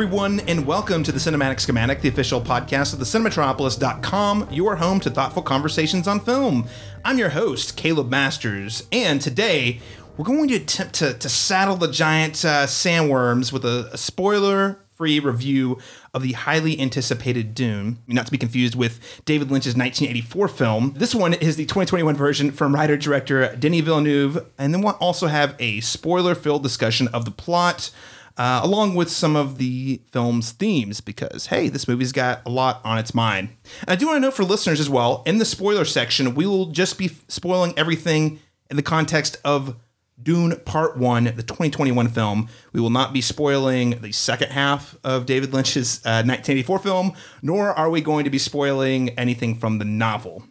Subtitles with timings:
[0.00, 4.98] Everyone, and welcome to the Cinematic Schematic, the official podcast of the Cinematropolis.com, your home
[4.98, 6.66] to thoughtful conversations on film.
[7.04, 9.78] I'm your host, Caleb Masters, and today
[10.16, 14.78] we're going to attempt to, to saddle the giant uh, sandworms with a, a spoiler
[14.88, 15.78] free review
[16.14, 20.94] of the highly anticipated Dune, not to be confused with David Lynch's 1984 film.
[20.96, 25.26] This one is the 2021 version from writer director Denis Villeneuve, and then we'll also
[25.26, 27.90] have a spoiler filled discussion of the plot.
[28.36, 32.80] Uh, along with some of the film's themes, because hey, this movie's got a lot
[32.84, 33.50] on its mind.
[33.82, 36.46] And I do want to note for listeners as well, in the spoiler section, we
[36.46, 38.38] will just be spoiling everything
[38.70, 39.76] in the context of
[40.22, 42.48] Dune Part 1, the 2021 film.
[42.72, 47.70] We will not be spoiling the second half of David Lynch's uh, 1984 film, nor
[47.70, 50.44] are we going to be spoiling anything from the novel.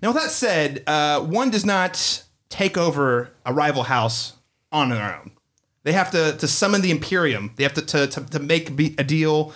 [0.00, 4.34] Now, with that said, uh, one does not take over a rival house
[4.70, 5.32] on their own.
[5.84, 7.52] They have to, to summon the Imperium.
[7.56, 9.52] They have to, to, to, to make a deal,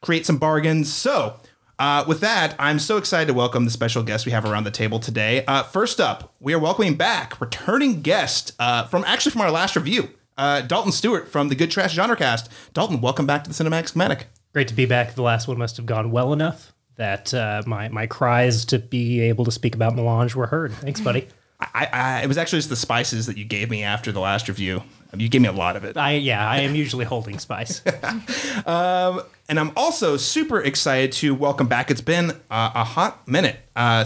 [0.00, 0.92] create some bargains.
[0.92, 1.36] So,
[1.78, 4.70] uh, with that, I'm so excited to welcome the special guest we have around the
[4.70, 5.44] table today.
[5.46, 9.76] Uh, first up, we are welcoming back returning guest uh, from actually from our last
[9.76, 12.50] review, uh, Dalton Stuart from the Good Trash Genre Cast.
[12.74, 14.26] Dalton, welcome back to the Cinematic Schematic.
[14.52, 15.14] Great to be back.
[15.14, 19.20] The last one must have gone well enough that uh, my my cries to be
[19.20, 20.72] able to speak about Melange were heard.
[20.72, 21.28] Thanks, buddy.
[21.60, 24.48] I, I, it was actually just the spices that you gave me after the last
[24.48, 24.82] review.
[25.16, 25.96] You gave me a lot of it.
[25.96, 27.82] I yeah, I am usually holding spice.
[28.66, 31.90] um, and I'm also super excited to welcome back.
[31.90, 33.56] It's been uh, a hot minute.
[33.74, 34.04] Uh,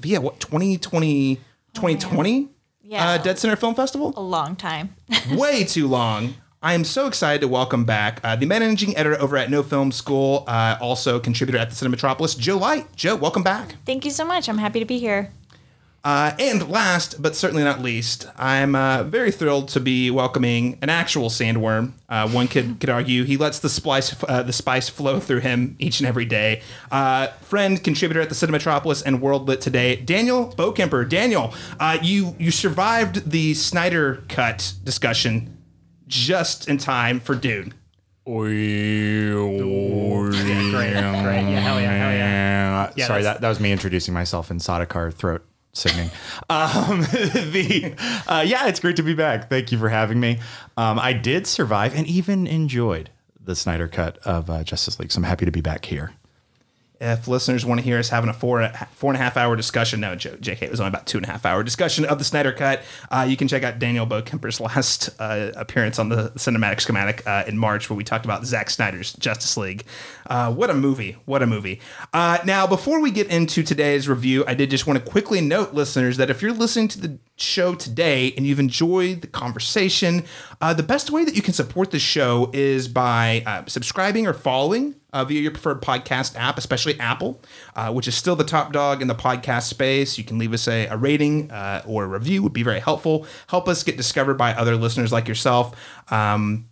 [0.00, 1.36] via what 2020
[1.74, 2.48] 2020
[2.82, 3.10] Yeah.
[3.10, 4.14] uh, Dead Center Film Festival.
[4.16, 4.94] a long time.
[5.30, 6.34] Way too long.
[6.62, 9.92] I am so excited to welcome back uh, the managing editor over at No Film
[9.92, 12.86] School, uh, also contributor at the Cinematropolis, Jo Light.
[12.96, 13.76] Jo, welcome back.
[13.84, 14.48] Thank you so much.
[14.48, 15.30] I'm happy to be here.
[16.06, 20.88] Uh, and last, but certainly not least, I'm uh, very thrilled to be welcoming an
[20.88, 21.94] actual sandworm.
[22.08, 25.74] Uh, one could could argue he lets the spice uh, the spice flow through him
[25.80, 26.62] each and every day.
[26.92, 31.08] Uh, friend, contributor at the Cinematropolis and World Lit today, Daniel Bokemper.
[31.08, 35.58] Daniel, uh, you you survived the Snyder cut discussion
[36.06, 37.74] just in time for Dune.
[40.70, 40.92] great, great.
[40.92, 42.92] Yeah, hell yeah, hell yeah.
[42.94, 45.44] Yeah, Sorry, that, that was me introducing myself in Sardaukar throat
[45.76, 46.10] singing.
[46.50, 47.94] um, the
[48.26, 49.48] uh, yeah, it's great to be back.
[49.48, 50.38] Thank you for having me.
[50.76, 53.10] Um, I did survive and even enjoyed
[53.40, 56.12] the Snyder cut of uh, Justice League, so I'm happy to be back here.
[56.98, 60.00] If listeners want to hear us having a four four and a half hour discussion,
[60.00, 62.52] no, JK, it was only about two and a half hour discussion of the Snyder
[62.52, 62.82] Cut.
[63.10, 67.44] Uh, you can check out Daniel Bokemper's last uh, appearance on the Cinematic Schematic uh,
[67.46, 69.84] in March, where we talked about Zack Snyder's Justice League.
[70.26, 71.18] Uh, what a movie!
[71.26, 71.80] What a movie!
[72.14, 75.74] Uh, now, before we get into today's review, I did just want to quickly note,
[75.74, 80.24] listeners, that if you're listening to the show today and you've enjoyed the conversation,
[80.62, 84.94] uh, the best way that you can support the show is by subscribing or following
[85.16, 87.40] uh, via your preferred podcast app, especially Apple,
[87.74, 90.18] uh, which is still the top dog in the podcast space.
[90.18, 93.26] You can leave us a, a rating uh, or a review; would be very helpful.
[93.48, 95.74] Help us get discovered by other listeners like yourself.
[96.12, 96.68] Um,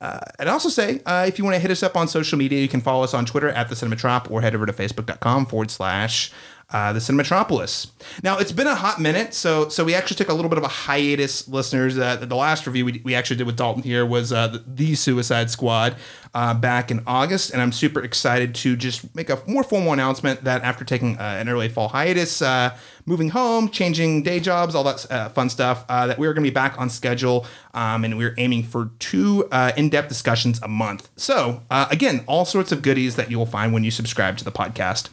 [0.00, 2.60] uh, and also say uh, if you want to hit us up on social media,
[2.60, 5.70] you can follow us on Twitter at the Cinematrop or head over to facebook.com forward
[5.70, 6.30] slash
[6.70, 7.90] uh, the Cinematropolis.
[8.22, 10.64] Now it's been a hot minute, so so we actually took a little bit of
[10.64, 11.98] a hiatus, listeners.
[11.98, 14.94] Uh, the last review we, we actually did with Dalton here was uh, the, the
[14.94, 15.96] Suicide Squad
[16.34, 20.44] uh, back in August, and I'm super excited to just make a more formal announcement
[20.44, 24.84] that after taking uh, an early fall hiatus, uh, moving home, changing day jobs, all
[24.84, 28.18] that uh, fun stuff, uh, that we're going to be back on schedule, um, and
[28.18, 31.08] we're aiming for two uh, in-depth discussions a month.
[31.16, 34.44] So uh, again, all sorts of goodies that you will find when you subscribe to
[34.44, 35.08] the podcast.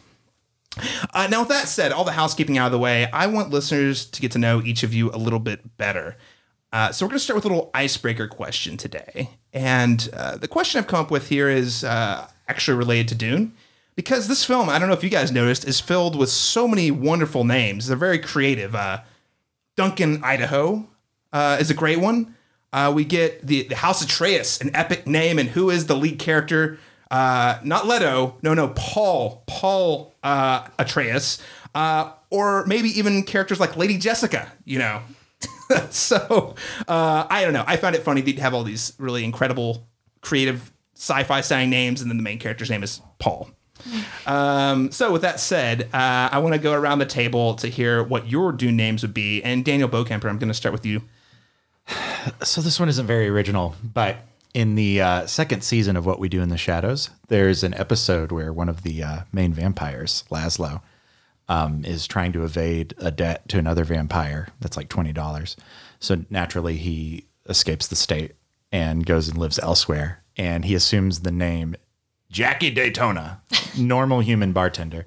[1.14, 4.04] Uh, now, with that said, all the housekeeping out of the way, I want listeners
[4.06, 6.16] to get to know each of you a little bit better.
[6.72, 9.30] Uh, so, we're going to start with a little icebreaker question today.
[9.52, 13.54] And uh, the question I've come up with here is uh, actually related to Dune.
[13.94, 16.90] Because this film, I don't know if you guys noticed, is filled with so many
[16.90, 17.86] wonderful names.
[17.86, 18.74] They're very creative.
[18.74, 19.00] Uh,
[19.76, 20.86] Duncan, Idaho
[21.32, 22.34] uh, is a great one.
[22.92, 26.78] We get the, the House Atreus, an epic name, and who is the lead character?
[27.10, 31.40] Uh, not Leto, no, no, Paul, Paul uh, Atreus,
[31.74, 35.02] uh, or maybe even characters like Lady Jessica, you know.
[35.90, 36.54] so
[36.88, 37.64] uh, I don't know.
[37.66, 39.86] I found it funny to have all these really incredible,
[40.20, 43.50] creative sci-fi sounding names, and then the main character's name is Paul.
[44.26, 48.02] Um, so with that said, uh, I want to go around the table to hear
[48.02, 49.42] what your Dune names would be.
[49.42, 51.02] And Daniel Bokemper, I'm going to start with you.
[52.42, 54.16] So this one isn't very original, but
[54.56, 58.32] in the uh, second season of What We Do in the Shadows, there's an episode
[58.32, 60.80] where one of the uh, main vampires, Laszlo,
[61.46, 65.56] um, is trying to evade a debt to another vampire that's like twenty dollars.
[66.00, 68.32] So naturally, he escapes the state
[68.72, 70.22] and goes and lives elsewhere.
[70.38, 71.76] And he assumes the name
[72.30, 73.42] Jackie Daytona,
[73.78, 75.04] normal human bartender.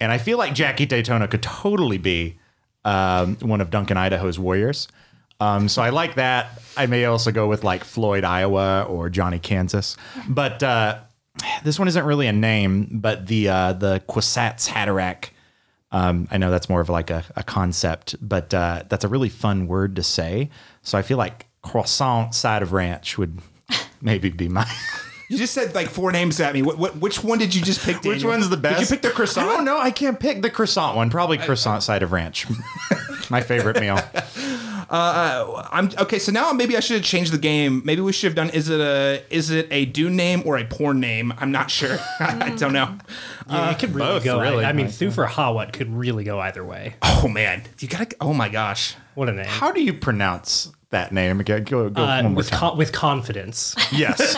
[0.00, 2.38] And I feel like Jackie Daytona could totally be
[2.86, 4.88] um, one of Duncan Idaho's warriors.
[5.40, 6.60] Um, so I like that.
[6.76, 9.96] I may also go with like Floyd, Iowa, or Johnny Kansas.
[10.28, 11.00] But uh,
[11.64, 15.30] this one isn't really a name, but the uh, the Kwisatz Haderach.
[15.92, 19.28] Um, I know that's more of like a, a concept, but uh, that's a really
[19.28, 20.50] fun word to say.
[20.82, 23.40] So I feel like croissant side of ranch would
[24.00, 24.70] maybe be my.
[25.30, 26.62] You just said like four names at me.
[26.62, 28.02] What, what, which one did you just pick?
[28.02, 28.80] Which one's the best?
[28.80, 29.48] Did you pick the croissant?
[29.48, 29.78] I don't know.
[29.78, 31.08] I can't pick the croissant one.
[31.08, 32.46] Probably croissant side of ranch.
[33.30, 33.98] my favorite meal.
[34.90, 36.18] Uh, I'm okay.
[36.18, 37.80] So now maybe I should have changed the game.
[37.84, 38.50] Maybe we should have done.
[38.50, 41.32] Is it a is it a Dune name or a porn name?
[41.38, 41.96] I'm not sure.
[42.18, 42.98] I don't know.
[43.48, 44.40] Yeah, it could really both, go.
[44.40, 44.64] really.
[44.64, 46.96] I, I mean, Thufir Hawat could really go either way.
[47.02, 48.08] Oh man, you gotta.
[48.20, 48.96] Oh my gosh.
[49.14, 49.46] What a name!
[49.46, 51.38] How do you pronounce that name?
[51.38, 52.58] Go go, go Uh, one more with time.
[52.58, 54.36] con- with confidence, yes.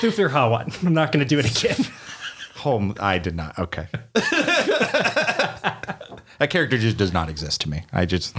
[0.00, 0.84] Thufir Hawat.
[0.84, 1.86] I'm not going to do it again.
[2.56, 2.94] Home.
[2.98, 3.58] I did not.
[3.58, 3.86] Okay.
[4.14, 4.30] that
[6.50, 7.84] character just does not exist to me.
[7.92, 8.36] I just.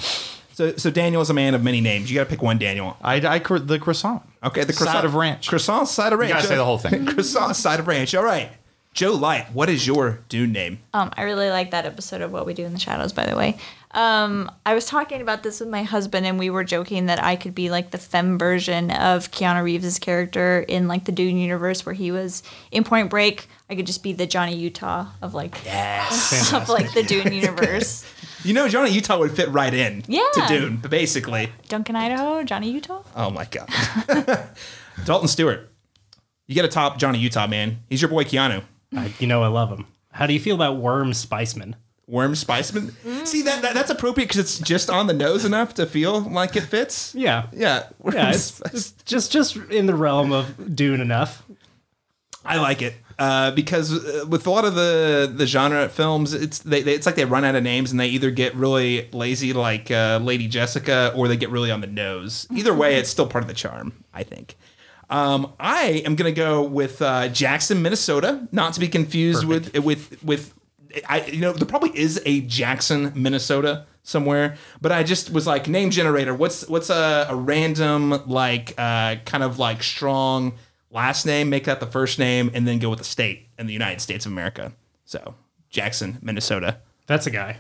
[0.53, 2.09] So so Daniel is a man of many names.
[2.09, 2.97] You gotta pick one, Daniel.
[3.01, 4.23] I, I cro- the croissant.
[4.43, 5.47] Okay, the croissant side of ranch.
[5.47, 6.29] Croissant side of ranch.
[6.29, 7.05] You gotta say the whole thing.
[7.05, 8.15] croissant side of ranch.
[8.15, 8.51] All right.
[8.93, 10.79] Jo Light, what is your Dune name?
[10.95, 13.35] Um, I really like that episode of What We Do in the Shadows, by the
[13.35, 13.59] way.
[13.91, 17.35] Um, I was talking about this with my husband, and we were joking that I
[17.35, 21.85] could be like the femme version of Keanu Reeves' character in like the Dune universe,
[21.85, 23.47] where he was in Point Break.
[23.69, 26.53] I could just be the Johnny Utah of like Yes.
[26.53, 28.05] of like the Dune universe.
[28.43, 30.21] You know, Johnny Utah would fit right in Yeah.
[30.35, 31.51] to Dune, but basically.
[31.67, 33.01] Duncan Idaho, Johnny Utah.
[33.15, 33.67] Oh my god.
[35.05, 35.69] Dalton Stuart.
[36.45, 37.79] You got to top Johnny Utah, man.
[37.89, 38.63] He's your boy Keanu.
[38.95, 39.87] I, you know, I love him.
[40.11, 41.73] How do you feel about Worm Spiceman?
[42.07, 42.93] Worm Spiceman.
[43.27, 46.55] See that, that that's appropriate because it's just on the nose enough to feel like
[46.55, 47.13] it fits.
[47.13, 47.87] Yeah, Yeah.
[47.99, 48.29] Worm yeah.
[48.29, 51.43] It's, Spice- it's just just in the realm of Dune enough.
[52.45, 56.59] I like it uh, because uh, with a lot of the the genre films, it's
[56.59, 59.53] they, they it's like they run out of names and they either get really lazy
[59.53, 62.47] like uh, Lady Jessica or they get really on the nose.
[62.51, 64.03] Either way, it's still part of the charm.
[64.13, 64.55] I think.
[65.09, 70.23] Um, I am gonna go with uh, Jackson, Minnesota, not to be confused with with
[70.23, 70.53] with.
[71.07, 75.67] I you know there probably is a Jackson, Minnesota somewhere, but I just was like
[75.67, 76.33] name generator.
[76.33, 80.53] What's what's a, a random like uh, kind of like strong
[80.91, 81.49] last name?
[81.49, 84.25] Make that the first name, and then go with the state in the United States
[84.25, 84.73] of America.
[85.05, 85.35] So
[85.69, 86.79] Jackson, Minnesota.
[87.05, 87.57] That's a guy.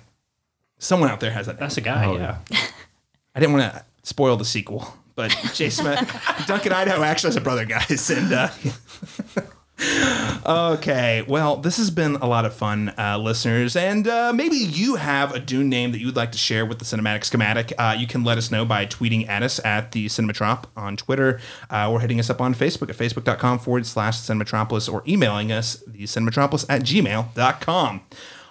[0.79, 1.53] Someone out there has that.
[1.53, 1.59] Name.
[1.61, 2.13] That's a guy.
[2.13, 2.37] yeah.
[3.35, 5.85] I didn't want to spoil the sequel, but Jason
[6.47, 8.33] Duncan Idaho actually has a brother, guys, and.
[8.33, 8.49] Uh,
[9.79, 14.95] Okay, well, this has been a lot of fun, uh, listeners, and uh, maybe you
[14.95, 17.73] have a Dune name that you'd like to share with the Cinematic Schematic.
[17.77, 21.41] Uh, you can let us know by tweeting at us at the Cinematrop on Twitter,
[21.69, 25.83] uh, or hitting us up on Facebook at facebook.com forward slash Cinematropolis, or emailing us
[25.85, 28.01] the Cinematropolis at gmail.com.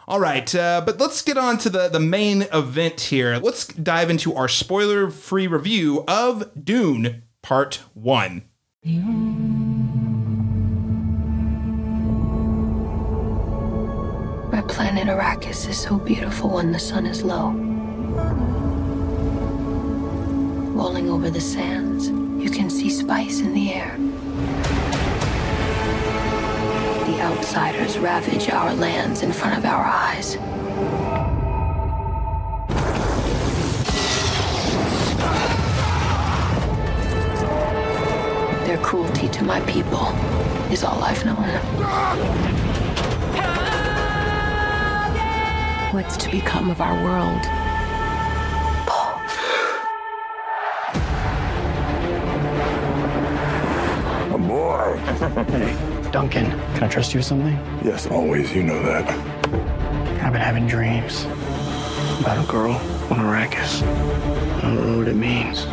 [0.09, 3.39] All right, uh, but let's get on to the, the main event here.
[3.39, 8.43] Let's dive into our spoiler free review of Dune Part 1.
[14.57, 17.51] My planet Arrakis is so beautiful when the sun is low.
[20.73, 22.09] Rolling over the sands,
[22.43, 23.95] you can see spice in the air.
[27.05, 30.37] The outsiders ravage our lands in front of our eyes.
[38.67, 40.07] Their cruelty to my people
[40.73, 43.66] is all I've known.
[45.93, 47.47] What's to become of our world?
[54.35, 56.11] A boy.
[56.11, 57.55] Duncan, can I trust you with something?
[57.85, 58.53] Yes, always.
[58.55, 59.09] You know that.
[60.23, 61.25] I've been having dreams
[62.21, 62.73] about a girl
[63.11, 63.83] on Arrakis.
[64.59, 65.65] I don't know what it means.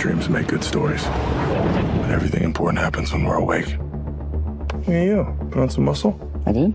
[0.00, 1.04] Dreams make good stories.
[1.04, 3.76] But everything important happens when we're awake.
[4.74, 5.34] Look at you.
[5.50, 6.18] Put on some muscle?
[6.46, 6.74] I did?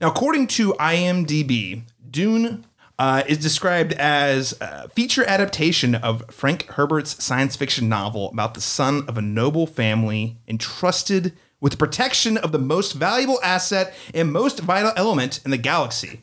[0.00, 0.06] No.
[0.06, 2.64] Now, according to IMDb, Dune
[2.98, 8.60] uh, is described as a feature adaptation of Frank Herbert's science fiction novel about the
[8.60, 14.32] son of a noble family entrusted with the protection of the most valuable asset and
[14.32, 16.22] most vital element in the galaxy.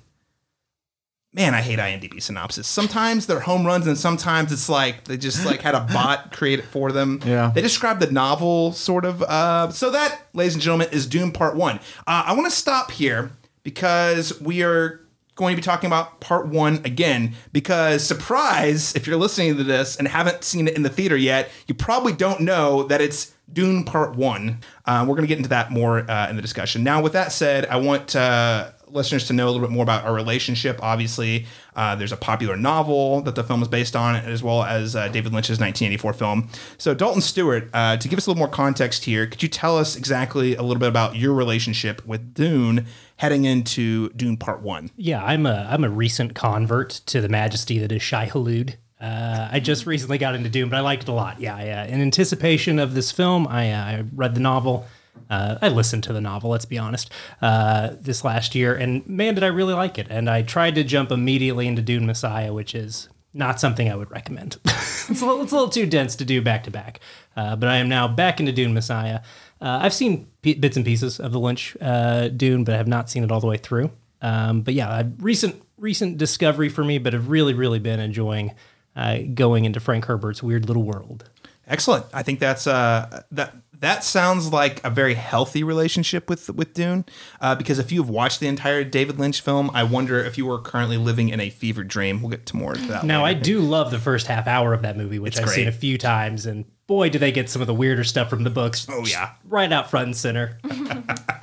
[1.33, 2.67] Man, I hate IMDb synopsis.
[2.67, 6.59] Sometimes they're home runs, and sometimes it's like they just like had a bot create
[6.59, 7.19] it for them.
[7.25, 7.51] Yeah.
[7.53, 9.21] They describe the novel sort of.
[9.21, 11.77] Uh, so that, ladies and gentlemen, is Dune Part One.
[12.07, 13.31] Uh, I want to stop here
[13.67, 15.01] because we are
[15.35, 19.97] going to be talking about part one again because, surprise, if you're listening to this
[19.97, 23.83] and haven't seen it in the theater yet, you probably don't know that it's Dune
[23.83, 24.59] Part One.
[24.85, 26.81] Uh, we're going to get into that more uh, in the discussion.
[26.81, 30.05] Now, with that said, I want uh, listeners to know a little bit more about
[30.05, 30.79] our relationship.
[30.81, 34.95] Obviously, uh, there's a popular novel that the film is based on, as well as
[34.95, 36.49] uh, David Lynch's 1984 film.
[36.77, 39.77] So, Dalton Stuart, uh, to give us a little more context here, could you tell
[39.77, 42.85] us exactly a little bit about your relationship with Dune
[43.17, 44.89] heading into Dune Part One?
[44.95, 48.75] Yeah, I'm a I'm a recent convert to the majesty that is Shai Hulud.
[48.99, 51.39] Uh, I just recently got into Dune, but I liked it a lot.
[51.39, 51.85] Yeah, yeah.
[51.85, 54.87] In anticipation of this film, I, uh, I read the novel.
[55.29, 56.49] Uh, I listened to the novel.
[56.49, 57.11] Let's be honest.
[57.41, 60.07] Uh, this last year, and man, did I really like it!
[60.09, 64.09] And I tried to jump immediately into Dune Messiah, which is not something I would
[64.09, 64.57] recommend.
[64.65, 66.99] it's, a little, it's a little too dense to do back to back.
[67.35, 69.19] Uh, But I am now back into Dune Messiah.
[69.61, 72.87] Uh, I've seen p- bits and pieces of the Lynch uh, Dune, but I have
[72.87, 73.91] not seen it all the way through.
[74.21, 78.55] Um, but yeah, a recent recent discovery for me, but have really really been enjoying
[78.95, 81.29] uh, going into Frank Herbert's weird little world.
[81.67, 82.05] Excellent.
[82.13, 83.55] I think that's that.
[83.79, 87.05] That sounds like a very healthy relationship with with Dune,
[87.41, 90.45] uh, because if you have watched the entire David Lynch film, I wonder if you
[90.45, 92.21] were currently living in a fever dream.
[92.21, 93.03] We'll get to more of that.
[93.03, 95.67] Now, I do love the first half hour of that movie, which It's I've seen
[95.67, 98.49] a few times, and boy, do they get some of the weirder stuff from the
[98.49, 98.87] books.
[98.89, 99.33] Oh, yeah.
[99.45, 100.57] right out front and center.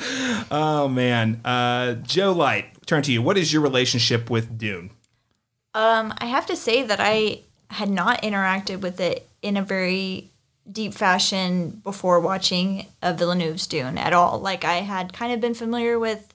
[0.50, 3.22] Oh man, uh, Jo Light, turn to you.
[3.22, 4.90] What is your relationship with Dune?
[5.74, 10.30] Um, I have to say that I had not interacted with it in a very
[10.70, 14.38] deep fashion before watching a Villeneuve's Dune at all.
[14.38, 16.34] Like I had kind of been familiar with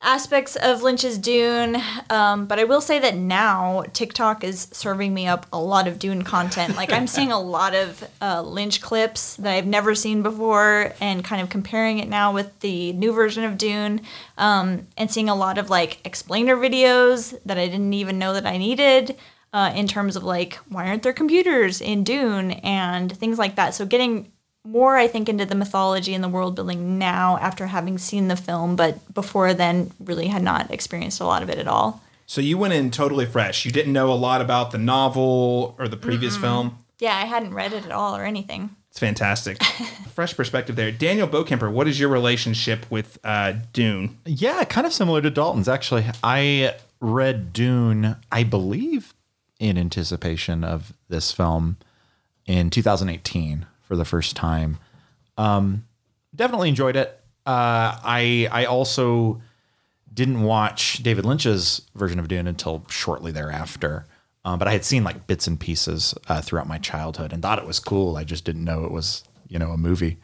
[0.00, 1.76] aspects of Lynch's Dune,
[2.08, 5.98] um, but I will say that now TikTok is serving me up a lot of
[5.98, 6.76] Dune content.
[6.76, 11.24] Like I'm seeing a lot of uh, Lynch clips that I've never seen before, and
[11.24, 14.02] kind of comparing it now with the new version of Dune,
[14.36, 18.46] um, and seeing a lot of like explainer videos that I didn't even know that
[18.46, 19.16] I needed.
[19.52, 23.74] Uh, in terms of like why aren't there computers in Dune and things like that.
[23.74, 24.30] So getting
[24.64, 28.36] more, I think, into the mythology and the world building now after having seen the
[28.36, 32.02] film, but before then, really had not experienced a lot of it at all.
[32.26, 33.64] So you went in totally fresh.
[33.64, 36.76] You didn't know a lot about the novel or the previous film.
[36.98, 38.76] Yeah, I hadn't read it at all or anything.
[38.90, 39.62] It's fantastic.
[40.14, 40.92] fresh perspective there.
[40.92, 44.18] Daniel Bokemper, what is your relationship with uh, Dune?
[44.26, 46.04] Yeah, kind of similar to Dalton's actually.
[46.22, 49.14] I read Dune, I believe,
[49.58, 51.76] in anticipation of this film
[52.46, 54.78] in 2018 for the first time.
[55.36, 55.86] Um,
[56.34, 57.20] definitely enjoyed it.
[57.46, 59.40] Uh, I I also
[60.12, 64.06] didn't watch David Lynch's version of Dune until shortly thereafter.
[64.44, 67.58] Um, but I had seen like bits and pieces uh, throughout my childhood and thought
[67.58, 68.16] it was cool.
[68.16, 70.18] I just didn't know it was you know a movie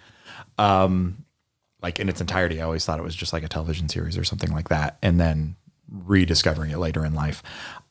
[1.83, 2.61] like in its entirety.
[2.61, 4.97] I always thought it was just like a television series or something like that.
[5.03, 5.57] And then
[5.91, 7.43] rediscovering it later in life.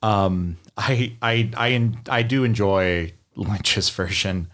[0.03, 4.50] Um, I, I, I, I do enjoy Lynch's version,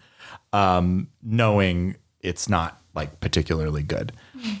[0.52, 4.12] um, knowing it's not like particularly good.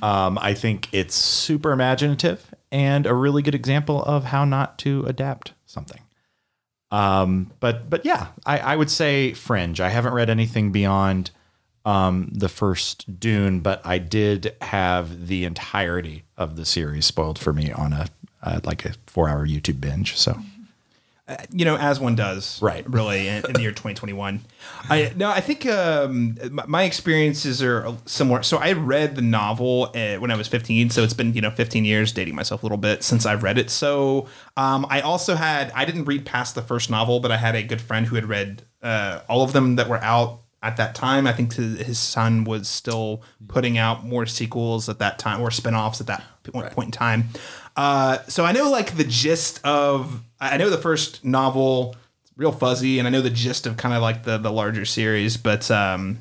[0.02, 5.04] Um, I think it's super imaginative and a really good example of how not to
[5.06, 6.00] adapt something.
[6.90, 9.80] Um, but but yeah, I, I would say Fringe.
[9.80, 11.30] I haven't read anything beyond
[11.84, 17.52] um, the first Dune, but I did have the entirety of the series spoiled for
[17.52, 18.08] me on a
[18.42, 20.16] uh, like a four hour YouTube binge.
[20.16, 20.40] So
[21.50, 22.88] you know, as one does, Right.
[22.88, 24.40] Really, in, in the year 2021.
[24.88, 28.42] I no, I think um, my, experiences are similar.
[28.42, 31.50] So I read the novel uh, when I was 15, so it's been you know
[31.50, 33.70] 15 years, dating myself a little bit since I've read it.
[33.70, 37.54] So um, I also had I didn't read past the first novel, but I had
[37.54, 40.94] a good friend who had read uh, all of them that were out at that
[40.94, 41.26] time.
[41.26, 46.00] I think his son was still putting out more sequels at that time or spin-offs
[46.00, 47.28] at that point, point in time.
[47.80, 51.96] Uh, so I know like the gist of I know the first novel
[52.36, 55.38] real fuzzy and I know the gist of kind of like the the larger series,
[55.38, 56.18] but um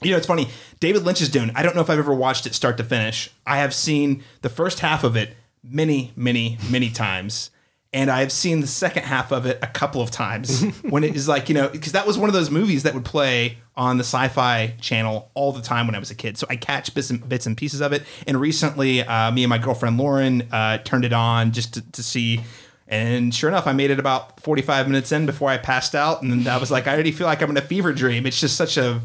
[0.00, 0.48] you know, it's funny.
[0.80, 1.52] David Lynch's Dune.
[1.54, 3.30] I don't know if I've ever watched it start to finish.
[3.46, 7.50] I have seen the first half of it many, many, many times.
[7.94, 11.14] And I have seen the second half of it a couple of times when it
[11.14, 13.98] is like, you know, because that was one of those movies that would play on
[13.98, 16.36] the sci fi channel all the time when I was a kid.
[16.36, 18.02] So I catch bits and, bits and pieces of it.
[18.26, 22.02] And recently, uh, me and my girlfriend Lauren uh, turned it on just to, to
[22.02, 22.40] see.
[22.88, 26.20] And sure enough, I made it about 45 minutes in before I passed out.
[26.20, 28.26] And I was like, I already feel like I'm in a fever dream.
[28.26, 29.02] It's just such a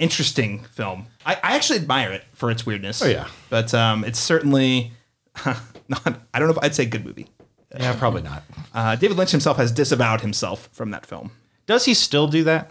[0.00, 1.06] interesting film.
[1.24, 3.00] I, I actually admire it for its weirdness.
[3.00, 3.28] Oh, yeah.
[3.48, 4.90] But um, it's certainly
[5.46, 7.28] not, I don't know if I'd say good movie.
[7.76, 8.42] Yeah, probably not.
[8.72, 11.30] Uh, David Lynch himself has disavowed himself from that film.
[11.66, 12.70] Does he still do that?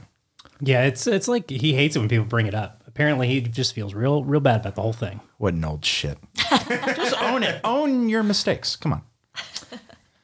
[0.59, 2.83] Yeah, it's it's like he hates it when people bring it up.
[2.87, 5.19] Apparently, he just feels real real bad about the whole thing.
[5.37, 6.17] What an old shit.
[6.35, 7.61] Just own it.
[7.63, 8.75] Own your mistakes.
[8.75, 9.03] Come on.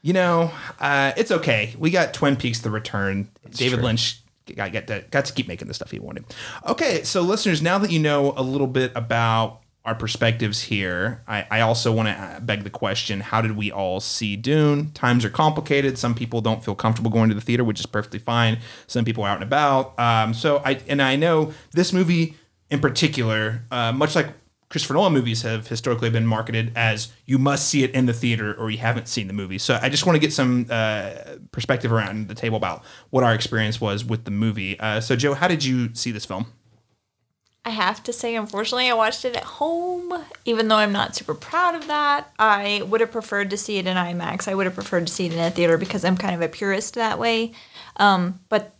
[0.01, 1.75] You know, uh, it's okay.
[1.77, 3.29] We got Twin Peaks: The Return.
[3.51, 3.85] David true.
[3.85, 4.23] Lynch
[4.55, 6.25] got get to, got to keep making the stuff he wanted.
[6.67, 11.45] Okay, so listeners, now that you know a little bit about our perspectives here, I,
[11.51, 14.91] I also want to beg the question: How did we all see Dune?
[14.91, 15.97] Times are complicated.
[15.97, 18.59] Some people don't feel comfortable going to the theater, which is perfectly fine.
[18.87, 19.99] Some people are out and about.
[19.99, 22.35] Um, so I and I know this movie
[22.69, 24.27] in particular, uh, much like
[24.73, 28.55] Christopher Nolan movies have historically been marketed as you must see it in the theater
[28.55, 29.59] or you haven't seen the movie.
[29.59, 31.11] So I just want to get some uh,
[31.51, 34.79] perspective around the table about what our experience was with the movie.
[34.79, 36.47] Uh, so Jo, how did you see this film?
[37.65, 40.13] I have to say, unfortunately, I watched it at home.
[40.43, 43.87] Even though I'm not super proud of that, I would have preferred to see it
[43.87, 44.49] in IMAX.
[44.49, 46.49] I would have preferred to see it in a theater because I'm kind of a
[46.49, 47.53] purist that way.
[47.97, 48.75] Um, but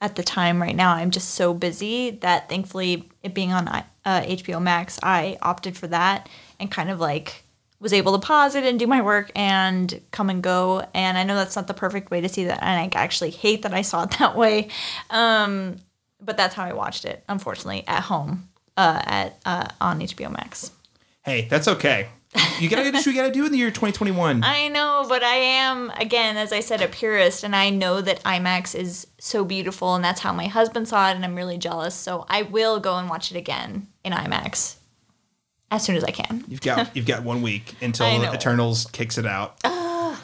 [0.00, 3.82] at the time, right now, I'm just so busy that thankfully, it being on uh,
[4.04, 6.28] HBO Max, I opted for that
[6.58, 7.44] and kind of like
[7.78, 10.86] was able to pause it and do my work and come and go.
[10.94, 13.62] And I know that's not the perfect way to see that, and I actually hate
[13.62, 14.68] that I saw it that way.
[15.10, 15.76] Um,
[16.26, 20.72] but that's how I watched it, unfortunately, at home uh, at uh, on HBO Max.
[21.24, 22.08] Hey, that's okay.
[22.60, 24.44] You gotta do what you gotta do in the year 2021.
[24.44, 28.22] I know, but I am again, as I said, a purist, and I know that
[28.24, 31.94] IMAX is so beautiful, and that's how my husband saw it, and I'm really jealous.
[31.94, 34.76] So I will go and watch it again in IMAX
[35.70, 36.44] as soon as I can.
[36.48, 39.56] You've got you've got one week until Eternals kicks it out.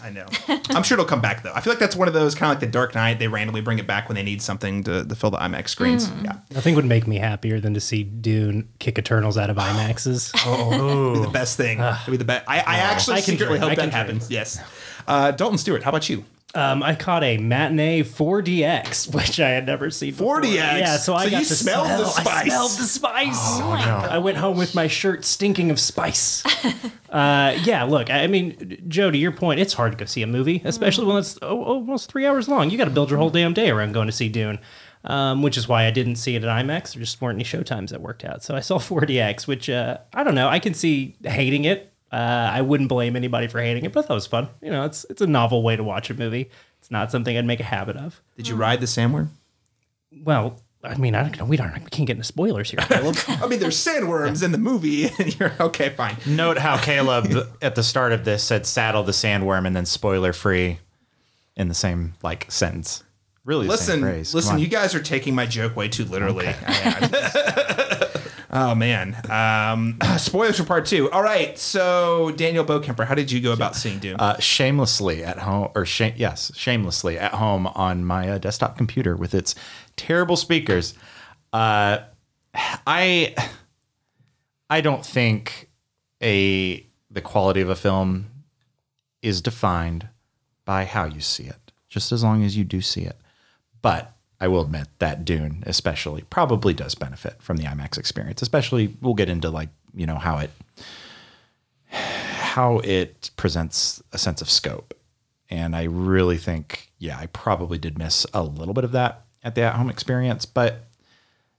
[0.02, 0.26] I know.
[0.70, 1.52] I'm sure it'll come back though.
[1.54, 3.18] I feel like that's one of those kind of like the Dark Knight.
[3.18, 6.08] They randomly bring it back when they need something to, to fill the IMAX screens.
[6.08, 6.24] Mm.
[6.24, 10.32] Yeah, Nothing would make me happier than to see Dune kick Eternals out of IMAXs.
[10.46, 11.78] Oh the best thing.
[11.78, 12.44] It'd be the best.
[12.48, 13.62] I, I actually I can secretly dream.
[13.62, 14.30] hope I can that happens.
[14.30, 14.60] Yes.
[15.06, 16.24] Uh, Dalton Stuart, how about you?
[16.54, 20.10] Um, I caught a matinee 4DX, which I had never seen.
[20.10, 20.42] before.
[20.42, 20.54] 4DX?
[20.54, 22.26] Yeah, so, I So got you to smelled the smell- spice.
[22.36, 23.28] I smelled the spice.
[23.36, 26.44] Oh I went home with my shirt stinking of spice.
[27.10, 30.26] uh, yeah, look, I mean, Jo, to your point, it's hard to go see a
[30.26, 32.68] movie, especially when it's oh, almost three hours long.
[32.70, 34.58] You got to build your whole damn day around going to see Dune.
[35.04, 36.92] Um, which is why I didn't see it at IMAX.
[36.94, 38.44] There just weren't any showtimes that worked out.
[38.44, 40.46] So I saw 4DX, which uh, I don't know.
[40.48, 41.91] I can see hating it.
[42.12, 44.48] Uh, I wouldn't blame anybody for hating it, but that was fun.
[44.60, 46.50] You know, it's it's a novel way to watch a movie.
[46.78, 48.20] It's not something I'd make a habit of.
[48.36, 49.28] Did you ride the sandworm?
[50.22, 51.44] Well, I mean, I don't know.
[51.46, 51.72] We don't.
[51.72, 53.16] We can't get into spoilers here, Caleb.
[53.28, 56.16] I mean, there's sandworms in the movie, and you're okay, fine.
[56.26, 60.32] Note how Caleb at the start of this said saddle the sandworm and then spoiler
[60.32, 60.80] free
[61.56, 63.04] in the same like sentence.
[63.44, 64.34] Really, the Listen, same phrase.
[64.34, 66.46] Listen, you guys are taking my joke way too literally.
[68.52, 71.10] oh man, um, spoilers for part two.
[71.10, 74.16] All right, so Daniel Bokemper, how did you go about seeing Dune?
[74.18, 79.16] uh, shamelessly at home, or shame, yes, shamelessly at home on my uh, desktop computer
[79.16, 79.54] with its
[79.96, 80.94] terrible speakers.
[81.52, 81.98] Uh,
[82.86, 83.34] I
[84.70, 85.70] I don't think
[86.22, 88.28] a the quality of a film
[89.20, 90.08] is defined
[90.64, 93.16] by how you see it, just as long as you do see it.
[93.82, 94.12] But
[94.42, 98.42] I will admit that Dune, especially, probably does benefit from the IMAX experience.
[98.42, 100.50] Especially, we'll get into like you know how it
[101.86, 104.94] how it presents a sense of scope.
[105.48, 109.54] And I really think, yeah, I probably did miss a little bit of that at
[109.54, 110.86] the at-home experience, but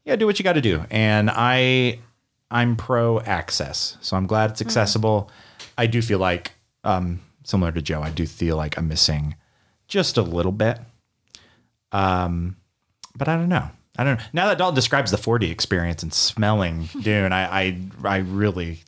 [0.03, 0.83] yeah, do what you got to do.
[0.91, 1.99] And I
[2.51, 3.97] I'm pro access.
[4.01, 5.31] So I'm glad it's accessible.
[5.77, 6.51] I do feel like
[6.83, 9.35] um similar to Jo, I do feel like I'm missing
[9.87, 10.81] just a little bit.
[11.93, 12.57] Um
[13.17, 13.69] but I don't know.
[13.97, 14.23] I don't know.
[14.33, 18.83] Now that Dalton describes the 4D experience and smelling Dune, I I, I really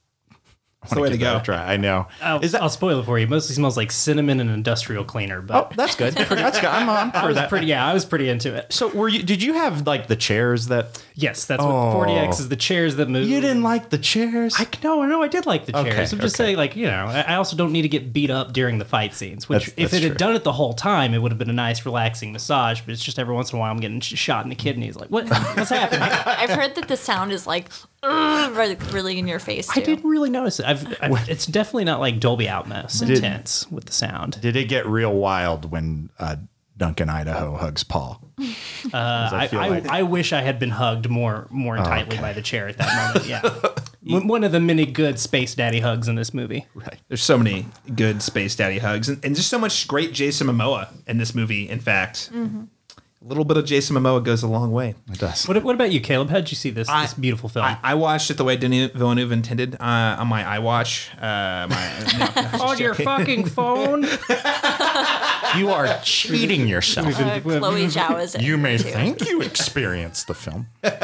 [0.94, 1.40] the way to go.
[1.40, 1.74] Try.
[1.74, 2.08] I know.
[2.22, 3.26] I'll, Is that I'll spoil it for you.
[3.26, 6.14] It mostly smells like cinnamon and industrial cleaner, but Oh, that's good.
[6.36, 6.70] That's good.
[6.70, 7.50] I'm on I for was that.
[7.50, 7.68] pretty.
[7.68, 8.72] Yeah, I was pretty into it.
[8.74, 9.24] So, were you?
[9.24, 12.04] Did you have like the chairs that Yes, that's what Oh.
[12.06, 12.50] 40x is.
[12.50, 13.28] The chairs that move.
[13.30, 14.56] you didn't like the chairs?
[14.60, 15.86] I no, no, I did like the chairs.
[15.88, 16.30] Okay, I'm just okay.
[16.30, 18.86] saying, like you know, I I also don't need to get beat up during the
[18.86, 19.48] fight scenes.
[19.50, 20.10] Which, That's- if that's it true.
[20.10, 22.82] had done it the whole time, it would have been a nice, relaxing massage.
[22.82, 24.96] But it's just every once in a while I'm getting shot in the kidneys.
[24.98, 25.28] Like, what?
[25.30, 26.02] What's happening?
[26.26, 27.70] I've heard that the sound is like
[28.10, 29.68] "Ugh," really, really in your face.
[29.68, 29.80] Too.
[29.80, 30.66] I didn't really notice it.
[30.66, 34.40] I've, I've, it's definitely not like Dolby Atmos intense with the sound.
[34.42, 36.38] Did it get real wild when uh,
[36.78, 38.22] Duncan Idaho hugs Paul?
[38.40, 38.44] Uh,
[38.94, 42.22] I, I, like- I wish I had been hugged more more tightly okay.
[42.22, 43.30] by the chair at that moment.
[43.30, 43.42] Yeah,
[44.14, 46.66] One- one of the many good space daddy hugs in this movie.
[46.76, 46.98] Right.
[47.08, 47.66] There's so many
[47.96, 51.68] good space daddy hugs, and, and just so much great Jason Momoa in this movie.
[51.70, 52.30] In fact,
[53.26, 54.94] a little bit of Jason Momoa goes a long way.
[55.12, 55.48] It does.
[55.48, 56.30] What, what about you, Caleb?
[56.30, 57.66] How did you see this I- this beautiful film?
[57.66, 61.10] I, I watched it the way Denis Villeneuve intended uh, on my iWatch.
[61.16, 64.04] Uh, my, no, no, on your fucking phone.
[65.58, 67.08] You are cheating yourself.
[67.20, 68.84] Uh, Chloe Zhao is in You may too.
[68.90, 70.68] think you experienced the film.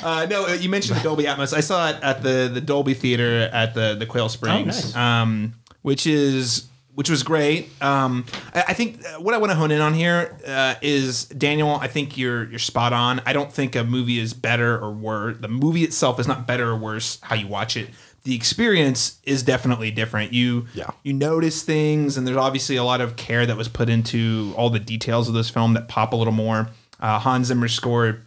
[0.00, 1.52] Uh, no, uh, you mentioned the Dolby Atmos.
[1.52, 4.96] I saw it at the the Dolby Theater at the the Quail Springs, nice.
[4.96, 6.66] um, which is
[6.98, 7.68] which was great.
[7.80, 11.26] Um, I, I think uh, what I want to hone in on here uh, is
[11.26, 11.76] Daniel.
[11.76, 13.20] I think you're you're spot on.
[13.24, 15.36] I don't think a movie is better or worse.
[15.38, 17.90] The movie itself is not better or worse how you watch it.
[18.24, 20.32] The experience is definitely different.
[20.32, 20.90] You Yeah.
[21.04, 24.68] you notice things, and there's obviously a lot of care that was put into all
[24.68, 26.68] the details of this film that pop a little more.
[26.98, 28.22] Uh, Hans Zimmer score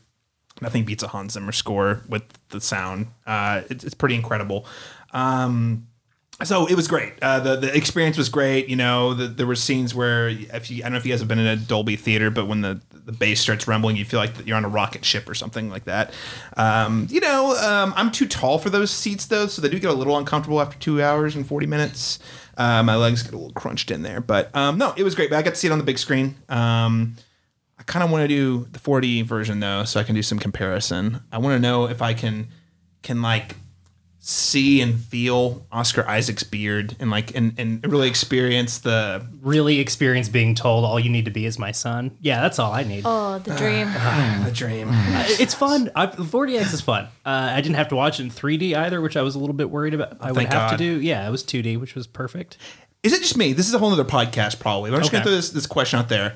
[0.62, 3.08] nothing beats a Hans Zimmer score with the sound.
[3.28, 4.66] Uh, it's, it's pretty incredible.
[5.12, 5.88] Um,
[6.44, 7.14] so it was great.
[7.22, 8.68] Uh, the the experience was great.
[8.68, 11.20] You know, the, there were scenes where if you, I don't know if you guys
[11.20, 14.20] have been in a Dolby theater, but when the the bass starts rumbling, you feel
[14.20, 16.14] like you're on a rocket ship or something like that.
[16.58, 19.90] Um, you know, um, I'm too tall for those seats though, so they do get
[19.90, 22.20] a little uncomfortable after two hours and 40 minutes.
[22.58, 25.30] Uh, my legs get a little crunched in there, but um, no, it was great.
[25.30, 26.36] But I got to see it on the big screen.
[26.50, 27.16] Um,
[27.80, 30.38] I kind of want to do the 4D version though, so I can do some
[30.38, 31.22] comparison.
[31.32, 32.50] I want to know if I can
[33.02, 33.56] can like
[34.24, 40.30] see and feel Oscar Isaac's beard and like and and really experience the really experience
[40.30, 42.16] being told all you need to be is my son.
[42.22, 43.02] Yeah, that's all I need.
[43.04, 43.88] Oh, the dream.
[43.90, 44.90] Uh, the dream.
[44.92, 45.90] Uh, it's fun.
[45.96, 47.06] I, 4DX is fun.
[47.26, 49.56] Uh, I didn't have to watch it in 3D either, which I was a little
[49.56, 50.18] bit worried about.
[50.22, 50.78] I oh, Thank would have God.
[50.78, 51.02] to do.
[51.02, 52.58] Yeah, it was 2D, which was perfect.
[53.02, 53.54] Is it just me?
[53.54, 54.92] This is a whole other podcast, probably.
[54.92, 55.18] But I'm just okay.
[55.18, 56.36] gonna throw this this question out there.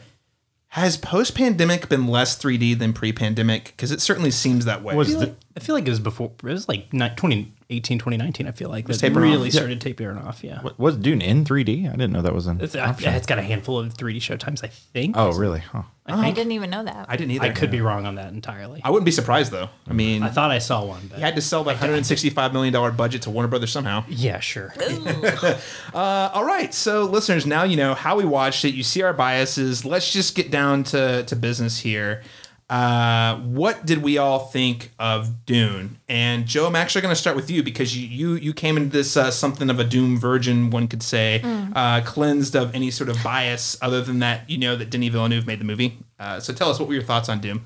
[0.69, 3.65] Has post pandemic been less 3D than pre pandemic?
[3.65, 4.95] Because it certainly seems that way.
[4.95, 6.31] Was I feel, the, like, I feel like it was before.
[6.43, 8.87] It was like 20, 18, 2019, I feel like.
[8.87, 9.53] That tapering really off.
[9.53, 10.61] started tapering off, yeah.
[10.61, 11.87] What, was Dune in 3D?
[11.87, 13.13] I didn't know that was an It's, uh, option.
[13.13, 15.15] it's got a handful of 3D showtimes, I think.
[15.17, 15.59] Oh, really?
[15.59, 15.83] Huh.
[16.07, 17.07] I, oh, I didn't even know that.
[17.09, 17.45] I didn't either.
[17.45, 18.79] I could be wrong on that entirely.
[18.83, 19.63] I wouldn't be surprised though.
[19.63, 19.95] I mm-hmm.
[19.95, 22.91] mean, I thought I saw one, but he had to sell that 165 million dollar
[22.91, 24.03] budget to Warner Brothers somehow.
[24.07, 24.73] yeah, sure.
[25.93, 28.73] Uh, all right, so listeners, now you know how we watched it.
[28.73, 29.85] You see our biases.
[29.85, 32.21] Let's just get down to to business here.
[32.67, 35.99] Uh, what did we all think of Dune?
[36.09, 38.89] And Jo, I'm actually going to start with you because you you, you came into
[38.89, 41.41] this uh, something of a Dune virgin, one could say,
[41.75, 45.45] uh, cleansed of any sort of bias other than that you know that Denis Villeneuve
[45.45, 45.97] made the movie.
[46.19, 47.61] Uh, so tell us what were your thoughts on Dune?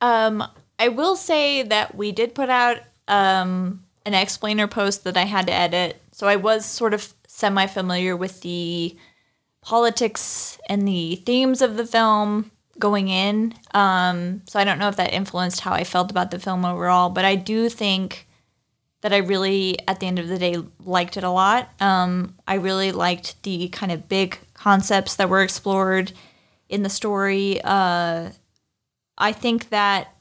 [0.00, 0.42] Um,
[0.78, 5.46] I will say that we did put out um, an explainer post that I had
[5.48, 6.00] to edit.
[6.12, 8.96] So I was sort of semi familiar with the
[9.60, 13.54] politics and the themes of the film going in.
[13.74, 17.10] Um, so I don't know if that influenced how I felt about the film overall,
[17.10, 18.26] but I do think
[19.00, 21.70] that I really, at the end of the day, liked it a lot.
[21.80, 26.12] Um, I really liked the kind of big concepts that were explored
[26.68, 27.60] in the story.
[27.62, 28.30] Uh,
[29.16, 30.14] I think that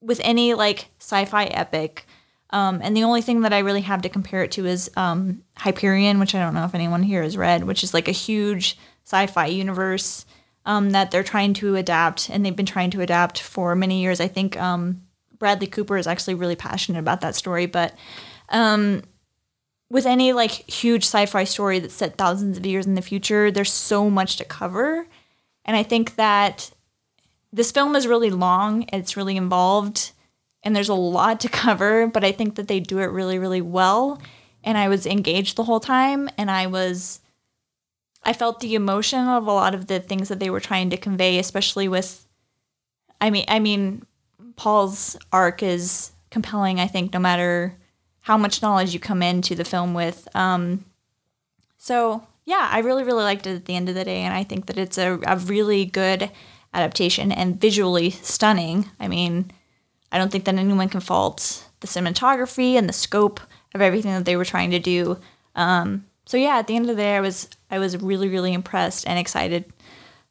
[0.00, 2.06] with any like sci-fi epic,
[2.50, 5.42] um, and the only thing that I really have to compare it to is um,
[5.56, 8.76] Hyperion, which I don't know if anyone here has read, which is like a huge
[9.04, 10.26] sci-fi universe
[10.64, 14.20] um, that they're trying to adapt, and they've been trying to adapt for many years.
[14.20, 15.02] I think um,
[15.38, 17.94] Bradley Cooper is actually really passionate about that story, but
[18.48, 19.02] um,
[19.90, 23.72] with any like huge sci-fi story that's set thousands of years in the future, there's
[23.72, 25.06] so much to cover,
[25.64, 26.70] and I think that
[27.52, 30.12] this film is really long it's really involved
[30.62, 33.60] and there's a lot to cover but i think that they do it really really
[33.60, 34.20] well
[34.64, 37.20] and i was engaged the whole time and i was
[38.24, 40.96] i felt the emotion of a lot of the things that they were trying to
[40.96, 42.26] convey especially with
[43.20, 44.04] i mean i mean
[44.56, 47.76] paul's arc is compelling i think no matter
[48.20, 50.84] how much knowledge you come into the film with um
[51.78, 54.42] so yeah, I really, really liked it at the end of the day, and I
[54.42, 56.30] think that it's a, a really good
[56.74, 58.90] adaptation and visually stunning.
[58.98, 59.50] I mean,
[60.10, 63.40] I don't think that anyone can fault the cinematography and the scope
[63.74, 65.18] of everything that they were trying to do.
[65.54, 68.52] Um, so yeah, at the end of the day, I was I was really, really
[68.52, 69.64] impressed and excited.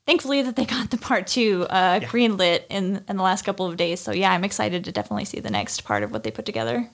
[0.06, 3.76] Thankfully, that they got the part two uh, greenlit in in the last couple of
[3.76, 4.00] days.
[4.00, 6.90] So yeah, I'm excited to definitely see the next part of what they put together.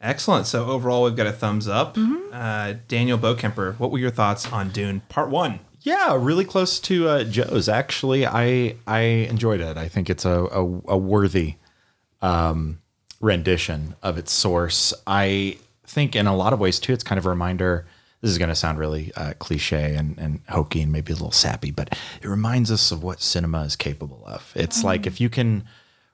[0.00, 0.46] Excellent.
[0.46, 1.96] So overall, we've got a thumbs up.
[2.32, 5.60] Uh, Daniel Bokemper, what were your thoughts on Dune Part One?
[5.82, 7.68] Yeah, really close to uh, Jo's.
[7.68, 9.76] Actually, I I enjoyed it.
[9.76, 11.56] I think it's a a, a worthy
[12.20, 12.80] um,
[13.20, 14.94] rendition of its source.
[15.06, 17.86] I think in a lot of ways too, it's kind of a reminder.
[18.22, 21.32] This is going to sound really uh, cliche and, and hokey and maybe a little
[21.32, 24.52] sappy, but it reminds us of what cinema is capable of.
[24.54, 25.64] It's like if you can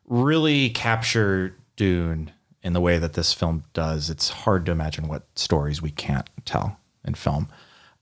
[0.07, 5.27] really capture Dune in the way that this film does, it's hard to imagine what
[5.37, 7.49] stories we can't tell in film.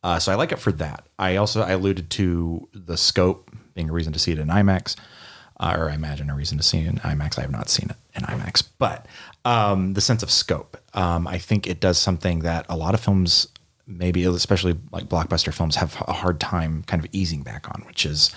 [0.03, 1.07] Uh, so I like it for that.
[1.19, 4.97] I also I alluded to the scope being a reason to see it in IMAX,
[5.59, 7.39] uh, or I imagine a reason to see it in IMAX.
[7.39, 9.07] I have not seen it in IMAX, but
[9.45, 10.77] um, the sense of scope.
[10.95, 13.49] Um, I think it does something that a lot of films,
[13.87, 18.05] maybe especially like blockbuster films, have a hard time kind of easing back on, which
[18.05, 18.35] is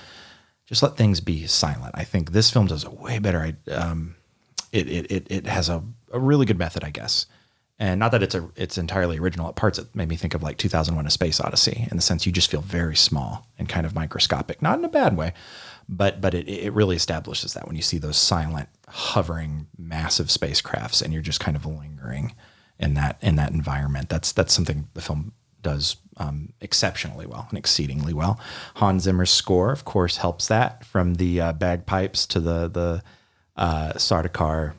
[0.65, 1.95] just let things be silent.
[1.95, 3.57] I think this film does a way better.
[3.71, 4.15] Um,
[4.71, 7.25] it, it, it, it has a, a really good method, I guess,
[7.79, 9.79] And not that it's a it's entirely original at parts.
[9.79, 12.51] It made me think of like 2001: A Space Odyssey in the sense you just
[12.51, 15.33] feel very small and kind of microscopic, not in a bad way,
[15.87, 21.01] but but it it really establishes that when you see those silent, hovering, massive spacecrafts,
[21.01, 22.35] and you're just kind of lingering
[22.77, 24.09] in that in that environment.
[24.09, 28.39] That's that's something the film does um, exceptionally well and exceedingly well.
[28.75, 33.03] Hans Zimmer's score, of course, helps that from the uh, bagpipes to the the
[33.55, 34.73] uh, Sardaukar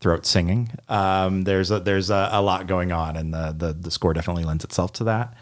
[0.00, 0.70] throat singing.
[0.88, 4.44] Um, there's a, there's a, a lot going on, and the, the the score definitely
[4.44, 5.34] lends itself to that.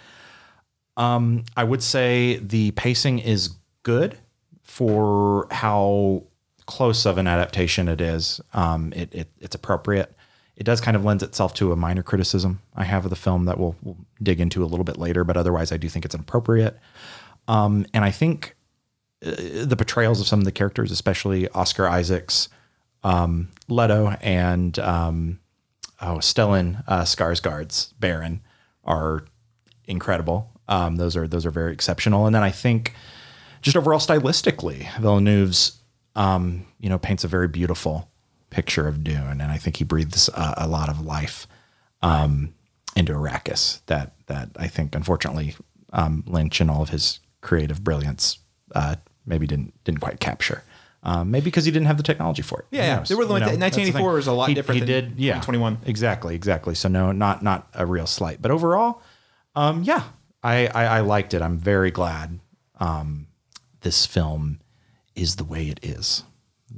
[0.97, 3.51] Um, I would say the pacing is
[3.83, 4.17] good
[4.63, 6.25] for how
[6.67, 8.41] close of an adaptation it is.
[8.53, 10.14] Um, it, it it's appropriate.
[10.57, 13.45] It does kind of lends itself to a minor criticism I have of the film
[13.47, 16.15] that we'll, we'll dig into a little bit later, but otherwise I do think it's
[16.15, 16.79] inappropriate.
[17.49, 18.57] Um, and I think
[19.25, 22.49] uh, the portrayals of some of the characters, especially Oscar Isaacs,
[23.03, 25.41] um, Leto, and um,
[26.01, 28.41] oh Stellan uh, Skarsgård's Baron,
[28.85, 29.25] are
[29.87, 30.51] incredible.
[30.69, 32.27] Um, those are those are very exceptional.
[32.27, 32.95] And then I think
[33.61, 35.81] just overall stylistically, Villeneuve's
[36.17, 38.09] um, you know paints a very beautiful
[38.55, 41.47] picture of Dune, and I think he breathes a, a lot of life
[42.03, 42.55] um,
[42.97, 45.55] into Arrakis that that I think unfortunately
[45.93, 48.39] um, Lynch and all of his creative brilliance
[48.75, 50.63] uh, maybe didn't didn't quite capture.
[51.07, 52.67] Um, maybe because he didn't have the technology for it.
[52.71, 53.01] Yeah, yeah.
[53.07, 54.15] They were You know, 1984 thing.
[54.15, 55.79] was a lot He- different He than did, yeah, 2021.
[55.85, 56.75] Exactly, exactly.
[56.75, 59.03] So no, not not a real slight, but overall,
[59.55, 60.05] um, yeah,
[60.43, 61.43] I, I I liked it.
[61.43, 62.41] I'm very glad
[62.81, 63.27] um,
[63.83, 64.61] this film
[65.15, 66.23] is the way it is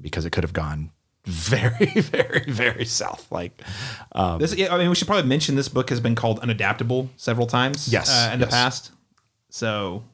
[0.00, 0.90] because it could have gone
[1.26, 3.30] very, very, very south.
[3.30, 3.60] Like,
[4.12, 7.08] um, This, yeah, I mean, we should probably mention this book has been called Unadaptable
[7.16, 7.92] several times.
[7.92, 8.92] Yes, uh, in the past.
[9.50, 10.04] So,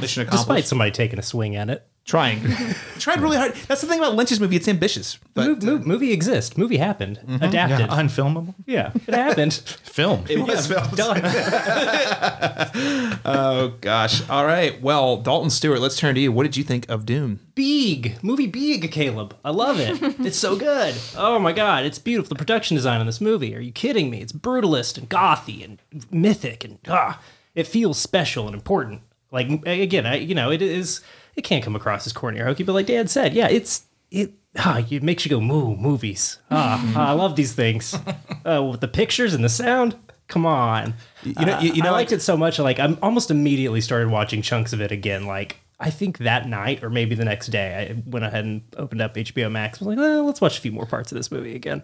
[0.00, 0.48] mission accomplished.
[0.48, 1.86] Despite somebody taking a swing at it.
[2.06, 2.42] Trying,
[2.98, 3.54] tried really hard.
[3.66, 6.58] That's the thing about Lynch's movie; it's ambitious, but Mov- mov- movie exists.
[6.58, 7.18] Movie happened.
[7.26, 7.42] Mm-hmm.
[7.42, 7.80] Adapted.
[7.80, 9.54] yeah, unfilmable Yeah, it happened.
[9.84, 10.24] film.
[10.28, 10.94] it was filmed.
[10.96, 11.22] Done.
[13.26, 14.28] Oh gosh!
[14.28, 14.80] All right.
[14.82, 16.30] Well, Dalton Stuart, let's turn to you.
[16.30, 17.40] What did you think of Dune?
[17.54, 19.34] Big movie, big Caleb.
[19.44, 19.98] I love it.
[20.20, 20.94] it's so good.
[21.16, 22.28] Oh my god, it's beautiful.
[22.30, 23.56] The production design on this movie.
[23.56, 24.20] Are you kidding me?
[24.20, 25.78] It's brutalist and gothy and
[26.10, 27.20] mythic and ah,
[27.54, 29.00] it feels special and important.
[29.30, 31.00] Like again, I you know it is.
[31.36, 34.32] It can't come across as corny or hokey, but like Dad said, yeah, it's it.
[34.56, 36.38] Ah, it makes you go moo movies.
[36.50, 37.96] Ah, I love these things.
[38.46, 39.96] Uh, with the pictures and the sound.
[40.28, 40.92] Come on.
[41.22, 42.58] You know, you, you know, I liked it so much.
[42.58, 45.26] Like I'm almost immediately started watching chunks of it again.
[45.26, 49.00] Like I think that night or maybe the next day, I went ahead and opened
[49.00, 49.80] up HBO Max.
[49.80, 51.82] I was like, well, let's watch a few more parts of this movie again.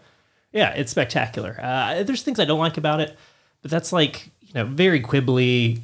[0.53, 1.59] Yeah, it's spectacular.
[1.63, 3.17] Uh, there's things I don't like about it,
[3.63, 5.83] but that's like you know very quibbly.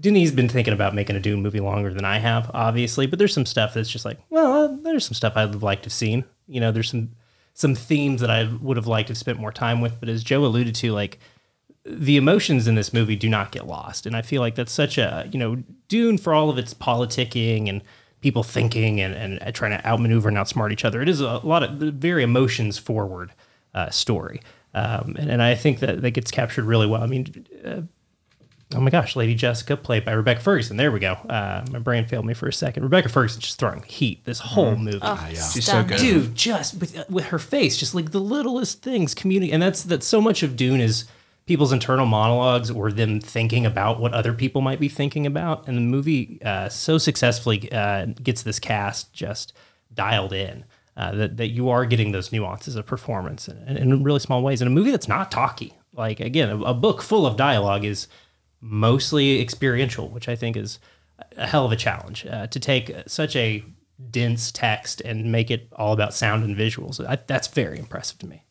[0.00, 3.06] Denis been thinking about making a Dune movie longer than I have, obviously.
[3.06, 5.84] But there's some stuff that's just like, well, uh, there's some stuff I'd have liked
[5.84, 6.24] to have seen.
[6.46, 7.10] You know, there's some
[7.54, 9.98] some themes that I would have liked to have spent more time with.
[9.98, 11.18] But as Jo alluded to, like
[11.84, 14.06] the emotions in this movie do not get lost.
[14.06, 17.68] And I feel like that's such a, you know, Dune for all of its politicking
[17.68, 17.82] and
[18.20, 21.00] people thinking and, and trying to outmaneuver and outsmart each other.
[21.00, 23.32] It is a lot of very emotions forward
[23.74, 24.40] uh, story.
[24.74, 27.02] Um, and, and I think that that gets captured really well.
[27.02, 27.82] I mean, uh,
[28.74, 30.76] oh my gosh, Lady Jessica, played by Rebecca Ferguson.
[30.76, 31.12] There we go.
[31.12, 32.82] Uh, my brain failed me for a second.
[32.82, 35.48] Rebecca Ferguson just throwing heat this whole movie Oh, yeah.
[35.48, 35.98] she's so good.
[35.98, 40.06] dude just with with her face just like the littlest things community and that's that's
[40.06, 41.04] so much of dune is
[41.46, 45.76] people's internal monologues or them thinking about what other people might be thinking about and
[45.78, 49.54] the movie uh, so successfully uh, gets this cast just
[49.94, 50.62] dialed in
[50.98, 54.60] uh, that, that you are getting those nuances of performance in, in really small ways
[54.60, 58.08] in a movie that's not talky like again a, a book full of dialogue is
[58.60, 60.78] mostly experiential which i think is
[61.36, 63.64] a hell of a challenge uh, to take such a
[64.10, 67.04] dense text and make it all about sound and visuals.
[67.04, 68.44] I, that's very impressive to me.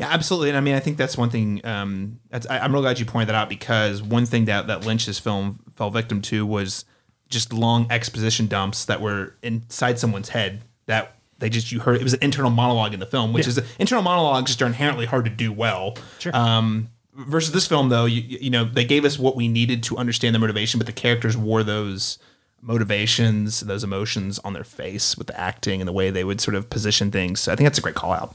[0.00, 0.48] Yeah, absolutely.
[0.48, 1.60] And I mean, I think that's one thing.
[1.64, 4.86] Um, that's, I, I'm real glad you pointed that out because one thing that that
[4.86, 6.86] Lynch's film fell victim to was
[7.28, 12.02] just long exposition dumps that were inside someone's head that they just you heard it
[12.02, 15.26] was an internal monologue in the film, which is internal monologues just are inherently hard
[15.26, 15.96] to do well.
[16.18, 16.34] Sure.
[16.34, 19.96] Um, versus this film, though, you you know they gave us what we needed to
[19.96, 22.18] understand the motivation, but the characters wore those
[22.60, 26.54] motivations, those emotions on their face with the acting and the way they would sort
[26.54, 27.40] of position things.
[27.40, 28.34] So I think that's a great call out.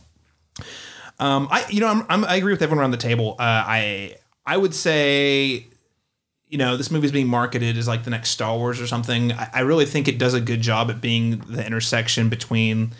[1.19, 3.35] Um, I you know I'm, I'm, I agree with everyone around the table.
[3.39, 4.15] Uh, I
[4.45, 5.67] I would say,
[6.47, 9.31] you know, this movie is being marketed as like the next Star Wars or something.
[9.31, 12.91] I, I really think it does a good job at being the intersection between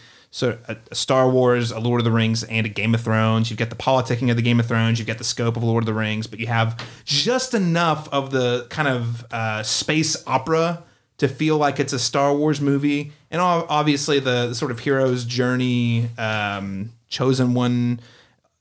[0.42, 3.50] of a, a Star Wars, a Lord of the Rings, and a Game of Thrones.
[3.50, 5.00] You've got the politicking of the Game of Thrones.
[5.00, 8.32] You've got the scope of Lord of the Rings, but you have just enough of
[8.32, 10.84] the kind of uh, space opera
[11.20, 14.80] to feel like it's a Star Wars movie, and ob- obviously the, the sort of
[14.80, 18.00] hero's journey, um, chosen one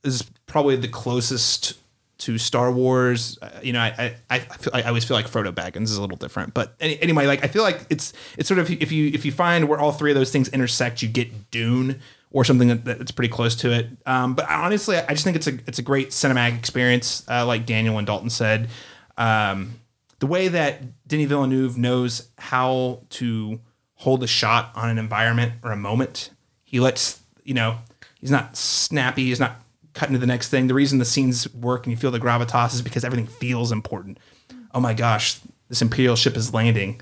[0.03, 1.77] is probably the closest
[2.23, 3.37] to Star Wars.
[3.41, 6.01] Uh, you know, I I, I feel I always feel like Frodo Baggins is a
[6.01, 9.07] little different, but any, anyway, like I feel like it's it's sort of if you
[9.13, 11.99] if you find where all three of those things intersect, you get Dune
[12.31, 13.87] or something that, that's pretty close to it.
[14.05, 17.65] Um, but honestly, I just think it's a it's a great cinematic experience, uh, like
[17.65, 18.69] Daniel and Dalton said.
[19.17, 19.81] Um,
[20.19, 23.59] the way that Denis Villeneuve knows how to
[23.95, 26.29] hold a shot on an environment or a moment,
[26.63, 27.79] he lets you know
[28.21, 29.59] he's not snappy, he's not
[29.93, 30.67] cutting into the next thing.
[30.67, 34.17] The reason the scenes work and you feel the gravitas is because everything feels important.
[34.73, 37.01] Oh my gosh, this Imperial ship is landing.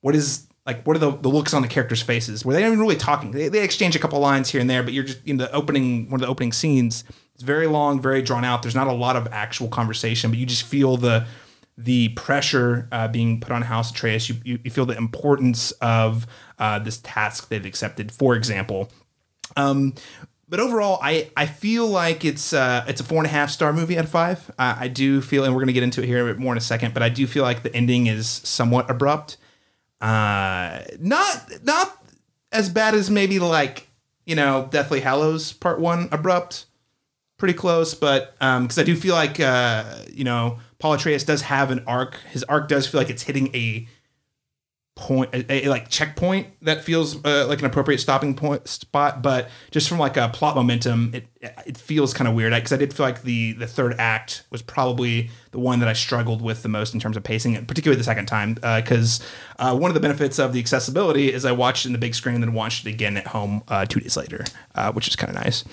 [0.00, 2.44] What is like what are the, the looks on the characters' faces?
[2.44, 3.32] Were they even really talking?
[3.32, 6.08] They, they exchange a couple lines here and there, but you're just in the opening
[6.10, 7.04] one of the opening scenes.
[7.34, 8.62] It's very long, very drawn out.
[8.62, 11.26] There's not a lot of actual conversation, but you just feel the
[11.76, 14.28] the pressure uh, being put on House Atreus.
[14.28, 16.26] You, you, you feel the importance of
[16.58, 18.12] uh, this task they've accepted.
[18.12, 18.90] For example,
[19.56, 19.94] um,
[20.48, 23.72] but overall, I, I feel like it's uh, it's a four and a half star
[23.72, 24.50] movie out of five.
[24.58, 26.62] I do feel, and we're gonna get into it here a bit more in a
[26.62, 29.36] second, but I do feel like the ending is somewhat abrupt.
[30.00, 32.04] Uh, not not
[32.52, 33.88] as bad as maybe like
[34.26, 36.66] you know Deathly Hallows Part One abrupt,
[37.38, 41.70] pretty close, but because I do feel like uh, you know Paul Atreus does have
[41.70, 42.16] an arc.
[42.30, 43.88] His arc does feel like it's hitting a
[44.96, 49.48] point a, a, like checkpoint that feels uh, like an appropriate stopping point spot but
[49.72, 51.26] just from like a plot momentum it
[51.66, 54.62] it feels kind of weird because I, did feel like the the third act was
[54.62, 58.04] probably the one that I struggled with the most in terms of pacing particularly the
[58.04, 59.20] second time because
[59.58, 61.98] uh, uh, one of the benefits of the accessibility is I watched it in the
[61.98, 64.44] big screen and then watched it again at home uh, two days later
[64.76, 65.64] uh, which is kind of nice.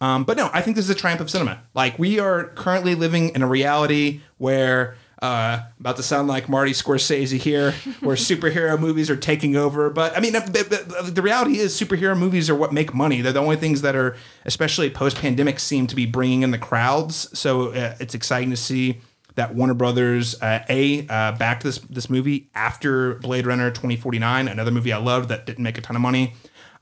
[0.00, 1.62] Um, but no I think this is a triumph of cinema.
[1.74, 6.72] Like we are currently living in a reality where uh, about to sound like Marty
[6.72, 9.90] Scorsese here, where superhero movies are taking over.
[9.90, 13.20] But I mean, the, the, reality is superhero movies are what make money.
[13.20, 16.58] They're the only things that are, especially post pandemic, seem to be bringing in the
[16.58, 17.38] crowds.
[17.38, 19.00] So uh, it's exciting to see
[19.34, 24.70] that Warner Brothers uh, a uh, backed this this movie after Blade Runner 2049, another
[24.70, 26.32] movie I loved that didn't make a ton of money,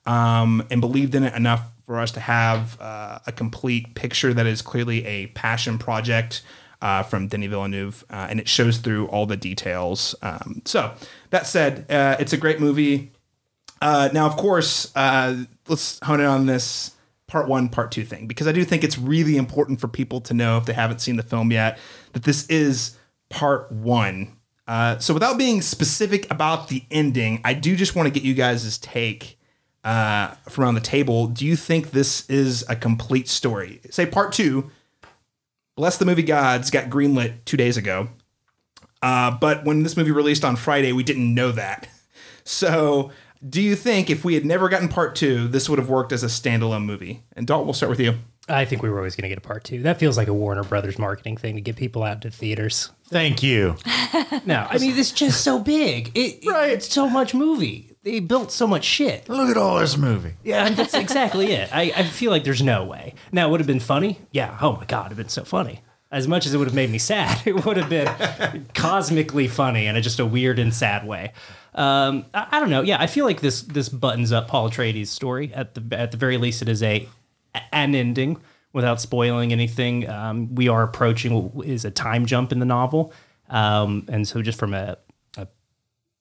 [0.06, 4.46] um, and believed in it enough for us to have uh, a complete picture that
[4.46, 6.42] is clearly a passion project
[6.80, 10.14] uh, from Denis Villeneuve, uh, and it shows through all the details.
[10.22, 10.92] Um, so
[11.30, 13.12] that said, uh, it's a great movie.
[13.80, 16.92] Uh, now, of course, uh, let's hone in on this
[17.26, 20.34] part one, part two thing because I do think it's really important for people to
[20.34, 21.78] know if they haven't seen the film yet
[22.12, 22.96] that this is
[23.28, 24.36] part one.
[24.66, 28.34] Uh, so, without being specific about the ending, I do just want to get you
[28.34, 29.38] guys' take
[29.82, 31.28] from around the table.
[31.28, 33.80] Do you think this is a complete story?
[33.90, 34.70] Say part two
[35.78, 38.08] Bless the Movie Gods got greenlit two days ago.
[39.00, 41.88] Uh, but when this movie released on Friday, we didn't know that.
[42.42, 43.12] So,
[43.48, 46.24] do you think if we had never gotten part two, this would have worked as
[46.24, 47.22] a standalone movie?
[47.36, 48.14] And Dalton, we'll start with you.
[48.48, 49.82] I think we were always going to get a part two.
[49.82, 52.90] That feels like a Warner Brothers marketing thing to get people out to theaters.
[53.04, 53.76] Thank you.
[54.46, 56.10] no, I mean it's just so big.
[56.16, 56.72] It, right.
[56.72, 57.87] It's so much movie.
[58.08, 59.28] They built so much shit.
[59.28, 60.32] Look at all this movie.
[60.42, 61.68] Yeah, that's exactly it.
[61.70, 63.12] I, I feel like there's no way.
[63.32, 64.18] Now, it would have been funny.
[64.32, 64.56] Yeah.
[64.62, 65.82] Oh my god, it'd been so funny.
[66.10, 69.84] As much as it would have made me sad, it would have been cosmically funny
[69.84, 71.34] in a, just a weird and sad way.
[71.74, 72.80] Um, I, I, don't know.
[72.80, 75.52] Yeah, I feel like this this buttons up Paul Atreides' story.
[75.52, 77.06] At the at the very least, it is a
[77.72, 78.40] an ending
[78.72, 80.08] without spoiling anything.
[80.08, 83.12] Um, we are approaching what is a time jump in the novel,
[83.50, 84.96] um, and so just from a,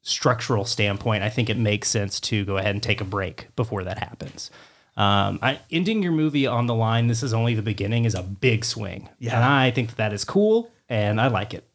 [0.08, 3.84] structural standpoint, I think it makes sense to go ahead and take a break before
[3.84, 4.50] that happens.
[4.96, 8.24] Um, I, ending your movie on the line, this is only the beginning, is a
[8.24, 9.10] big swing.
[9.20, 9.36] Yeah.
[9.36, 11.66] And I think that, that is cool, and I like it.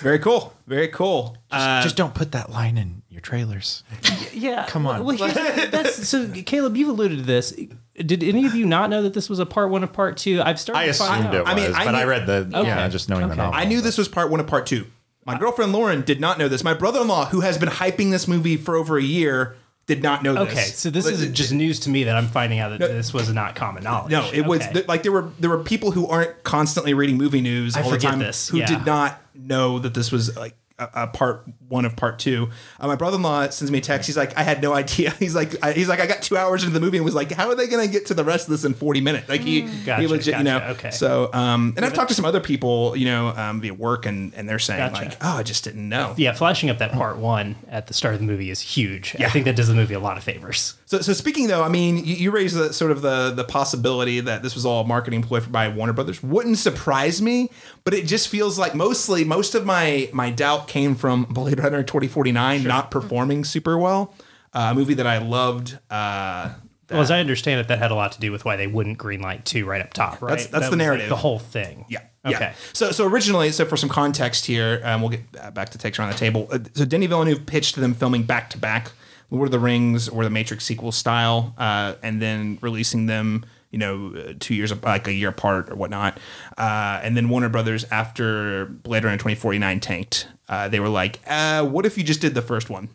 [0.00, 0.52] Very cool.
[0.66, 1.36] Very cool.
[1.52, 3.84] Just, uh, just, don't put that line in your trailers.
[4.32, 4.66] Yeah.
[4.68, 5.04] Come on.
[5.04, 7.54] Well, that's, so, Caleb, you've alluded to this.
[7.94, 10.42] Did any of you not know that this was a part one of part two?
[10.42, 10.80] I've started.
[10.80, 12.66] I assumed it was, I mean, I but knew, I read the okay.
[12.66, 13.30] yeah, just knowing okay.
[13.30, 13.54] the novel.
[13.54, 14.86] I knew this was part one of part two.
[15.26, 16.62] My girlfriend Lauren did not know this.
[16.62, 19.56] My brother-in-law, who has been hyping this movie for over a year,
[19.86, 20.52] did not know this.
[20.52, 23.12] Okay, so this is just news to me that I'm finding out that no, this
[23.12, 24.12] was not common knowledge.
[24.12, 24.42] No, it okay.
[24.42, 27.90] was like there were there were people who aren't constantly reading movie news I all
[27.90, 28.48] the time this.
[28.48, 28.66] who yeah.
[28.66, 32.50] did not know that this was like a, part one of part two.
[32.80, 34.06] Uh, my brother-in-law sends me a text.
[34.06, 35.10] He's like, I had no idea.
[35.18, 37.30] He's like, I, he's like, I got two hours into the movie and was like,
[37.30, 39.28] how are they going to get to the rest of this in 40 minutes?
[39.28, 40.90] Like he, gotcha, he legit, gotcha, you know, okay.
[40.90, 44.34] So, um, and I've talked to some other people, you know, um, via work and,
[44.34, 45.08] and they're saying gotcha.
[45.08, 46.14] like, oh, I just didn't know.
[46.16, 46.32] Yeah.
[46.32, 49.14] Flashing up that part one at the start of the movie is huge.
[49.18, 49.26] Yeah.
[49.26, 50.74] I think that does the movie a lot of favors.
[50.94, 54.20] So, so speaking though, I mean, you, you raised the sort of the, the possibility
[54.20, 56.22] that this was all a marketing ploy by Warner Brothers.
[56.22, 57.50] Wouldn't surprise me,
[57.82, 61.82] but it just feels like mostly most of my, my doubt came from Blade Runner
[61.82, 62.68] 2049 sure.
[62.68, 64.14] not performing super well.
[64.52, 66.52] Uh, a movie that I loved uh,
[66.88, 68.96] Well, as I understand it, that had a lot to do with why they wouldn't
[68.96, 70.28] greenlight two right up top, right?
[70.30, 71.08] That's- that's That the was, like, narrative.
[71.08, 71.86] the whole thing.
[71.88, 72.02] Yeah.
[72.24, 72.38] Okay.
[72.40, 72.54] Yeah.
[72.72, 75.98] So so originally, so for some context here, um, we'll get uh, back to takes
[75.98, 76.48] around the table.
[76.50, 78.92] Uh, so Denny Villeneuve pitched them filming back to back,
[79.30, 83.78] Lord of the Rings or the Matrix sequel style, uh, and then releasing them, you
[83.78, 86.18] know, two years like a year apart or whatnot.
[86.56, 90.88] Uh, and then Warner Brothers, after Blade Runner twenty forty nine tanked, uh, they were
[90.88, 92.88] like, uh, "What if you just did the first one,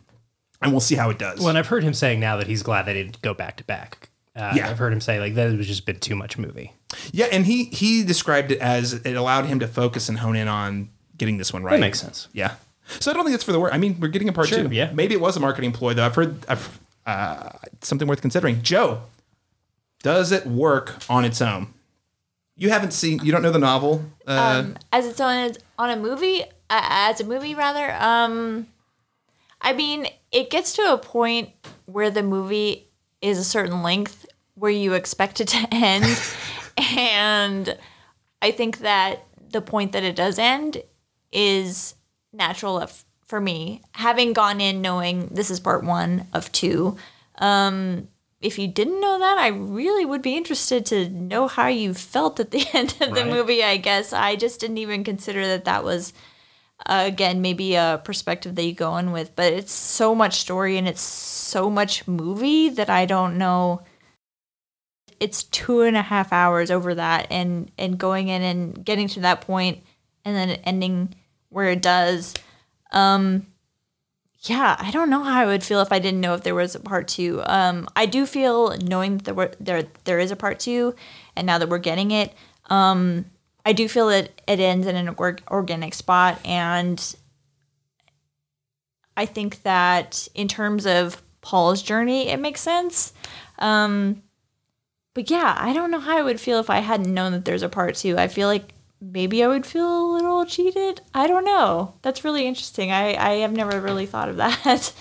[0.62, 2.62] and we'll see how it does." Well, and I've heard him saying now that he's
[2.62, 4.08] glad they didn't go back to back.
[4.36, 4.70] Uh, Yeah.
[4.70, 6.72] I've heard him say like that it was just been too much movie.
[7.12, 10.48] yeah, and he he described it as it allowed him to focus and hone in
[10.48, 11.72] on getting this one right.
[11.72, 12.28] That makes sense.
[12.32, 12.54] Yeah.
[12.98, 13.74] So I don't think it's for the worst.
[13.74, 14.74] I mean, we're getting a part Sure, two.
[14.74, 14.90] yeah.
[14.92, 16.04] Maybe it was a marketing ploy, though.
[16.04, 17.50] I've heard I've, uh,
[17.82, 18.62] something worth considering.
[18.62, 19.02] Jo,
[20.02, 21.72] does it work on its own?
[22.56, 24.04] You haven't seen, you don't know the novel.
[24.26, 27.94] Uh, um, as its own on a movie, uh, as a movie rather.
[27.94, 28.66] Um,
[29.62, 31.50] I mean, it gets to a point
[31.86, 32.88] where the movie
[33.22, 36.04] is a certain length where you expect it to end,
[36.76, 37.78] and
[38.42, 40.82] I think that the point that it does end
[41.32, 41.94] is
[42.32, 43.82] natural of, for me.
[43.92, 46.96] Having gone in knowing this is part one of two,
[47.38, 48.08] um,
[48.40, 52.40] if you didn't know that, I really would be interested to know how you felt
[52.40, 53.26] at the end of the Right.
[53.30, 53.62] movie.
[53.62, 56.12] I guess I just didn't even consider that that was
[56.86, 60.78] uh, again maybe a perspective that you go in with, but it's so much story
[60.78, 63.82] and it's so much movie that I don't know.
[65.18, 69.20] It's two and a half hours over that, and and going in and getting to
[69.20, 69.80] that point,
[70.24, 71.14] and then ending
[71.50, 72.34] where it does.
[72.92, 73.46] Um,
[74.42, 76.74] yeah, I don't know how I would feel if I didn't know if there was
[76.74, 77.42] a part two.
[77.44, 80.94] Um, I do feel knowing that there were, there there is a part two,
[81.36, 82.32] and now that we're getting it,
[82.70, 83.26] um,
[83.66, 87.14] I do feel that it ends in an org- organic spot, and
[89.14, 93.12] I think that in terms of Paul's journey, it makes sense.
[93.58, 94.22] Um,
[95.12, 97.62] but yeah, I don't know how I would feel if I hadn't known that there's
[97.62, 98.16] a part two.
[98.16, 101.00] I feel like maybe I would feel a little cheated.
[101.14, 101.94] I don't know.
[102.02, 102.92] That's really interesting.
[102.92, 104.92] I, I have never really thought of that.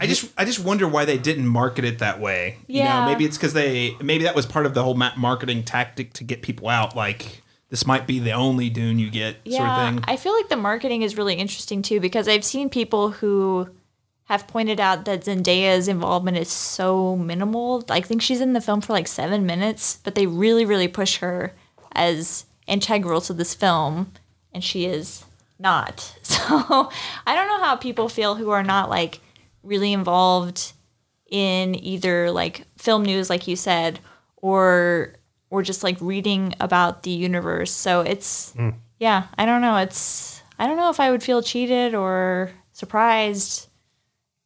[0.00, 2.58] I just I just wonder why they didn't market it that way.
[2.66, 3.00] You Yeah.
[3.00, 6.24] know, maybe it's because they maybe that was part of the whole marketing tactic to
[6.24, 6.94] get people out.
[6.94, 10.04] Like this might be the only Dune you get, sort of thing.
[10.06, 13.68] I feel like the marketing is really interesting too because I've seen people who
[14.24, 17.84] have pointed out that Zendaya's involvement is so minimal.
[17.88, 21.18] I think she's in the film for like seven minutes, but they really, really push
[21.18, 21.54] her
[21.92, 24.12] as integral to this film,
[24.52, 25.24] and she is
[25.58, 26.14] not.
[26.22, 26.90] So
[27.26, 29.20] I don't know how people feel who are not like
[29.64, 30.72] really involved
[31.28, 33.98] in either like film news, like you said,
[34.36, 35.14] or
[35.50, 37.72] or just like reading about the universe.
[37.72, 38.70] So it's hmm.
[39.00, 39.76] yeah, I don't know.
[39.78, 43.68] It's I don't know if I would feel cheated or surprised,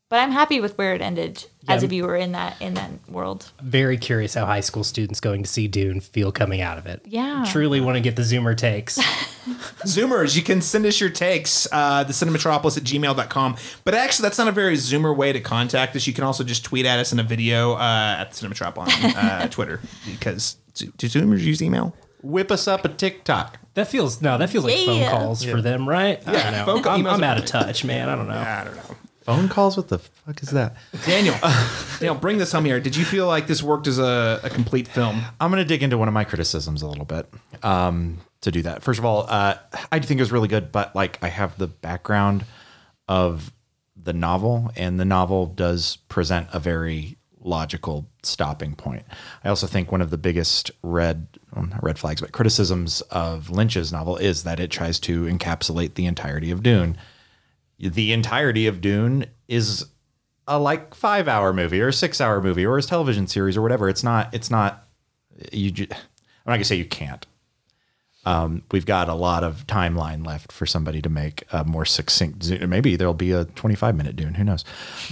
[0.09, 3.51] but I'm happy with where it ended as a viewer in that in that world.
[3.63, 7.03] Very curious how high school students going to see Dune feel coming out of it.
[7.07, 7.45] Yeah.
[7.49, 8.99] Truly want to get the Zoomer takes.
[9.87, 13.57] Zoomers, you can send us your takes, uh, the cinematropolis at gmail.com.
[13.85, 16.07] But actually, that's not a very Zoomer way to contact us.
[16.07, 19.49] You can also just tweet at us in a video uh, at Cinematron on uh,
[19.51, 21.95] Twitter because do do Zoomers use email?
[22.23, 23.59] Whip us up a TikTok.
[23.75, 25.11] That feels no, that feels like phone Yeah.
[25.11, 26.21] calls for them, right?
[26.29, 26.65] I don't know.
[26.67, 28.09] phone call- I'm, I'm out of touch, man.
[28.09, 28.35] I don't know.
[28.35, 28.97] I don't know.
[29.23, 29.77] Phone calls?
[29.77, 30.77] What the fuck is that?
[31.05, 31.37] Daniel,
[31.99, 32.81] Daniel, bring this home here.
[32.81, 35.23] Did you feel like this worked as a, a complete film?
[35.41, 37.27] I'm going to dig into one of my criticisms a little bit
[37.63, 38.83] um, to do that.
[38.83, 39.57] First of all, uh,
[39.93, 42.45] I think it was really good, but like I have the background
[43.09, 43.53] of
[43.97, 49.05] the novel, and the novel does present a very logical stopping point.
[49.45, 53.93] I also think one of the biggest red well, red flags, but criticisms of Lynch's
[53.93, 56.97] novel is that it tries to encapsulate the entirety of Dune.
[57.81, 59.87] The entirety of Dune is
[60.47, 63.63] a like five hour movie or a six hour movie or a television series or
[63.63, 63.89] whatever.
[63.89, 64.33] It's not.
[64.35, 64.87] It's not.
[65.53, 65.71] You.
[65.71, 65.97] Ju- I'm
[66.53, 67.27] not gonna say you can't.
[68.27, 72.51] Um, we've got a lot of timeline left for somebody to make a more succinct.
[72.61, 74.35] Maybe there'll be a 25 minute Dune.
[74.35, 74.65] Who knows?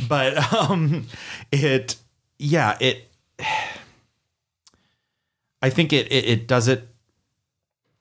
[0.08, 1.06] But um,
[1.50, 1.96] it.
[2.38, 2.76] Yeah.
[2.80, 3.10] It.
[5.62, 6.86] I think it, it it does it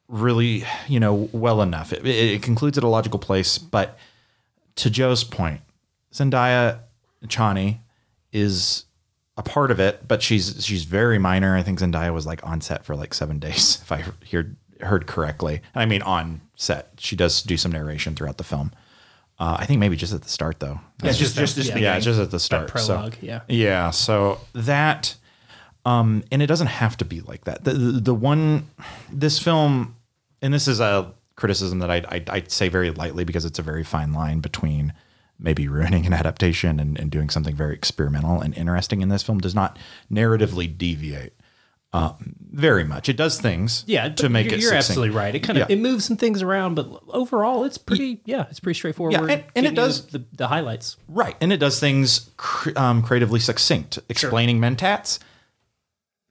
[0.07, 1.93] really you know well enough.
[1.93, 3.97] It, it, it concludes at a logical place, but
[4.77, 5.61] to Jo's point,
[6.13, 6.79] Zendaya
[7.25, 7.79] Chani
[8.31, 8.85] is
[9.35, 11.55] a part of it, but she's she's very minor.
[11.55, 15.07] I think Zendaya was like on set for like seven days, if I heard heard
[15.07, 15.61] correctly.
[15.73, 16.93] And I mean on set.
[16.97, 18.71] She does do some narration throughout the film.
[19.39, 20.79] Uh, I think maybe just at the start though.
[21.03, 21.77] Yeah, just just just yeah.
[21.77, 22.69] yeah, just at the start.
[22.79, 23.41] So- prologue, yeah.
[23.47, 23.91] yeah.
[23.91, 25.15] So that,
[25.85, 27.63] um, and it doesn't have to be like that.
[27.63, 28.67] The, the, the one,
[29.11, 29.95] this film,
[30.41, 33.83] and this is a criticism that I, I, say very lightly because it's a very
[33.83, 34.91] fine line between
[35.39, 39.39] maybe ruining an adaptation and, and doing something very experimental and interesting in this film
[39.39, 39.77] does not
[40.11, 41.33] narratively deviate
[41.93, 43.07] um, very much.
[43.07, 44.89] It does things Yeah, to make you're, it You're succinct.
[44.89, 45.33] absolutely right.
[45.33, 45.75] It kind of Yeah.
[45.75, 48.19] it moves some things around, but overall, it's pretty.
[48.25, 49.13] Yeah, it's pretty straightforward.
[49.13, 50.97] Yeah, and- and it does- the, the, the highlights.
[51.07, 53.99] Right, and it does things cr- um, creatively succinct.
[54.09, 55.19] Explaining mentats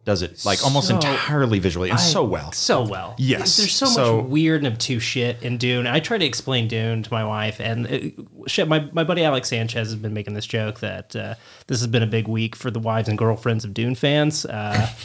[0.06, 2.52] does it like almost So- entirely visually and so well.
[2.52, 3.14] So well.
[3.18, 5.86] Yes, There's so, so- much weird and obtuse shit in Dune.
[5.86, 8.14] I try to explain Dune to my wife, and it,
[8.46, 11.34] shit, my, my buddy Alex Sanchez has been making this joke that uh,
[11.66, 14.46] this has been a big week for the wives and girlfriends of Dune fans.
[14.46, 14.88] Uh,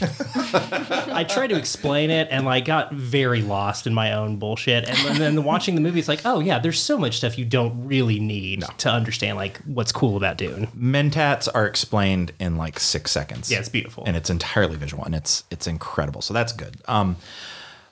[1.12, 4.88] I tried to explain it and like got very lost in my own bullshit.
[4.88, 7.44] And, then- then watching the movie, it's like, oh yeah, there's so much stuff you
[7.44, 10.68] don't really need to understand like what's cool about Dune.
[10.76, 13.50] Mentats are explained in like six seconds.
[13.50, 14.04] Yeah, it's beautiful.
[14.06, 16.20] and it's entirely visual, and it's it's incredible.
[16.20, 16.76] So that's good.
[16.86, 17.16] Um,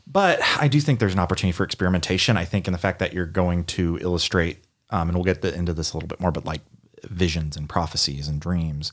[0.07, 2.37] but I do think there's an opportunity for experimentation.
[2.37, 4.59] I think in the fact that you're going to illustrate,
[4.91, 6.63] um, and we'll get the, into this a little bit more, but like
[7.05, 8.93] visions and prophecies and dreams.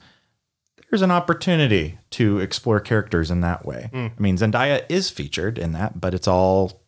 [0.89, 3.89] There's an opportunity to explore characters in that way.
[4.17, 6.83] I mean, Zendaya is featured in that, but it's all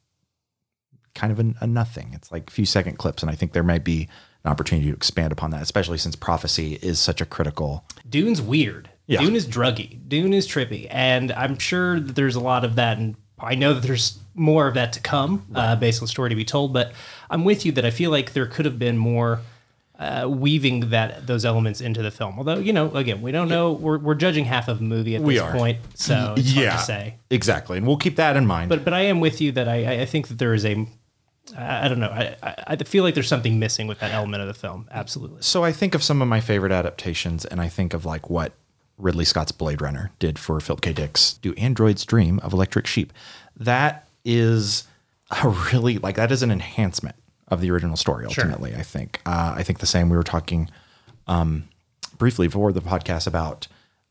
[1.16, 2.12] kind of a, a nothing.
[2.14, 4.08] It's like a few second clips, and I think there might be
[4.46, 7.84] an opportunity to expand upon that, especially since prophecy is such a critical.
[8.08, 8.90] Dune's weird.
[9.10, 9.22] Yeah.
[9.22, 9.98] Dune is druggy.
[10.08, 13.74] Dune is trippy, and I'm sure that there's a lot of that, and I know
[13.74, 16.74] that there's more of that to come, uh, based on the story to be told.
[16.74, 16.94] But
[17.30, 19.42] I'm with you that I feel like there could have been more
[19.98, 22.36] uh, weaving that those elements into the film.
[22.38, 23.74] Although you know, again, we don't know.
[23.74, 25.52] We're, we're judging half of a movie at We this are.
[25.54, 27.16] point, so it's hard to say.
[27.32, 28.70] exactly, and we'll keep that in mind.
[28.70, 30.86] But but I am with you that I I- I think that there is a
[31.58, 32.12] I don't know.
[32.12, 32.36] I
[32.68, 34.88] I feel like there's something missing with that element of the film.
[34.92, 35.42] Absolutely.
[35.42, 38.54] so I think of some of my favorite adaptations, and I think of like what
[39.00, 40.94] Ridley Scott's Blade Runner did for Philip K.
[40.94, 43.14] Dick's "Do Androids Dream of Electric Sheep."
[43.58, 44.88] That is
[45.44, 47.16] a really like that is an enhancement
[47.48, 48.26] of the original story.
[48.26, 49.22] Ultimately, I think.
[49.26, 50.10] Uh, I think the same.
[50.10, 50.70] We were talking
[51.28, 51.68] um,
[52.18, 53.68] briefly before the podcast about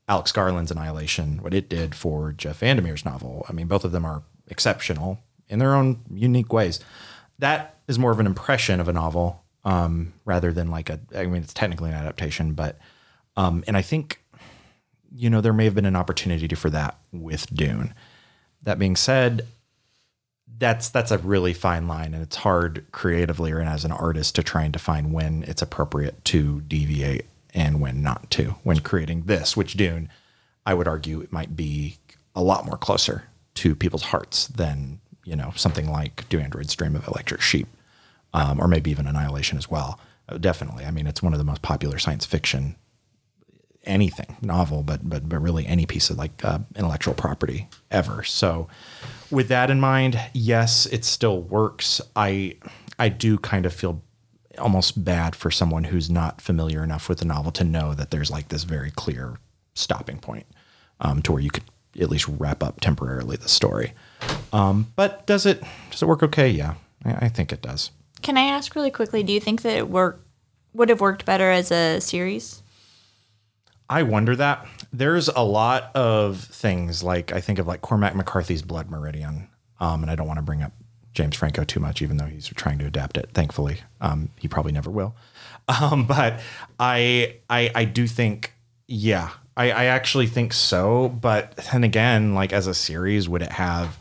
[0.09, 3.45] Alex Garland's Annihilation, what it did for Jeff Vandermeer's novel.
[3.49, 5.19] I mean, both of them are exceptional
[5.49, 6.81] in their own unique ways.
[7.39, 10.99] That is more of an impression of a novel um, rather than like a.
[11.15, 12.79] I mean, it's technically an adaptation, but
[13.37, 14.21] um, and I think
[15.15, 17.95] you know there may have been an opportunity for that with Dune.
[18.63, 19.47] That being said,
[20.59, 24.43] that's that's a really fine line, and it's hard creatively or as an artist to
[24.43, 28.57] try and define when it's appropriate to deviate and when not to.
[28.63, 30.09] When creating this, which Dune,
[30.67, 31.97] I would argue it might be
[32.35, 36.97] a lot more closer to people's hearts than you know something like Do Androids Dream
[36.97, 37.69] of Electric Sheep,
[38.35, 40.01] um, or maybe even Annihilation as well.
[40.29, 42.77] Uh, definitely, I mean it's one of the most popular science fiction
[43.89, 48.23] anything novel, but but but really any piece of like uh, intellectual property ever.
[48.23, 48.69] So,
[49.31, 52.01] with that in mind, yes, it still works.
[52.15, 52.57] I
[52.99, 54.03] I do kind of feel
[54.59, 58.31] almost bad for someone who's not familiar enough with the novel to know that there's
[58.31, 59.39] like this very clear
[59.75, 60.47] stopping point
[61.01, 61.65] um, to where you could
[62.01, 63.93] at least wrap up temporarily the story.
[64.53, 66.49] Um, but does it does it work okay?
[66.49, 66.75] Yeah,
[67.05, 67.91] I, I think it does.
[68.23, 69.23] Can I ask really quickly?
[69.23, 70.25] Do you think that it work
[70.75, 72.63] would have worked better as a series?
[73.91, 74.67] I wonder that.
[74.93, 79.49] There's a lot of things like I think of like Cormac McCarthy's Blood Meridian,
[79.81, 80.73] um, and I don't want to bring up
[81.15, 83.31] James Franco too much, even though he's trying to adapt it.
[83.35, 85.15] Thankfully, um, he probably never will.
[85.83, 86.41] Um, but
[86.81, 88.55] I, I, I do think,
[88.87, 91.11] yeah, I, I actually think so.
[91.11, 93.99] But then again, like as a series, would it have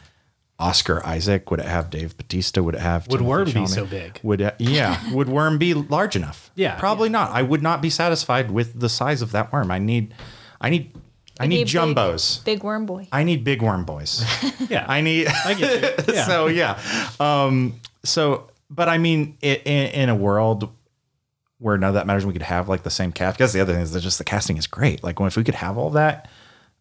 [0.59, 1.49] Oscar Isaac?
[1.51, 2.63] Would it have Dave Bautista?
[2.63, 4.19] Would it have Would Timothée Worm be so big?
[4.23, 4.99] Would it, yeah?
[5.13, 6.49] would Worm be large enough?
[6.55, 7.31] Yeah, probably not.
[7.31, 9.69] I would not be satisfied with the size of that worm.
[9.71, 10.13] I need,
[10.59, 10.91] I need,
[11.39, 12.43] I Maybe need a big- jumbos.
[12.45, 13.07] Big worm boy.
[13.11, 14.25] I need big worm boys.
[14.69, 14.85] Yeah.
[14.87, 15.27] I need.
[15.27, 16.13] I get you.
[16.15, 16.25] Yeah.
[16.25, 16.79] so yeah.
[17.19, 17.79] Um.
[18.03, 20.69] So, but I mean, i in, in a world
[21.59, 23.37] where none of that matters, we could have like the same cast.
[23.37, 25.03] Because the other thing is that just the casting is great.
[25.03, 26.29] Like, if we could have all that,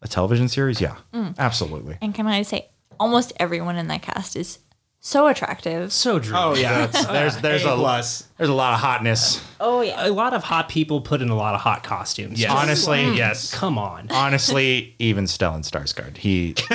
[0.01, 1.35] a television series, yeah, Mm.
[1.37, 1.97] absolutely.
[2.01, 2.67] And can I say,
[2.99, 4.59] almost everyone in that cast is
[4.99, 5.93] so attractive.
[5.93, 6.39] so dreamy.
[6.39, 8.27] Oh yeah, There's there's a plus.
[8.37, 9.41] there's a lot of hotness.
[9.59, 10.07] Oh yeah.
[10.07, 12.39] a lot of hot people put in a lot of hot costumes.
[12.41, 12.51] Yes.
[12.51, 13.15] Honestly, mm.
[13.15, 13.53] yes.
[13.53, 14.07] Come on.
[14.11, 16.55] Honestly, even Stellan Skarsgård, he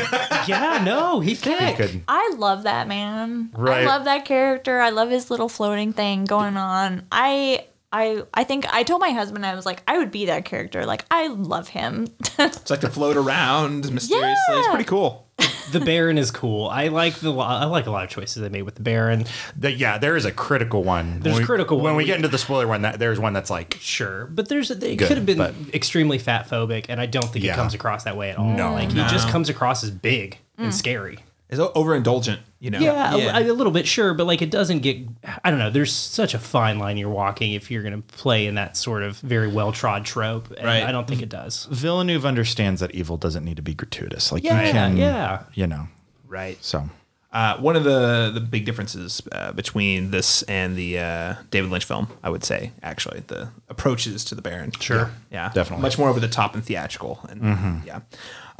[0.49, 1.77] yeah, no, he's thick.
[1.77, 2.03] could.
[2.09, 3.51] I love that man.
[3.55, 3.83] Right.
[3.83, 4.81] I love that character.
[4.81, 7.05] I love his little floating thing going on.
[7.12, 10.45] I I I think I told my husband I was like I would be that
[10.47, 10.87] character.
[10.87, 12.07] Like I love him.
[12.39, 14.33] It's like to float around mysteriously.
[14.57, 14.70] It's Yeah.
[14.70, 15.27] pretty cool.
[15.71, 16.69] The Baron is cool.
[16.69, 19.25] I like the I like a lot of choices they made with the Baron.
[19.57, 21.21] The, yeah, there is a critical one.
[21.21, 21.97] There's When we- critical when one.
[21.97, 22.83] we get into the spoiler one.
[22.83, 26.19] That there's one that's like Sure, but there's it Good, could have been but- extremely
[26.19, 27.53] fat phobic, and I don't think Yeah.
[27.53, 28.47] it comes across that way at all.
[28.47, 30.73] No, like he just comes across as big and mm.
[30.75, 31.19] scary.
[31.53, 32.80] It's o- overindulgent, you know.
[32.80, 34.96] Yeah, A, a little bit, sure, but like it doesn't get.
[35.44, 35.70] I don't know.
[35.70, 39.03] There's such a fine line you're walking if you're going to play in that sort
[39.05, 40.50] of very well trod trope.
[40.57, 40.82] And Right.
[40.82, 41.66] I don't think it does.
[41.70, 44.32] Villeneuve understands that evil doesn't need to be gratuitous.
[44.32, 45.42] Like Yeah, you can, yeah.
[45.55, 45.88] you know.
[46.26, 46.57] right.
[46.64, 46.88] So
[47.32, 51.84] Uh, one of the the big differences uh, between this and the uh, David Lynch
[51.86, 54.70] film, I would say, actually, the approaches to the Baron.
[54.80, 55.11] Sure.
[55.30, 55.82] Yeah, Definitely.
[55.82, 57.20] much more over the top and theatrical.
[57.30, 58.00] And yeah.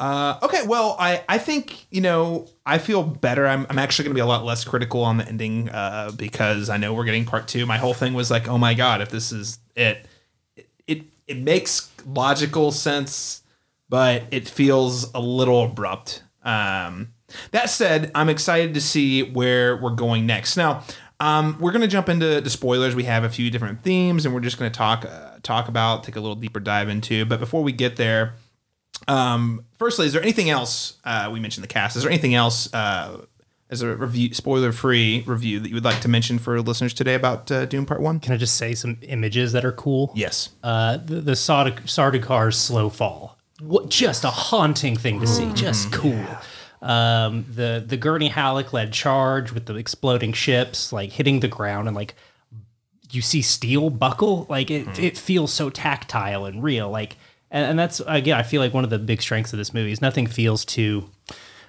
[0.03, 3.47] Uh, okay, well, I, I think you know I feel better.
[3.47, 6.69] I'm, I'm actually going to be a lot less critical on the ending uh, because
[6.69, 7.67] I know we're getting part two.
[7.67, 10.05] My whole thing was like, oh my god, if this is it,
[10.57, 13.45] it it, it makes logical sense,
[13.89, 16.25] but it feels a little abrupt.
[16.43, 17.13] Um,
[17.53, 20.57] that said, I'm excited to see where we're going next.
[20.57, 20.83] Now,
[21.21, 22.97] um, we're going to jump into the spoilers.
[22.97, 26.03] We have a few different themes, and we're just going to talk uh, talk about,
[26.03, 27.25] take a little deeper dive into.
[27.25, 28.35] But before we get there,
[29.09, 30.99] um, firstly, is there anything else?
[31.05, 31.97] Uh, we mentioned the cast.
[31.97, 33.25] Is there anything else uh,
[33.71, 37.15] as a review, spoiler free review that you would like to mention for listeners today
[37.15, 38.21] about uh, Dune Part One?
[38.21, 40.13] Can I just say some images that are cool?
[40.15, 40.51] Yes.
[40.63, 43.39] Uh, the the Sardaukar's slow fall.
[43.61, 45.53] What just a haunting thing to see.
[45.53, 46.25] Just cool.
[46.83, 51.87] Um, the the Gurney Halleck led charge with the exploding ships, like hitting the ground
[51.87, 52.15] and like
[53.11, 54.47] you see steel buckle.
[54.49, 56.91] Like it, it feels so tactile and real.
[56.91, 57.17] Like
[57.53, 59.93] and, and that's again, I feel like one of the big strengths of this movie
[59.93, 61.09] is nothing feels too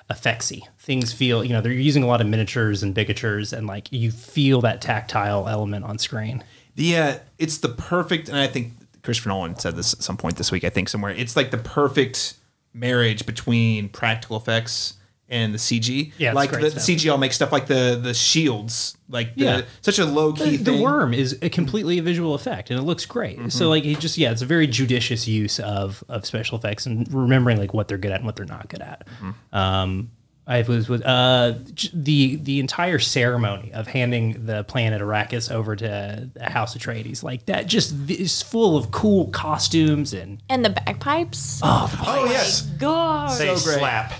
[0.09, 0.63] effectsy.
[0.79, 4.09] Things feel, you know, they're using a lot of miniatures and bigatures, and like you
[4.09, 6.43] feel that tactile element on screen.
[6.75, 8.73] The uh, it's the perfect, and I think
[9.03, 10.63] Christopher Nolan said this at some point this week.
[10.63, 12.35] I think somewhere it's like the perfect
[12.73, 14.95] marriage between practical effects
[15.29, 16.11] and the CG.
[16.17, 16.83] Yeah, like great the stuff.
[16.83, 19.61] CG all makes stuff like the the shields, like the, Yeah.
[19.81, 22.83] such a low key the, the worm is a completely a visual effect and it
[22.83, 23.49] looks great Mm-hmm.
[23.49, 27.11] so like he just yeah it's a very judicious use of of special effects and
[27.13, 29.55] remembering like what they're good at and what they're not good at Mm-hmm.
[29.57, 30.11] um
[30.45, 31.53] I was with uh
[31.93, 37.45] the the entire ceremony of handing the planet Arrakis over to the House Atreides like
[37.45, 41.61] that just is full of cool costumes and And the bagpipes.
[41.63, 43.29] Oh yes, God.
[43.37, 43.59] Say great.
[43.79, 44.13] slap.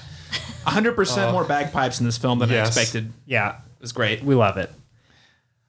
[0.65, 2.77] Hundred percent more bagpipes in this film than Yes.
[2.77, 3.11] I expected.
[3.25, 4.23] yeah It was great.
[4.23, 4.71] we love it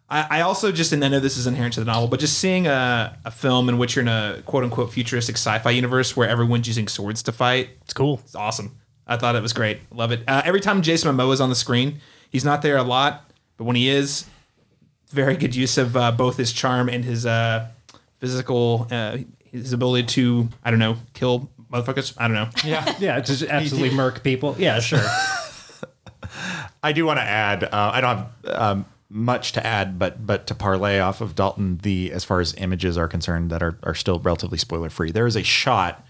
[0.09, 2.37] I, I also just, and I know this is inherent to the novel, but just
[2.39, 6.15] seeing a, a film in which you're in a quote unquote futuristic sci fi universe
[6.15, 8.77] where everyone's using swords to fight, it's cool it's awesome.
[9.07, 9.79] I thought it was great.
[9.93, 10.21] Love it.
[10.29, 13.65] Uh, every time Jason Momoa is on the screen, he's not there a lot, but
[13.65, 14.27] when he is,
[15.11, 17.69] very good use of uh, both his charm and his uh,
[18.19, 22.15] physical, uh, his ability to, I don't know, kill motherfuckers.
[22.17, 22.49] I don't know.
[22.65, 22.95] Yeah.
[22.99, 25.05] yeah just absolutely murk people yeah sure
[26.83, 27.65] I do want to add.
[27.65, 31.79] Uh, I don't have um, much to add, but but to parlay off of Dalton,
[31.79, 35.11] the as far as images are concerned, that are are still relatively spoiler free.
[35.11, 36.05] There is a shot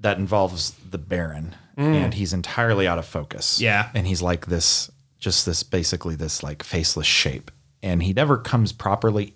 [0.00, 3.60] that involves the Baron, and he's entirely out of focus.
[3.60, 3.90] Yeah.
[3.94, 7.50] and he's like this, just this basically this like faceless shape,
[7.82, 9.34] and he never comes properly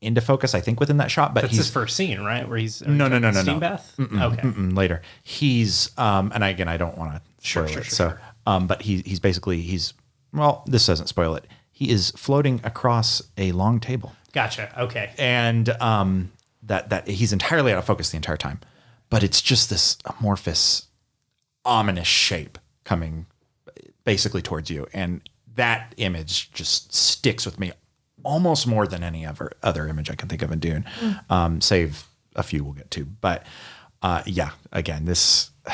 [0.00, 0.54] into focus.
[0.54, 3.06] I think within that shot, but that's he's his first scene right where he's No,
[3.08, 3.60] no, no, no, steam no.
[3.60, 5.02] bath okay Mm, later.
[5.22, 7.84] He's um, and again, I don't want to spoil sure, it.
[7.84, 9.92] sure, so, um, but he he's basically he's
[10.32, 11.46] well, this doesn't spoil it.
[11.72, 16.30] He is floating across a long table, gotcha okay and um,
[16.62, 18.60] that that he's entirely out of focus the entire time.
[19.10, 20.86] But it's just this amorphous,
[21.64, 23.26] ominous shape coming
[24.04, 25.20] basically towards you, and
[25.56, 27.72] that image just sticks with me
[28.22, 30.84] almost more than any other other image I can think of in Dune,
[31.28, 32.04] um, save
[32.36, 33.04] a few we'll get to.
[33.04, 33.44] But
[34.02, 35.50] uh, yeah, again, this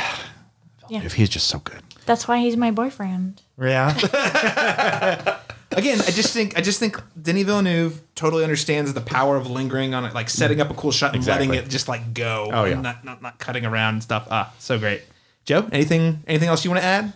[0.88, 1.03] Yeah.
[1.03, 1.82] if he's just so good.
[2.05, 3.42] That's why he's my boyfriend.
[3.61, 3.90] Yeah,
[5.72, 9.94] Again, I just think I just think Denis Villeneuve totally understands the power of lingering
[9.94, 11.49] on it, like setting up a cool shot and Exactly.
[11.49, 12.49] letting it just like go.
[12.53, 12.80] Oh, yeah.
[12.80, 14.28] not, not not cutting around and stuff.
[14.30, 15.03] Ah, so great.
[15.44, 17.12] Jo, anything anything else you want to add?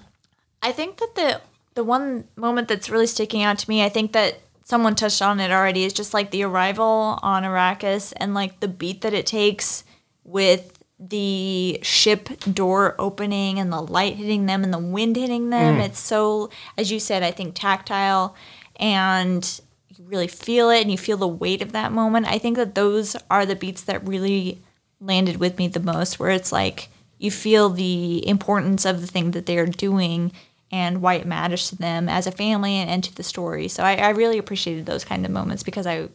[0.62, 1.40] I think that the
[1.74, 4.40] the one moment that's really sticking out to me, I think that
[4.70, 8.68] someone touched on it already, is just like the arrival on Arrakis and like the
[8.68, 9.84] beat that it takes
[10.24, 15.78] with the ship door opening and the light hitting them and the wind hitting them.
[15.78, 15.86] Mm.
[15.86, 18.34] It's so, as you said, I think tactile
[18.76, 22.26] and you really feel it and you feel the weight of that moment.
[22.26, 24.60] I think that those are the beats that really
[25.00, 29.32] landed with me the most, where it's like you feel the importance of the thing
[29.32, 30.32] that they're doing
[30.70, 33.68] and why it matters to them as a family and, and to the story.
[33.68, 36.08] So I, I really appreciated those kind of moments because I,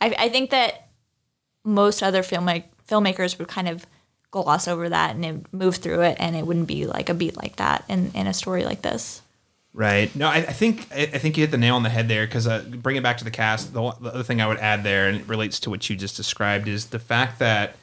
[0.00, 0.88] I, I think that
[1.64, 3.86] most other filmmak filmmakers would kind of
[4.30, 7.56] gloss over that and move through it, and it wouldn't be like a beat like
[7.56, 9.22] that in, in a story like this.
[9.74, 10.14] Right.
[10.16, 12.26] No, I, I think I, I think you hit the nail on the head there
[12.26, 13.72] because uh, bring it back to the cast.
[13.72, 16.16] The, the other thing I would add there, and it relates to what you just
[16.16, 17.76] described, is the fact that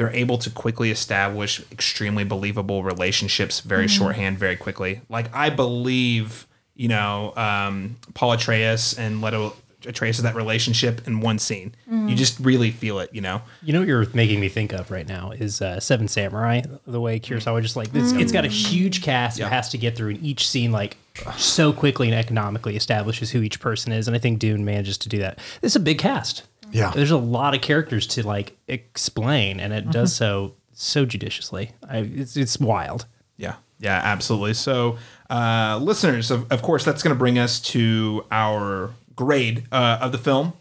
[0.00, 5.02] they're able to quickly establish extremely believable relationships very shorthand, very quickly.
[5.10, 11.20] Like I believe, you know, um, Paul Atreus and Leto Atreus of that relationship in
[11.20, 11.74] one scene.
[11.86, 13.42] You just really feel it, you know.
[13.62, 16.62] You know what you're making me think of right now is uh, Seven Samurai.
[16.86, 19.48] The way Kurosawa just like it's, it's got a huge cast Yeah.
[19.48, 20.96] it has to get through, and each scene like
[21.36, 25.10] so quickly and economically establishes who each person is, and I think Dune manages to
[25.10, 25.38] do that.
[25.60, 26.44] It's a big cast.
[26.72, 26.90] Yeah.
[26.94, 31.72] there's a lot of characters to like explain, and it does so so judiciously.
[31.88, 33.06] I, it's it's wild.
[33.36, 34.54] Yeah, yeah, absolutely.
[34.54, 34.98] So,
[35.28, 40.12] uh, listeners, of, of course, that's going to bring us to our grade uh, of
[40.12, 40.54] the film.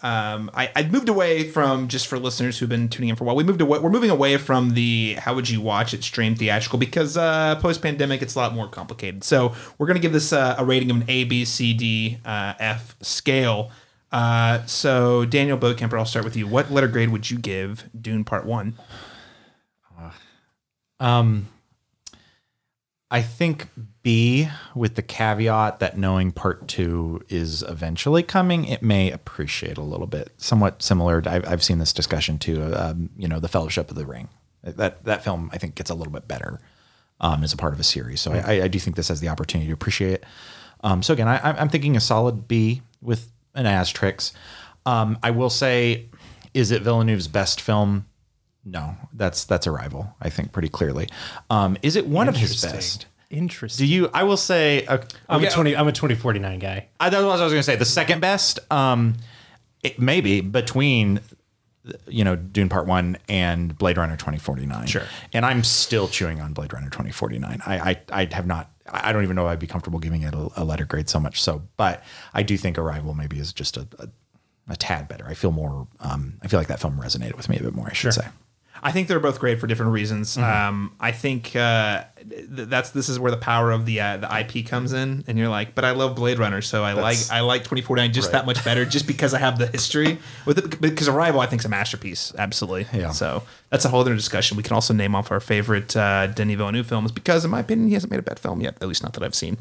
[0.00, 3.26] Um, I, I moved away from just for listeners who've been tuning in for a
[3.26, 3.36] while.
[3.36, 3.78] We moved away.
[3.78, 7.80] We're moving away from the how would you watch it stream theatrical because uh, post
[7.80, 9.24] pandemic it's a lot more complicated.
[9.24, 12.18] So we're going to give this uh, a rating of an A, B, C, D,
[12.24, 13.70] uh, F scale.
[14.14, 16.46] Uh, so Daniel Bokemper, I'll start with you.
[16.46, 18.78] What letter grade would you give Dune Part One?
[21.00, 21.48] Um,
[23.10, 23.68] I think
[24.04, 29.82] B, with the caveat that knowing part two is eventually coming, it may appreciate a
[29.82, 30.30] little bit.
[30.36, 31.20] Somewhat similar.
[31.20, 32.72] To, I've, I've seen this discussion too.
[32.72, 34.28] Um, you know, the Fellowship of the Ring.
[34.62, 36.60] That that film I think gets a little bit better
[37.20, 38.20] um, as a part of a series.
[38.20, 40.24] So I, I do think this has the opportunity to appreciate it.
[40.84, 44.34] Um, so again, I, I'm thinking a solid B with an asterisk.
[44.86, 46.06] Um, I will say,
[46.52, 48.06] is it Villeneuve's best film?
[48.64, 50.14] No, that's that's Arrival.
[50.20, 51.08] I think pretty clearly.
[51.50, 53.06] Um, is it one of his best?
[53.30, 53.86] Interesting.
[53.86, 54.10] Do you?
[54.14, 54.86] I will say.
[54.86, 54.98] Uh,
[55.28, 55.76] I'm okay, a twenty.
[55.76, 56.88] I'm a twenty forty nine guy.
[57.00, 57.76] I, that was what I was going to say.
[57.76, 59.16] The second best, um,
[59.82, 61.20] it maybe between,
[62.06, 64.86] you know, Dune Part One and Blade Runner twenty forty nine.
[64.86, 65.02] Sure.
[65.32, 67.60] And I'm still chewing on Blade Runner twenty forty nine.
[67.66, 68.70] I, I I have not.
[68.90, 71.18] I don't even know if I'd be comfortable giving it a, a letter grade so
[71.18, 71.42] much.
[71.42, 72.02] So, but
[72.34, 74.08] I do think Arrival maybe is just a, a,
[74.68, 75.26] a tad better.
[75.26, 75.88] I feel more.
[76.00, 77.88] Um, I feel like that film resonated with me a bit more.
[77.88, 78.26] I should say.
[78.82, 80.36] I think they're both great for different reasons.
[80.36, 84.38] Um, I think uh, th- that's this is where the power of the uh, the
[84.40, 87.36] IP comes in, and you're like, but I love Blade Runner, so I That's- like
[87.36, 88.32] I like 2049 just Right.
[88.32, 90.80] that much better, just because I have the history with it.
[90.80, 92.86] Because Arrival, I think, is a masterpiece, absolutely.
[92.92, 93.10] Yeah.
[93.12, 94.56] So that's a whole other discussion.
[94.58, 97.88] We can also name off our favorite uh, Denis Villeneuve films because, in my opinion,
[97.88, 98.76] he hasn't made a bad film yet.
[98.82, 99.56] At least not that I've seen.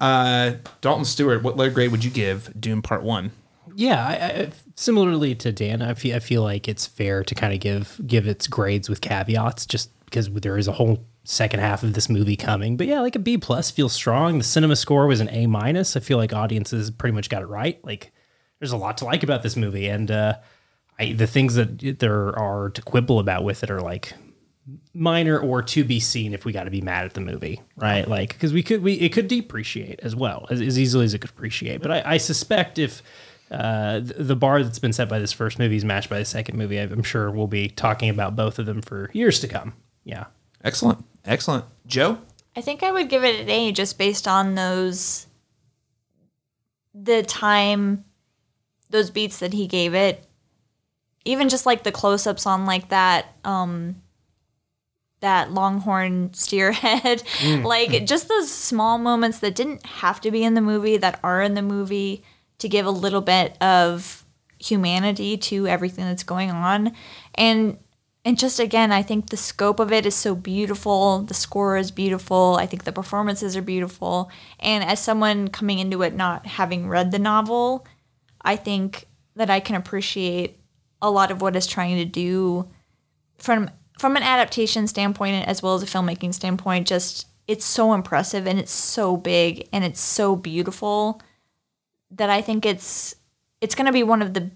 [0.00, 0.52] Uh,
[0.82, 3.32] Dalton Stuart, what letter grade would you give Dune Part One?
[3.74, 4.12] Yeah, I,
[4.42, 8.00] I, similarly to Dan, I feel I feel like it's fair to kind of give
[8.06, 12.08] give its grades with caveats, just because there is a whole second half of this
[12.08, 12.76] movie coming.
[12.76, 14.38] But yeah, like a B plus feels strong.
[14.38, 15.96] The cinema score was an A minus.
[15.96, 17.84] I feel like audiences pretty much got it right.
[17.84, 18.12] Like,
[18.60, 20.34] there's a lot to like about this movie, and uh,
[20.98, 24.14] I, the things that there are to quibble about with it are like
[24.92, 28.06] minor or to be seen if we got to be mad at the movie, right?
[28.06, 31.20] Like because we could we it could depreciate as well as, as easily as it
[31.20, 31.82] could appreciate.
[31.82, 33.02] But I, I suspect if
[33.50, 36.58] uh, the bar that's been set by this first movie is matched by the second
[36.58, 39.74] movie, I'm sure we'll be talking about both of them for years to come.
[40.04, 40.26] Yeah.
[40.64, 41.64] Excellent, excellent.
[41.86, 42.18] Jo,
[42.56, 45.26] I think I would give it an A just based on those
[46.92, 48.04] the time
[48.90, 50.24] those beats that he gave it.
[51.24, 54.02] Even just like the close ups on like that um
[55.20, 57.22] that longhorn steer head.
[57.62, 61.40] like just those small moments that didn't have to be in the movie that are
[61.40, 62.24] in the movie
[62.58, 64.24] to give a little bit of
[64.58, 66.92] humanity to everything that's going on.
[67.34, 67.78] And
[68.24, 71.20] and just again, I think the scope of it is so beautiful.
[71.20, 72.56] The score is beautiful.
[72.60, 74.30] I think the performances are beautiful.
[74.60, 77.86] And as someone coming into it not having read the novel,
[78.42, 79.06] I think
[79.36, 80.60] that I can appreciate
[81.00, 82.68] a lot of what it's trying to do
[83.38, 86.86] from from an adaptation standpoint as well as a filmmaking standpoint.
[86.86, 91.22] Just it's so impressive and it's so big and it's so beautiful
[92.12, 93.14] that I think it's
[93.60, 94.50] it's going to be one of the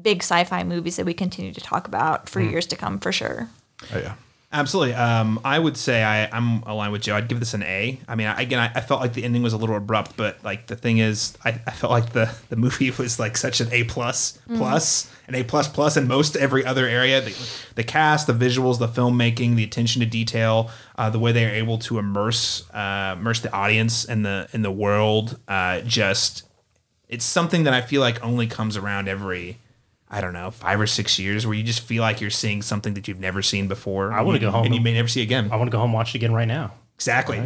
[0.00, 3.48] big sci-fi movies that we continue to talk about for years to come for sure.
[3.92, 4.14] Oh yeah.
[4.50, 4.94] Absolutely.
[4.94, 7.14] Um, I would say I, I'm aligned with Jo.
[7.14, 8.00] I'd give this an A.
[8.08, 10.42] I mean, I, again, I, I felt like the ending was a little abrupt, but
[10.42, 13.68] like the thing is, I, I felt like the, the movie was like such an
[13.72, 17.20] A plus plus, an A plus plus in most every other area.
[17.20, 17.36] The,
[17.74, 21.54] the cast, the visuals, the filmmaking, the attention to detail, uh, the way they are
[21.54, 25.38] able to immerse uh, immerse the audience in the in the world.
[25.46, 26.47] Uh, just
[27.08, 29.58] it's something that I feel like only comes around every.
[30.10, 32.94] I don't know, five or six years, where you just feel like you're seeing something
[32.94, 34.10] that you've never seen before.
[34.10, 35.50] I wanna go home and you may never see again.
[35.52, 36.72] I want to go home and watch it again right now.
[36.94, 37.36] Exactly.
[37.38, 37.42] you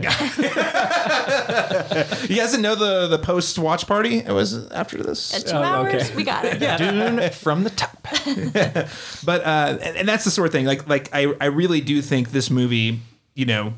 [2.36, 4.18] guys didn't know the the post watch party?
[4.18, 5.34] It was after this.
[5.34, 6.14] At two Oh, hours, okay.
[6.16, 6.60] we got it.
[6.62, 6.76] Yeah.
[6.78, 8.00] Dune from the top.
[9.24, 10.64] but uh, and, and that's the sort of thing.
[10.64, 13.00] Like like I I really do think this movie.
[13.34, 13.74] You know,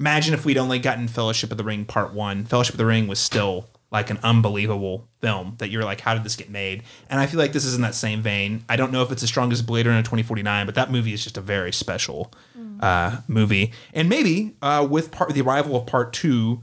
[0.00, 2.44] imagine if we'd only gotten Fellowship of the Ring Part One.
[2.44, 6.24] Fellowship of the Ring was still like an unbelievable film that you're like, how did
[6.24, 6.82] this get made?
[7.08, 8.64] And I feel like this is in that same vein.
[8.68, 11.22] I don't know if it's as strong as Blade Runner 2049, but that movie is
[11.22, 12.32] just a very special
[12.80, 13.72] uh, movie.
[13.94, 16.60] And maybe uh, with part the arrival of part two,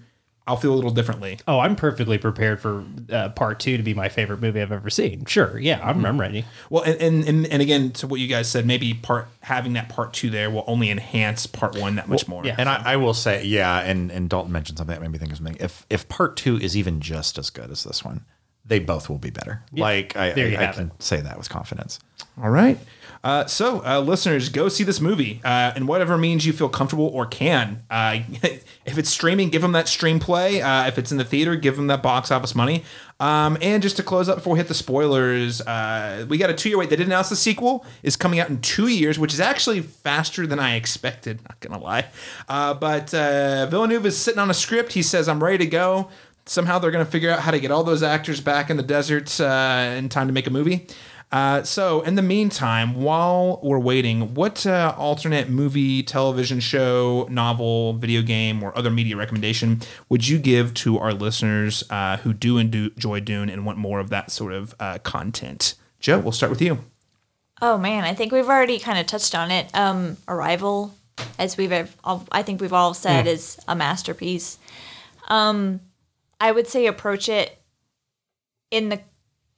[0.52, 1.40] I'll feel a little differently.
[1.48, 4.90] Oh, I'm perfectly prepared for uh, part two to be my favorite movie I've ever
[4.90, 5.24] seen.
[5.24, 6.44] Sure, yeah, I'm, I'm ready.
[6.70, 9.88] Well, and, and and and again, to what you guys said, maybe part having that
[9.88, 12.46] part two there will only enhance part one that much more.
[12.46, 12.56] yeah.
[12.58, 15.32] And I, I will say, yeah, and, and Dalton mentioned something that made me think
[15.32, 15.56] of something.
[15.62, 18.26] If if part two is even just as good as this one,
[18.66, 19.64] they both will be better.
[19.72, 21.02] Like I, I, I can it.
[21.02, 21.98] say that with confidence.
[22.42, 22.78] All right.
[23.24, 27.06] Uh, so, uh, listeners, go see this movie uh, in whatever means you feel comfortable
[27.06, 27.84] or can.
[27.90, 28.20] Uh,
[28.86, 30.62] if it's streaming, give them that stream play.
[30.62, 32.84] Uh, if it's in the theater, give them that box office money.
[33.20, 36.56] Um, and just to close up before we hit the spoilers, uh, we got a
[36.56, 36.90] two year wait.
[36.90, 40.48] They did announce the sequel is coming out in two years, which is actually faster
[40.48, 41.40] than I expected.
[41.44, 42.08] Not gonna lie,
[42.50, 44.94] uh, but Villeneuve is sitting on a script.
[44.94, 46.10] He says, "I'm ready to go."
[46.48, 49.40] Somehow they're gonna figure out how to get all those actors back in the desert
[49.40, 50.88] in time to make a movie.
[51.32, 57.94] Uh, so, in the meantime, while we're waiting, what uh, alternate movie, television show, novel,
[57.94, 62.58] video game, or other media recommendation would you give to our listeners uh, who do
[62.58, 65.76] enjoy Dune and want more of that sort of uh, content?
[66.02, 66.80] Jo, we'll start with you.
[67.62, 69.74] Oh man, I think we've already kind of touched on it.
[69.74, 70.94] Um, Arrival,
[71.40, 74.58] as we've all, I think we've all said, is a masterpiece.
[75.30, 75.80] Um,
[76.42, 77.58] I would say approach it
[78.72, 79.00] in the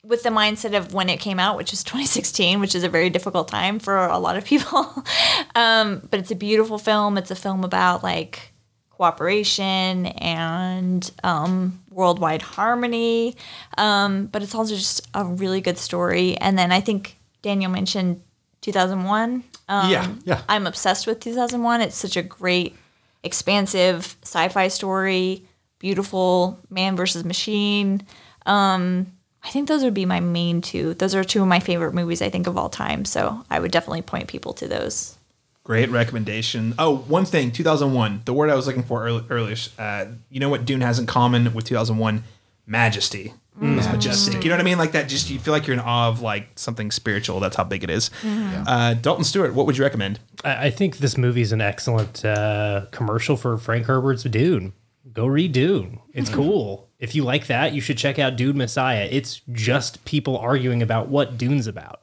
[0.03, 3.09] with the mindset of when it came out, which was 2016, which is a very
[3.09, 5.03] difficult time for a lot of people.
[5.55, 7.17] um, but it's a beautiful film.
[7.17, 8.53] It's a film about like
[8.89, 13.35] cooperation and um, worldwide harmony.
[13.77, 16.37] Um, but it's also just a really good story.
[16.37, 18.21] And then I think Daniel mentioned
[18.61, 19.43] 2001.
[19.69, 20.41] Um, Yeah, yeah.
[20.47, 21.81] I'm obsessed with 2001.
[21.81, 22.75] It's such a great,
[23.23, 25.45] expansive sci-fi story.
[25.79, 28.05] Beautiful man versus machine.
[28.45, 29.12] Um,
[29.43, 30.93] I think those would be my main two.
[30.93, 33.05] Those are two of my favorite movies I think of all time.
[33.05, 35.17] So I would definitely point people to those.
[35.63, 36.73] Great recommendation.
[36.77, 38.23] Oh, one thing, 2001.
[38.25, 39.55] The word I was looking for early, earlier.
[39.77, 42.23] Uh, you know what Dune has in common with 2001?
[42.65, 43.33] Majesty.
[43.61, 44.43] It's majestic.
[44.43, 44.77] You know what I mean?
[44.79, 45.07] Like that.
[45.07, 47.39] Just you feel like you're in awe of like something spiritual.
[47.39, 48.09] That's how big it is.
[48.25, 50.19] Uh, Dalton Stuart, what would you recommend?
[50.43, 54.73] I, I think this movie is an excellent uh, commercial for Frank Herbert's Dune.
[55.13, 55.99] Go read Dune.
[56.13, 56.89] It's cool.
[57.03, 59.09] If you like that, you should check out Dune Messiah.
[59.11, 61.99] It's just people arguing about what Dune's about.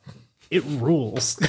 [0.50, 1.38] It rules.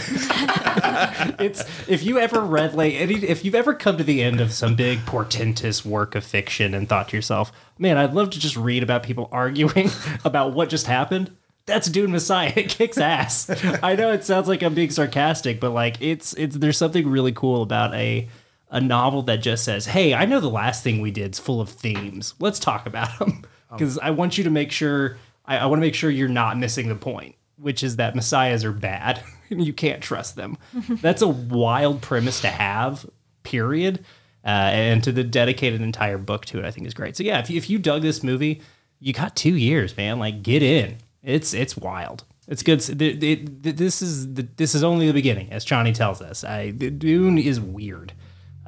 [1.37, 4.53] it's if you ever read like any, if you've ever come to the end of
[4.53, 8.55] some big portentous work of fiction and thought to yourself, "Man, I'd love to just
[8.55, 9.89] read about people arguing
[10.23, 11.35] about what just happened."
[11.65, 12.53] That's Dune Messiah.
[12.55, 13.49] It kicks ass.
[13.83, 17.33] I know it sounds like I'm being sarcastic, but like it's it's there's something really
[17.33, 18.29] cool about a
[18.71, 21.61] a novel that just says, "Hey, I know the last thing we did is full
[21.61, 22.33] of themes.
[22.39, 25.85] Let's talk about them." Because I want you to make sure I, I want to
[25.85, 29.71] make sure you're not missing the point, which is that messiahs are bad and you
[29.73, 30.57] can't trust them.
[30.89, 33.05] That's a wild premise to have.
[33.43, 34.03] Period.
[34.43, 37.15] Uh, and to the dedicate an entire book to it, I think is great.
[37.15, 38.61] So yeah, if you, if you dug this movie,
[38.99, 40.17] you got two years, man.
[40.19, 40.97] Like get in.
[41.23, 42.23] It's it's wild.
[42.47, 42.81] It's good.
[43.01, 46.43] It- it- this is the, this is only the beginning, as Johnny tells us.
[46.43, 48.13] I, the Dune is weird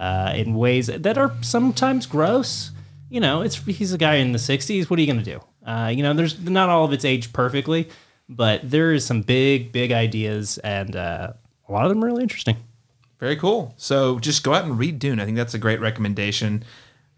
[0.03, 2.71] uh, in ways that are sometimes gross.
[3.09, 4.89] You know, it's he's a guy in the '60s.
[4.89, 5.39] What are you going to do?
[5.65, 7.87] Uh, you know, there's not all of it's aged perfectly,
[8.27, 11.31] but there is some big, big ideas, and uh,
[11.69, 12.57] a lot of them are really interesting.
[13.17, 13.73] Very cool.
[13.77, 15.21] So just go out and read Dune.
[15.21, 16.65] I think that's a great recommendation.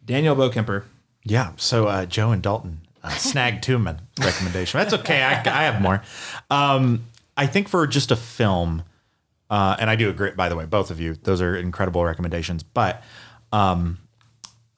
[0.06, 0.84] Daniel Bokemper.
[1.24, 1.54] Yeah.
[1.56, 4.80] So uh, Jo and Dalton, uh, snag Tuman recommendation.
[4.80, 5.24] That's okay.
[5.24, 6.04] I, I have more.
[6.52, 7.06] Um,
[7.36, 8.84] I think for just a film,
[9.50, 10.32] uh, and I do agree.
[10.32, 12.64] By the way, both of you, those are incredible recommendations.
[12.64, 13.04] But
[13.52, 14.00] um,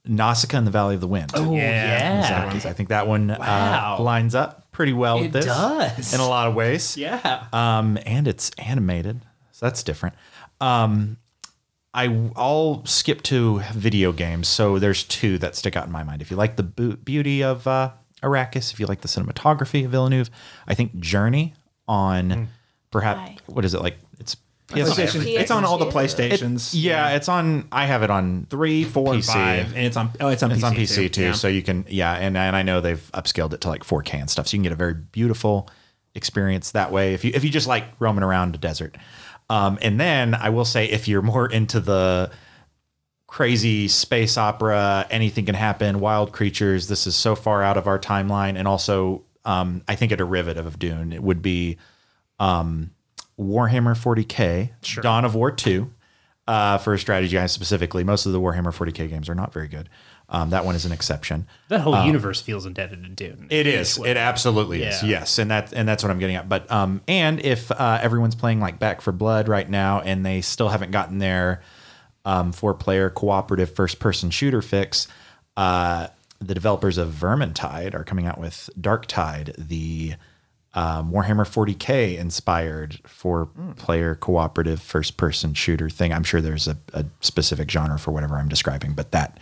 [0.06, 1.32] Nausicaa and the Valley of the Wind.
[1.36, 3.98] Oh yeah, I think that one Wow.
[4.00, 5.46] uh, lines up pretty well It with this.
[5.46, 6.14] does.
[6.14, 6.96] in a lot of ways.
[6.98, 7.46] yeah.
[7.52, 10.16] Um, and it's animated, so that's different.
[10.62, 11.18] Um,
[11.94, 14.48] I I'll skip to video games.
[14.48, 16.22] So there's two that stick out in my mind.
[16.22, 17.92] If you like the beauty of uh,
[18.22, 20.30] Arrakis, if you like the cinematography of Villeneuve,
[20.68, 21.54] I think Journey
[21.88, 22.50] on
[22.92, 23.38] perhaps Why?
[23.48, 23.98] what is it like?
[24.76, 25.22] It's PlayStation.
[25.24, 25.40] PS2.
[25.40, 26.72] It's on all the It- PlayStations.
[26.74, 27.68] yeah, it's on.
[27.72, 29.34] I have it on three, four, and PC.
[29.34, 30.12] five, and it's on.
[30.20, 30.52] Oh, it's on.
[30.52, 31.32] It's PC on PC too, Yeah.
[31.34, 34.30] so you can yeah, and and I know they've upscaled it to like 4K and
[34.30, 35.70] stuff, so you can get a very beautiful
[36.16, 37.14] experience that way.
[37.14, 38.98] If you if you just like roaming around a desert,
[39.50, 42.30] um, and then I will say if you're more into the
[43.28, 46.88] crazy space opera, anything can happen, wild creatures.
[46.88, 50.66] This is so far out of our timeline, and also um, I think a derivative
[50.66, 51.78] of Dune it would be
[52.40, 52.92] um,
[53.40, 55.92] Warhammer 40k, Dawn of War 2
[56.48, 58.04] uh, for strategy guys specifically.
[58.04, 59.90] Most of the Warhammer 40k games are not very good.
[60.30, 61.48] Um, that one is an exception.
[61.70, 63.48] That whole universe feels indebted to Dune.
[63.50, 63.98] It is.
[63.98, 65.02] It absolutely is.
[65.02, 66.50] Yes, and that and that's what I'm getting at.
[66.50, 70.42] But um, and if uh, everyone's playing like Back 4 Blood right now, and they
[70.42, 71.62] still haven't gotten their
[72.26, 75.08] um, four-player cooperative first-person shooter fix,
[75.56, 76.08] uh,
[76.40, 80.16] the developers of Vermintide are coming out with Darktide, the
[80.78, 86.14] um, Warhammer 40k inspired four-player cooperative first-person shooter thing.
[86.14, 89.40] I'm sure there's a, a specific genre for whatever I'm describing, but that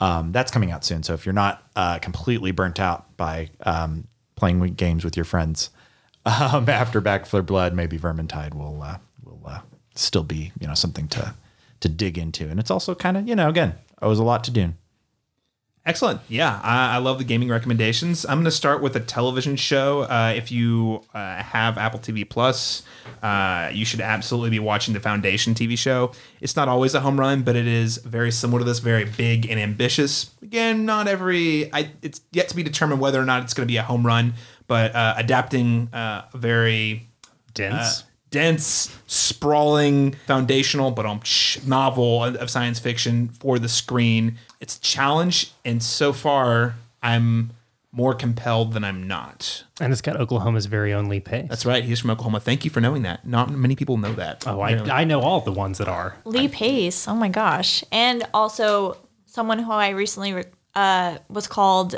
[0.00, 1.02] um, that's coming out soon.
[1.02, 5.68] So if you're not uh, completely burnt out by um, playing games with your friends
[6.24, 9.60] um, after Back 4 Blood, maybe Vermintide will uh, will uh,
[9.94, 11.34] still be you know something to
[11.80, 12.48] to dig into.
[12.48, 14.78] And it's also kind of you know again owes a lot to Dune.
[15.86, 16.20] Excellent.
[16.28, 18.26] Yeah, I, I love the gaming recommendations.
[18.26, 20.02] I'm going to start with a television show.
[20.02, 22.82] Uh, if you uh, have Apple TV Plus,
[23.22, 26.12] uh, you should absolutely be watching the Foundation TV show.
[26.42, 29.48] It's not always a home run, but it is very similar to this, very big
[29.48, 30.30] and ambitious.
[30.42, 31.72] Again, not every.
[31.72, 34.06] I, it's yet to be determined whether or not it's going to be a home
[34.06, 34.34] run,
[34.66, 37.08] but uh, adapting uh, a very
[37.54, 38.02] Dense.
[38.02, 41.20] uh, dense, sprawling, foundational, but um,
[41.66, 44.38] novel of science fiction for the screen.
[44.60, 47.50] It's a challenge, and so far, I'm
[47.92, 49.64] more compelled than I'm not.
[49.80, 51.46] and it's got Oklahoma's very own Lee Pace.
[51.48, 51.82] That's right.
[51.82, 52.38] He's from Oklahoma.
[52.40, 53.26] Thank you for knowing that.
[53.26, 54.46] Not many people know that.
[54.46, 56.16] Oh, I, I know all the ones that are.
[56.24, 57.08] Lee Pace.
[57.08, 57.82] Oh my gosh.
[57.90, 60.44] And also someone who I recently
[60.74, 61.96] uh, was called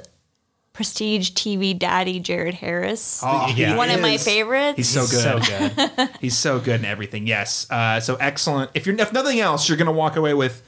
[0.72, 3.20] Prestige TV Daddy Jared Harris.
[3.24, 4.76] Oh, he One of my favorites.
[4.76, 5.44] He's so good.
[5.44, 6.11] So good.
[6.20, 7.26] He's so good in everything.
[7.26, 7.68] Yes.
[7.70, 8.70] Uh, so excellent.
[8.74, 10.62] If you're if nothing else, you're gonna walk away with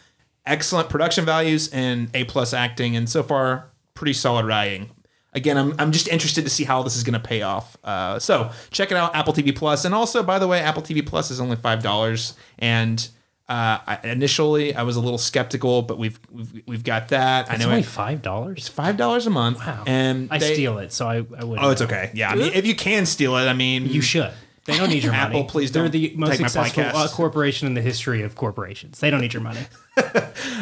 [0.46, 4.90] excellent production values and A plus acting, and so far pretty solid writing.
[5.34, 7.76] Again, I'm, I'm just interested to see how this is going to pay off.
[7.82, 11.04] Uh, so check it out, Apple TV Plus, and also by the way, Apple TV
[11.06, 12.34] Plus is only five dollars.
[12.58, 13.08] And
[13.48, 17.50] uh, I, initially, I was a little skeptical, but we've we've, we've got that.
[17.50, 18.68] I It's know only it- five dollars.
[18.68, 19.58] five dollars a month.
[19.58, 19.84] Wow.
[19.86, 21.58] and I they- steal it, so I, I would.
[21.60, 22.10] Oh, it's okay.
[22.14, 24.32] Yeah, I mean, if you can steal it, I mean, You should.
[24.64, 25.48] They don't need your Apple, money.
[25.48, 26.94] please They're don't the most take my successful podcast.
[26.94, 29.00] uh, corporation in the history of corporations.
[29.00, 29.60] They don't need your money.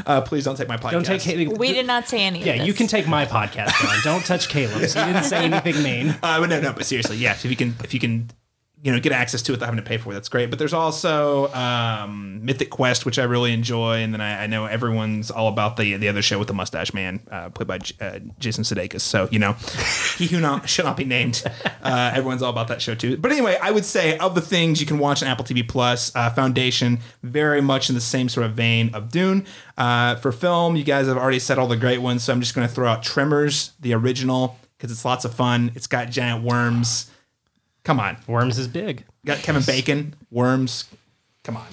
[0.07, 0.90] uh, please don't take my podcast.
[0.92, 1.20] Don't take.
[1.22, 2.66] Haley- we did not say any Yeah, of this.
[2.68, 3.96] you can take my podcast, John.
[4.03, 4.94] Don't touch Caleb's.
[4.94, 6.16] He didn't say anything mean.
[6.22, 7.44] Uh, but no, no, but seriously, yes.
[7.44, 8.30] If you can, if you can,
[8.82, 10.48] you know, get access to it without having to pay for it, that's great.
[10.48, 14.64] But there's also um, Mythic Quest, which I really enjoy, and then I, I know
[14.64, 17.94] everyone's all about the the other show with the Mustache Man, uh, played by J-
[18.00, 19.02] uh, Jason Sudeikis.
[19.02, 19.52] So you know,
[20.16, 21.42] he who not shall not be named.
[21.82, 23.18] Uh, everyone's all about that show too.
[23.18, 26.14] But anyway, I would say of the things you can watch on Apple TV Plus,
[26.16, 29.44] uh, Foundation, very much in the same sort of vein of Dune.
[29.76, 32.54] Uh, for film, you guys have already said all the great ones, so I'm just
[32.54, 35.70] going to throw out Tremors, the original, because it's lots of fun.
[35.74, 37.10] It's got giant worms.
[37.84, 38.16] Come on.
[38.26, 39.04] Worms is big.
[39.24, 40.84] Got Kevin Bacon, worms.
[41.44, 41.66] Come on.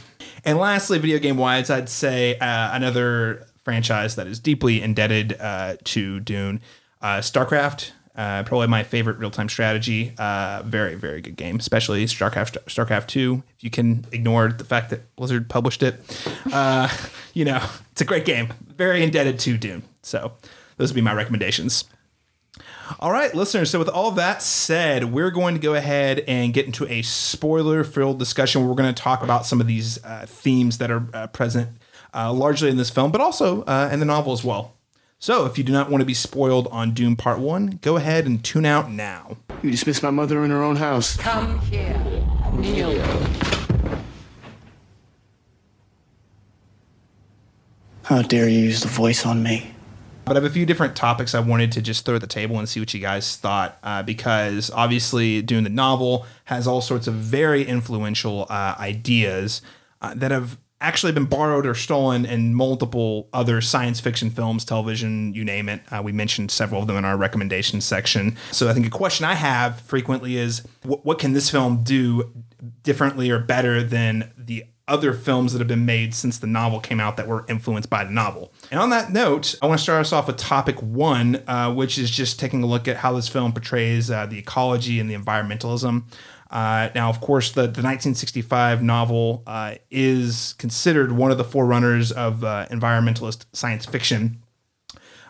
[0.45, 5.75] And lastly, video game wise, I'd say uh, another franchise that is deeply indebted uh,
[5.83, 6.61] to Dune,
[7.01, 7.91] uh, StarCraft.
[8.15, 10.13] Uh, probably my favorite real time strategy.
[10.17, 13.43] Uh, very, very good game, especially StarCraft, StarCraft 2.
[13.57, 15.99] If you can ignore the fact that Blizzard published it,
[16.51, 16.89] uh,
[17.33, 18.51] you know, it's a great game.
[18.75, 19.83] Very indebted to Dune.
[20.01, 20.31] So
[20.77, 21.85] those would be my recommendations.
[22.99, 23.69] All right, listeners.
[23.69, 27.83] So, with all that said, we're going to go ahead and get into a spoiler
[27.83, 31.07] filled discussion where we're going to talk about some of these uh, themes that are
[31.13, 31.69] uh, present
[32.13, 34.75] uh, largely in this film, but also uh, in the novel as well.
[35.19, 38.25] So, if you do not want to be spoiled on Dune Part 1, go ahead
[38.25, 39.37] and tune out now.
[39.61, 41.17] You dismissed my mother in her own house.
[41.17, 41.99] Come here.
[42.53, 43.03] Kneel.
[48.03, 49.73] How dare you use the voice on me?
[50.27, 52.59] But I have a few different topics I wanted to just throw at the table
[52.59, 57.07] and see what you guys thought, uh, because obviously, Dune the novel has all sorts
[57.07, 59.61] of very influential uh, ideas
[60.01, 65.33] uh, that have actually been borrowed or stolen in multiple other science fiction films, television,
[65.33, 65.81] you name it.
[65.91, 68.37] Uh, we mentioned several of them in our recommendation section.
[68.51, 72.31] So I think a question I have frequently is, what, what can this film do
[72.83, 76.99] differently or better than the other films that have been made since the novel came
[76.99, 78.53] out that were influenced by the novel.
[78.71, 81.97] And on that note, I want to start us off with topic one, uh, which
[81.97, 85.15] is just taking a look at how this film portrays uh, the ecology and the
[85.15, 86.03] environmentalism.
[86.49, 92.11] Uh, now, of course, the, the 1965 novel uh, is considered one of the forerunners
[92.11, 94.41] of uh, environmentalist science fiction.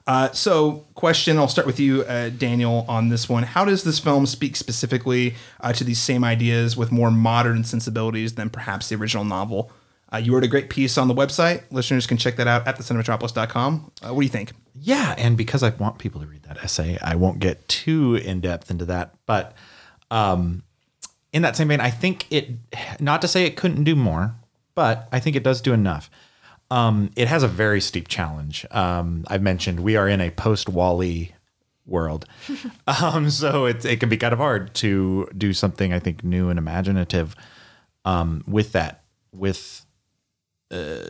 [0.08, 3.44] Uh, so, question I'll start with you, uh, Daniel, on this one.
[3.44, 8.36] How does this film speak specifically uh, to these same ideas with more modern sensibilities
[8.36, 9.70] than perhaps the original novel?
[10.12, 11.64] Uh, you wrote a great piece on the website.
[11.72, 13.92] Listeners can check that out at thecinematropolis.com.
[14.02, 14.54] Uh, what do you think?
[14.74, 18.40] Yeah, and because I want people to read that essay, I won't get too in
[18.40, 19.14] depth into that.
[19.26, 19.56] But
[20.10, 20.64] um,
[21.34, 22.52] in that same vein, I think it,
[23.02, 24.36] not to say it couldn't do more,
[24.74, 26.10] but I think it does do enough.
[26.70, 28.66] Um, it has a very steep challenge.
[28.72, 31.34] Um, I've mentioned we are in a post Wally
[31.86, 32.26] world,
[32.88, 36.50] um, so it it can be kind of hard to do something I think new
[36.50, 37.36] and imaginative
[38.06, 39.04] um, with that.
[39.34, 39.86] With
[40.72, 41.10] uh,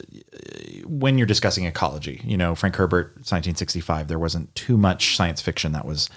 [0.85, 5.71] when you're discussing ecology, you know, Frank Herbert, 1965, there wasn't too much science fiction
[5.71, 6.09] that was,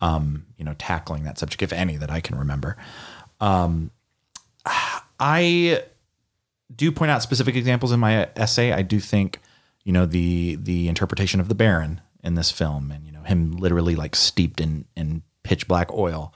[0.00, 2.76] um, you know, tackling that subject, if any, that I can remember.
[3.40, 3.90] Um,
[5.20, 5.82] I
[6.76, 8.72] do point out specific examples in my essay.
[8.72, 9.40] I do think,
[9.84, 13.52] you know, the the interpretation of the Baron in this film, and you know, him
[13.52, 16.34] literally like steeped in in pitch black oil,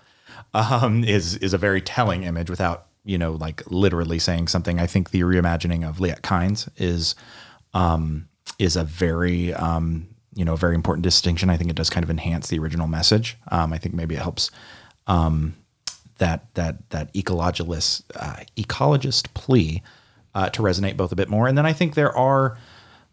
[0.55, 4.79] um, is is a very telling image without you know like literally saying something.
[4.79, 7.15] I think the reimagining of Liet Kynes is
[7.75, 8.29] um,
[8.59, 11.51] is a very um, you know very important distinction.
[11.51, 13.37] I think it does kind of enhance the original message.
[13.51, 14.51] Um, I think maybe it helps
[15.07, 15.57] um,
[16.19, 19.83] that that that ecologist uh, ecologist plea
[20.35, 21.49] uh, to resonate both a bit more.
[21.49, 22.59] And then I think there are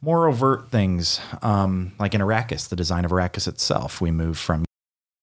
[0.01, 4.01] more overt things, um, like in Arrakis, the design of Arrakis itself.
[4.01, 4.65] We move from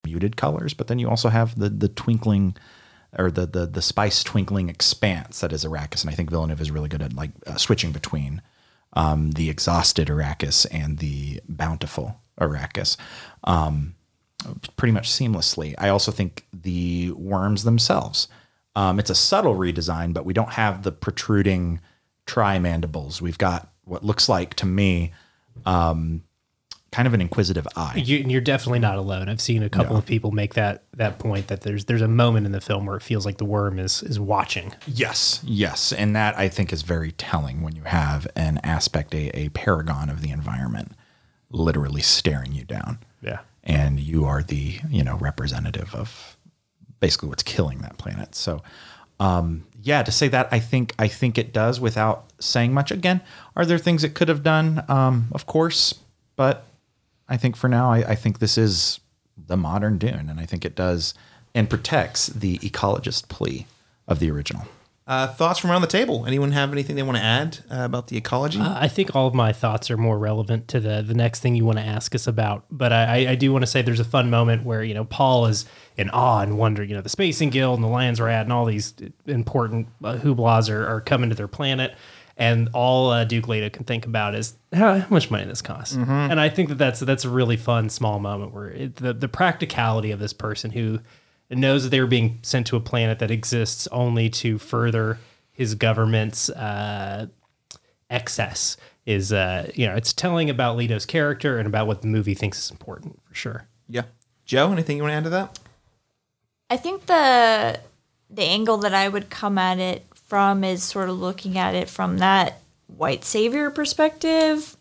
[0.05, 2.57] muted colors, but then you also have the the twinkling
[3.17, 6.03] or the the the spice twinkling expanse that is Arrakis.
[6.03, 8.43] And I think Villeneuve is really good at like uh, switching between
[8.95, 12.97] um, the exhausted Arrakis and the bountiful Arrakis.
[13.45, 13.95] Um,
[14.77, 15.75] pretty much seamlessly.
[15.79, 18.29] I also think the worms themselves.
[18.75, 21.81] Um, it's a subtle redesign, but we don't have the protruding
[22.27, 23.21] tri mandibles.
[23.21, 25.13] We've got what looks like to me
[25.67, 26.23] um,
[26.93, 28.03] kind of an inquisitive eye.
[28.05, 29.29] You, you're definitely not alone.
[29.29, 32.47] I've seen a couple of people make that that point that there's there's a moment
[32.47, 34.75] in the film where it feels like the worm is is watching.
[34.87, 39.37] Yes, yes, and that I think is very telling when you have an aspect, a,
[39.37, 40.93] a paragon of the environment,
[41.51, 42.99] literally staring you down.
[43.23, 43.41] Yeah.
[43.63, 46.32] and you are the you know representative of
[47.03, 48.35] basically what's killing that planet.
[48.35, 48.63] So,
[49.21, 52.91] um, yeah, to say that I think I think it does without saying much.
[52.91, 53.21] Again,
[53.57, 54.85] are there things it could have done?
[54.89, 55.97] Um, of course,
[56.37, 56.65] but
[57.29, 59.01] I think for now, I, I think this is
[59.37, 61.13] the modern Dune, and I think it does
[61.55, 63.67] and protects the ecologist plea
[64.09, 64.67] of the original.
[65.05, 66.27] Uh, thoughts from around the table?
[66.27, 68.61] Anyone have anything they want to add uh, about the ecology?
[68.61, 71.57] Uh, I think all of my thoughts are more relevant to the the next thing
[71.57, 72.67] you want to ask us about.
[72.71, 75.47] But I, I do want to say there's a fun moment where you know Paul
[75.47, 76.85] is in awe and wonder.
[76.85, 78.95] You know the Spacing Guild and the Landsraad and all these
[79.27, 81.97] important uh, hooplas are, are coming to their planet,
[82.37, 85.97] and all uh, Duke Leto can think about is how, how much money this costs.
[85.97, 89.29] And I think that that's that's a really fun small moment where it, the the
[89.29, 91.01] practicality of this person who
[91.59, 95.19] knows that they were being sent to a planet that exists only to further
[95.53, 97.27] his government's uh,
[98.11, 102.35] excess is uh you know it's telling about Leto's character and about what the movie
[102.35, 103.67] thinks is important for sure.
[103.89, 104.03] yeah.
[104.45, 105.59] Jo, anything you want to add to that?
[106.69, 107.81] I think the
[108.31, 111.89] the angle that I would come at it from is sort of looking at it
[111.89, 114.77] from that white savior perspective,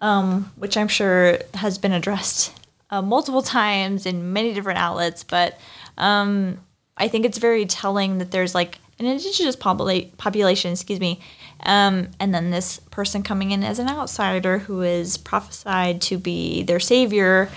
[0.00, 2.52] um, which I'm sure has been addressed
[2.90, 5.24] uh, multiple times in many different outlets.
[5.24, 5.58] But
[6.00, 6.58] um,
[6.96, 11.20] I think it's very telling that there's like an indigenous popula- population, excuse me,
[11.64, 16.62] um, and then this person coming in as an outsider who is prophesied to be
[16.64, 17.48] their savior.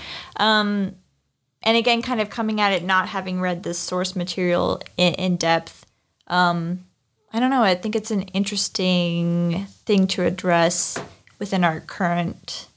[1.66, 5.38] And again kind of coming at it not having read this source material in, in
[5.38, 5.86] depth.
[6.28, 6.86] Um
[7.34, 10.98] i don't know i think it's an interesting thing to address
[11.40, 12.68] within our current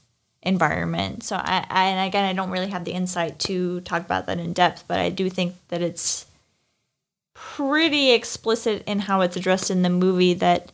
[0.47, 4.25] environment so I, I and again i don't really have the insight to talk about
[4.27, 6.25] that in depth but i do think that it's
[7.33, 10.71] pretty explicit in how it's addressed in the movie that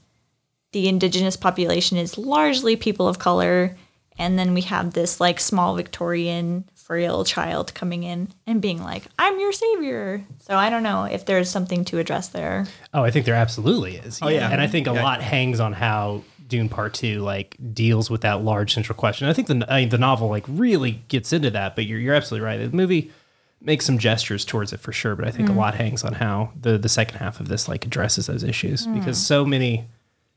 [0.71, 3.75] the indigenous population is largely people of color
[4.17, 9.03] and then we have this like small victorian frail child coming in and being like
[9.19, 12.65] i'm your savior so i don't know if there's something to address there
[12.95, 14.19] Oh, I think there absolutely is.
[14.21, 14.51] Oh yeah.
[14.51, 15.01] and I think a Yeah.
[15.01, 16.21] lot hangs on how
[16.53, 19.27] Dune Part Two like deals with that large central question.
[19.27, 22.13] I think the I mean, the novel like really gets into that, but you're you're
[22.13, 22.57] absolutely right.
[22.57, 23.11] The movie
[23.59, 25.55] makes some gestures towards it for sure, but I think a mm.
[25.55, 28.93] lot hangs on how the the second half of this like addresses those issues mm.
[28.93, 29.87] because so many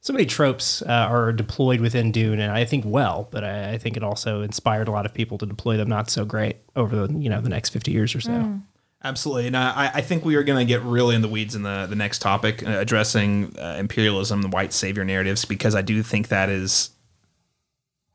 [0.01, 3.79] so many tropes uh, are deployed within Dune, and I think well, but I, I
[3.79, 7.07] think it also inspired a lot of people to deploy them not so great over
[7.07, 8.31] the you know the next fifty years or so.
[8.31, 8.63] Mm.
[9.05, 11.63] Absolutely, and I, I think we are going to get really in the weeds in
[11.63, 16.03] the the next topic, uh, addressing uh, imperialism, the white savior narratives, because I do
[16.03, 16.91] think that is,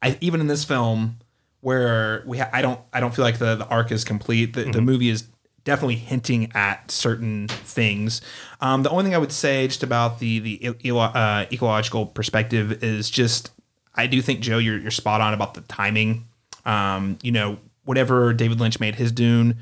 [0.01, 1.17] I even in this film
[1.61, 4.53] where we ha- I don't I don't feel like the the arc is complete.
[4.53, 5.27] The, the movie is
[5.63, 8.21] definitely hinting at certain things.
[8.59, 12.83] Um, the only thing I would say just about the the e- uh, ecological perspective
[12.83, 13.51] is just
[13.95, 16.25] I do think Jo, you're you're spot on about the timing.
[16.65, 19.57] Um, you know, whenever David Lynch made his Dune,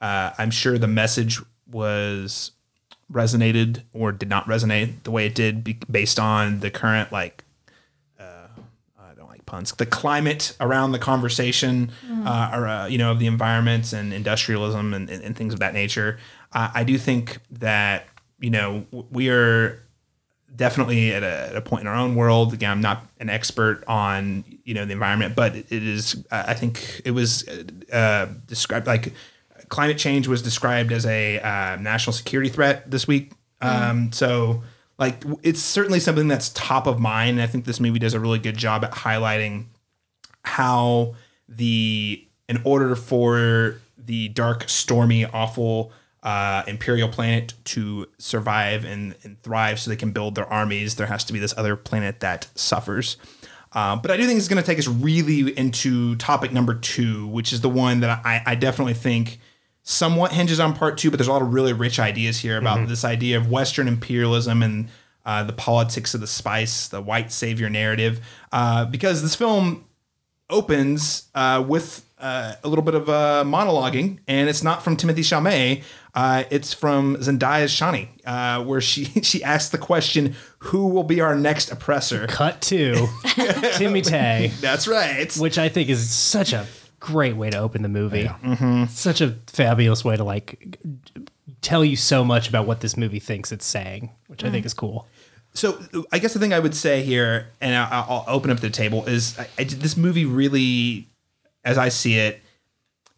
[0.00, 1.40] uh, I'm sure the message
[1.70, 2.52] was
[3.12, 7.44] resonated or did not resonate the way it did be- based on the current like
[8.18, 8.48] uh,
[8.98, 11.90] uh, puns, the climate around the conversation,
[12.24, 15.60] uh, or uh, you know, of the environments and industrialism and, and, and things of
[15.60, 16.18] that nature.
[16.52, 18.06] Uh, I do think that
[18.40, 19.82] you know we are
[20.54, 22.52] definitely at a, at a point in our own world.
[22.52, 26.24] Again, I'm not an expert on you know the environment, but it is.
[26.30, 27.48] I think it was
[27.92, 29.12] uh, described like
[29.68, 33.32] climate change was described as a uh, national security threat this week.
[33.60, 34.62] Um, so
[34.98, 37.30] like it's certainly something that's top of mind.
[37.30, 39.66] And I think this movie does a really good job at highlighting
[40.42, 41.14] how
[41.48, 49.40] the in order for the dark, stormy, awful uh, imperial planet to survive and, and
[49.42, 52.48] thrive, so they can build their armies, there has to be this other planet that
[52.54, 53.16] suffers.
[53.72, 57.26] Uh, but I do think it's going to take us really into topic number two,
[57.28, 59.38] which is the one that I, I definitely think
[59.88, 62.88] somewhat hinges on part two, but there's a lot of really rich ideas here about
[62.88, 64.88] this idea of Western imperialism and
[65.24, 68.20] uh, the politics of the spice, the white savior narrative.
[68.50, 69.84] Uh, because this film
[70.50, 75.18] opens uh, with uh, a little bit of uh, monologuing, and it's not from Timothée
[75.18, 75.84] Chalamet.
[76.14, 81.20] Uh, it's from Zendaya's Chani, uh, where she she asks the question, "Who will be
[81.20, 83.06] our next oppressor?" Cut to
[83.76, 85.32] Timmy Tay, That's right.
[85.36, 86.66] which I think is such a
[87.06, 88.24] great way to open the movie.
[88.24, 88.86] Mm-hmm.
[88.86, 90.78] Such a fabulous way to like
[91.62, 94.66] tell you so much about what this movie thinks it's saying, which I think mm.
[94.66, 95.06] is cool.
[95.54, 95.78] So
[96.12, 99.06] I guess the thing I would say here, and I- I'll open up the table,
[99.06, 101.06] is I, I, this movie really,
[101.64, 102.40] as I see it,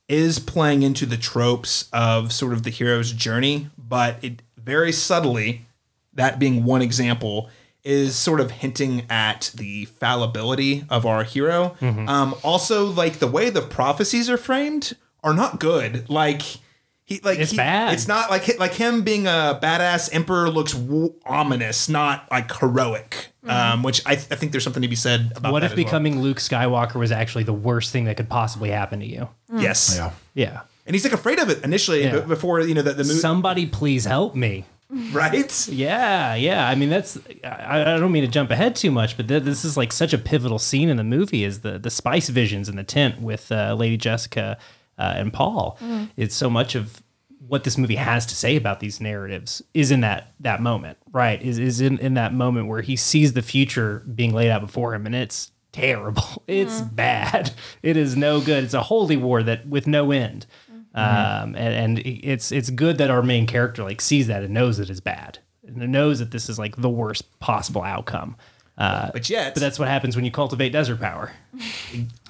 [0.09, 5.67] is playing into the tropes of sort of the hero's journey, but it very subtly,
[6.15, 7.51] that being one example,
[7.85, 11.77] is sort of hinting at the fallibility of our hero.
[11.81, 16.09] Um, also, like the way the prophecies are framed are not good.
[16.11, 16.43] Like
[17.05, 17.95] he, like It's he- bad.
[17.95, 23.29] It's not like like him being a badass emperor looks w- ominous, not like heroic.
[23.45, 25.53] Um, which I, I think there's something to be said about.
[25.55, 25.85] What that if as well.
[25.87, 29.27] becoming Luke Skywalker was actually the worst thing that could possibly happen to you?
[29.57, 29.95] yes?
[29.97, 30.11] Yeah.
[30.35, 30.61] Yeah.
[30.85, 32.21] and he's like afraid of it initially, Yeah.
[32.21, 34.67] b- before you know the, the movie, Somebody please help me.
[35.13, 35.69] right?
[35.69, 36.67] Yeah, yeah.
[36.69, 37.19] I mean, that's.
[37.45, 40.13] I, I don't mean to jump ahead too much, but th- this is like such
[40.13, 43.53] a pivotal scene in the movie is the the spice visions in the tent with
[43.53, 44.57] uh, Lady Jessica
[44.99, 45.79] uh, and Paul.
[46.17, 47.03] It's so much of
[47.47, 51.41] what this movie has to say about these narratives is in that that moment, right?
[51.43, 54.95] Is is in in that moment where he sees the future being laid out before
[54.95, 56.43] him, and it's terrible.
[56.49, 57.53] It's bad.
[57.83, 58.65] It is no good.
[58.65, 60.47] It's a holy war that with no end.
[60.99, 64.79] Um, and, and it's it's good that our main character like sees that and knows
[64.79, 68.37] it is bad and knows that this is like the worst possible outcome.
[68.79, 71.33] Uh, But yet, but that's what happens when you cultivate desert power.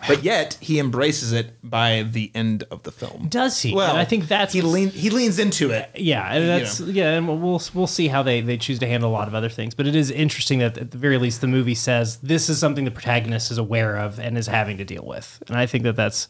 [0.06, 3.28] but yet he embraces it by the end of the film.
[3.28, 3.74] Does he?
[3.74, 5.90] Well, and I think that's he lean, he leans into it.
[5.94, 9.12] Yeah, and that's yeah, and we'll we'll see how they they choose to handle a
[9.12, 9.74] lot of other things.
[9.74, 12.86] But it is interesting that at the very least the movie says this is something
[12.86, 15.42] the protagonist is aware of and is having to deal with.
[15.48, 16.28] And I think that that's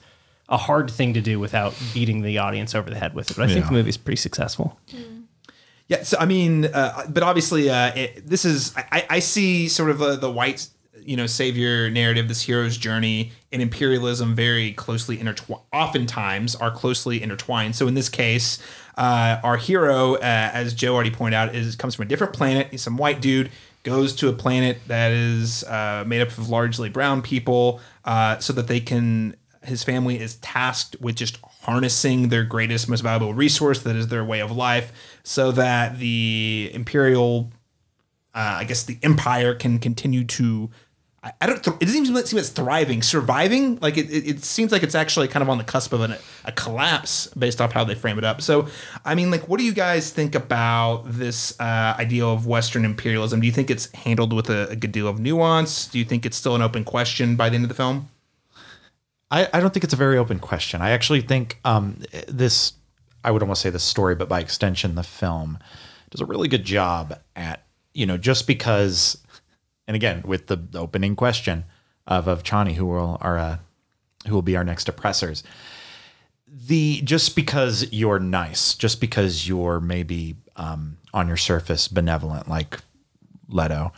[0.49, 3.37] a hard thing to do without beating the audience over the head with it.
[3.37, 3.67] But I think Yeah.
[3.71, 4.79] the movie's pretty successful.
[5.89, 9.89] Yeah, so I mean, uh, but obviously, uh, it, this is I, I see sort
[9.91, 10.69] of uh, the white,
[11.03, 15.63] you know, savior narrative, this hero's journey, and imperialism very closely intertwined.
[15.73, 17.75] Oftentimes, are closely intertwined.
[17.75, 18.59] So in this case,
[18.99, 22.69] uh, our hero, uh, as Jo already pointed out, is comes from a different planet.
[22.71, 23.51] He's some white dude
[23.85, 28.53] goes to a planet that is uh, made up of largely brown people, uh, so
[28.53, 29.35] that they can.
[29.63, 34.25] His family is tasked with just harnessing their greatest, most valuable resource that is their
[34.25, 37.51] way of life, so that the imperial,
[38.35, 40.71] uh, I guess, the empire can continue to.
[41.23, 41.59] I, I don't.
[41.59, 43.79] It doesn't even seem it's thriving, surviving.
[43.81, 46.15] Like it, it, it seems like it's actually kind of on the cusp of an,
[46.45, 48.41] a collapse based off how they frame it up.
[48.41, 48.69] So,
[49.05, 53.41] I mean, like, what do you guys think about this uh, idea of Western imperialism?
[53.41, 55.89] Do you think it's handled with a, a good deal of nuance?
[55.89, 58.09] Do you think it's still an open question by the end of the film?
[59.31, 60.81] I, I don't think it's a very open question.
[60.81, 62.73] I actually think um, this,
[63.25, 65.59] I would almost say the story, but by extension, the film
[66.11, 69.19] does a really good job at, you know, just because,
[69.87, 71.65] and again, with the opening question
[72.07, 73.59] of, of Chani, who will are, uh,
[74.27, 75.43] who will be our next oppressors.
[76.51, 82.79] The just because you're nice, just because you're maybe um, on your surface benevolent, like
[83.49, 83.93] Leto,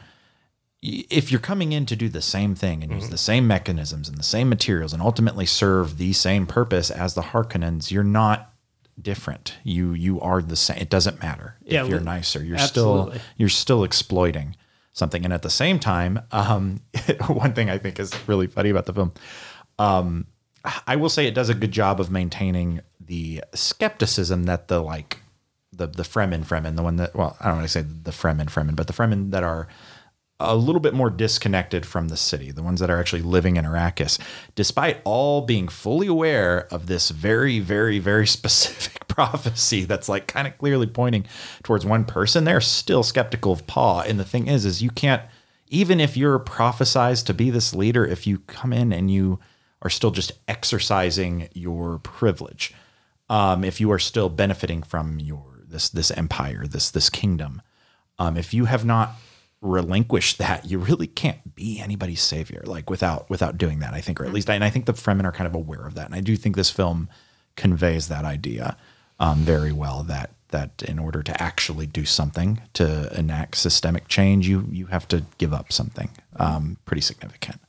[0.83, 4.17] if you're coming in to do the same thing and use the same mechanisms and
[4.17, 8.55] the same materials and ultimately serve the same purpose as the Harkonnens, you're not
[9.01, 9.57] different.
[9.63, 10.79] You you are the same.
[10.79, 12.43] It doesn't matter Yeah, if you're nicer.
[12.43, 13.19] You're absolutely.
[13.19, 14.57] still you're still exploiting
[14.93, 15.25] something.
[15.25, 16.81] And at the same time, um,
[17.27, 19.13] one thing I think is really funny about the film,
[19.79, 20.27] um,
[20.87, 25.19] I will say it does a good job of maintaining the skepticism that the like
[25.73, 28.47] the the Fremen Fremen, the one that well, I don't want to say the Fremen
[28.47, 29.69] Fremen, but the Fremen that are
[30.41, 33.65] a little bit more disconnected from the city, the ones that are actually living in
[33.65, 34.19] Arrakis,
[34.55, 40.49] despite all being fully aware of this very, very, very specific prophecy that's like kind
[40.49, 41.27] of clearly pointing
[41.63, 44.01] towards one person, they're still skeptical of Paul.
[44.01, 45.23] And the thing is, is you can't,
[45.69, 49.39] even if you're prophesized to be this leader, if you come in and you
[49.83, 52.75] are still just exercising your privilege,
[53.29, 57.63] um, if you are still benefiting from your this this empire, this this kingdom,
[58.19, 59.13] um, if you have not
[59.63, 63.95] relinquished that, you really can't be anybody's savior, like without without doing that.
[63.95, 65.87] I think, or at least, I, and I think the Fremen are kind of aware
[65.87, 67.09] of that, and I do think this film
[67.57, 68.77] conveys that idea
[69.19, 70.03] um, very well.
[70.03, 75.07] That that in order to actually do something to enact systemic change, you you have
[75.09, 77.61] to give up something um, pretty significant.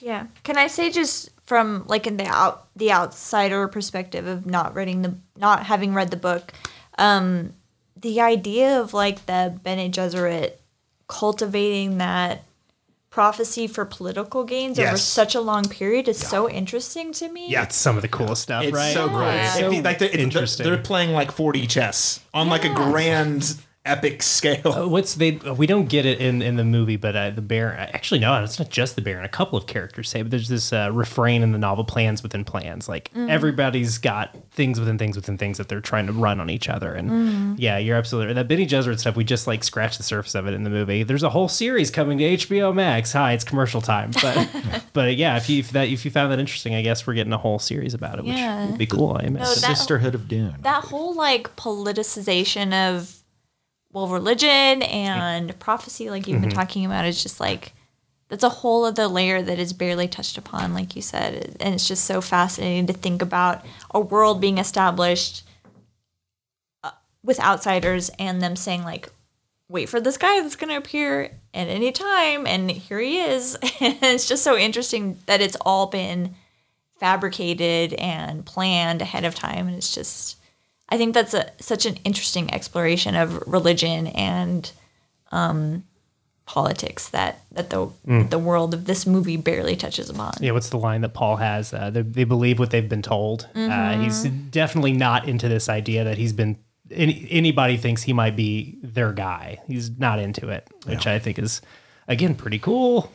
[0.00, 0.26] Yeah.
[0.42, 5.02] Can I say just from like in the out the outsider perspective of not reading
[5.02, 6.52] the not having read the book,
[6.98, 7.52] um,
[7.96, 10.54] the idea of like the Bene Gesserit
[11.12, 12.44] cultivating that
[13.10, 17.50] prophecy for political gains over such a long period is so interesting to me.
[17.50, 18.94] Yeah, It's some of the coolest stuff, It's right?
[18.94, 19.34] so great.
[19.34, 19.58] Yeah.
[19.58, 20.64] If you- like they're, it's- interesting.
[20.64, 23.54] They're playing like 4D chess on like a grand
[23.84, 24.88] epic scale.
[24.88, 25.32] What's they?
[25.32, 27.78] We don't get it in in the movie, but uh, the Baron.
[27.78, 29.24] Actually, no, it's not just the Baron.
[29.24, 32.44] A couple of characters say, but there's this uh, refrain in the novel: "Plans within
[32.44, 36.50] plans." Like everybody's got things within things within things that they're trying to run on
[36.50, 36.92] each other.
[36.94, 38.34] And yeah, you're absolutely right.
[38.34, 39.16] That Bene Gesserit stuff.
[39.16, 41.02] We just like scratched the surface of it in the movie.
[41.02, 43.12] There's a whole series coming to HBO Max.
[43.12, 44.12] Hi, it's commercial time.
[44.22, 47.14] But but yeah, if you if that if you found that interesting, I guess we're
[47.14, 48.66] getting a whole series about it, which Yeah.
[48.68, 49.16] would be cool.
[49.16, 49.34] I imagine.
[49.34, 50.56] No, that- Sisterhood of Dune.
[50.60, 53.21] that whole like politicization of
[53.92, 57.72] well religion and prophecy like you've been talking about is just like
[58.32, 61.54] that's a whole other layer that is barely touched upon like you said.
[61.60, 65.44] And it's just so fascinating to think about a world being established
[66.82, 66.92] uh,
[67.22, 69.10] with outsiders and them saying like
[69.68, 73.58] wait for this guy that's going to appear at any time and here he is.
[73.82, 76.34] And it's just so interesting that it's all been
[76.98, 79.66] fabricated and planned ahead of time.
[79.68, 80.38] And it's just
[80.92, 84.70] I think that's a such an interesting exploration of religion and
[85.30, 85.84] um,
[86.44, 87.88] politics that that the
[88.28, 90.34] the world of this movie barely touches upon.
[90.38, 91.72] Yeah, what's the line that Paul has?
[91.72, 93.48] Uh, they, they believe what they've been told.
[93.54, 96.58] Uh, he's definitely not into this idea that he's been.
[96.90, 99.60] Any, anybody thinks he might be their guy.
[99.66, 101.62] He's not into it, which I think is,
[102.06, 103.10] again, pretty cool.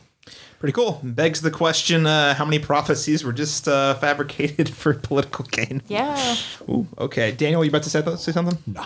[0.60, 1.00] Pretty cool.
[1.04, 5.82] Begs the question: uh, How many prophecies were just uh, fabricated for political gain?
[5.86, 6.36] Yeah.
[6.68, 7.30] Ooh, okay.
[7.32, 8.58] Daniel, you about to say, say something?
[8.66, 8.84] No.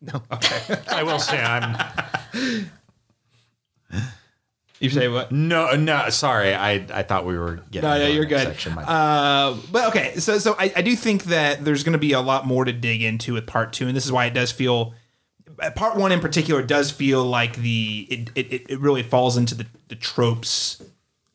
[0.00, 0.22] No.
[0.32, 0.76] Okay.
[0.90, 1.76] I will say I'm
[4.78, 5.32] you say what?
[5.32, 6.54] no no sorry.
[6.54, 8.42] I I thought we were getting No, to no, you're good.
[8.46, 8.76] section.
[8.76, 12.20] Uh, but okay, so so I, I do think that there's going to be a
[12.20, 14.92] lot more to dig into with part two, and this is why it does feel.
[15.58, 19.54] uh, Part one in particular does feel like the it it, it really falls into
[19.54, 20.82] the, the tropes.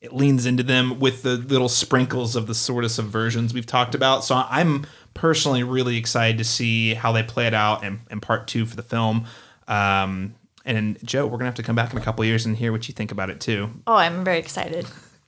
[0.01, 3.93] It leans into them with the little sprinkles of the sort of subversions we've talked
[3.95, 4.23] about.
[4.23, 8.47] So I'm personally really excited to see how they play it out in, in part
[8.47, 9.25] two for the film.
[9.67, 12.57] Um, and Jo, we're gonna have to come back in a couple of years and
[12.57, 13.69] hear what you think about it too.
[13.87, 14.87] Oh, I'm very excited.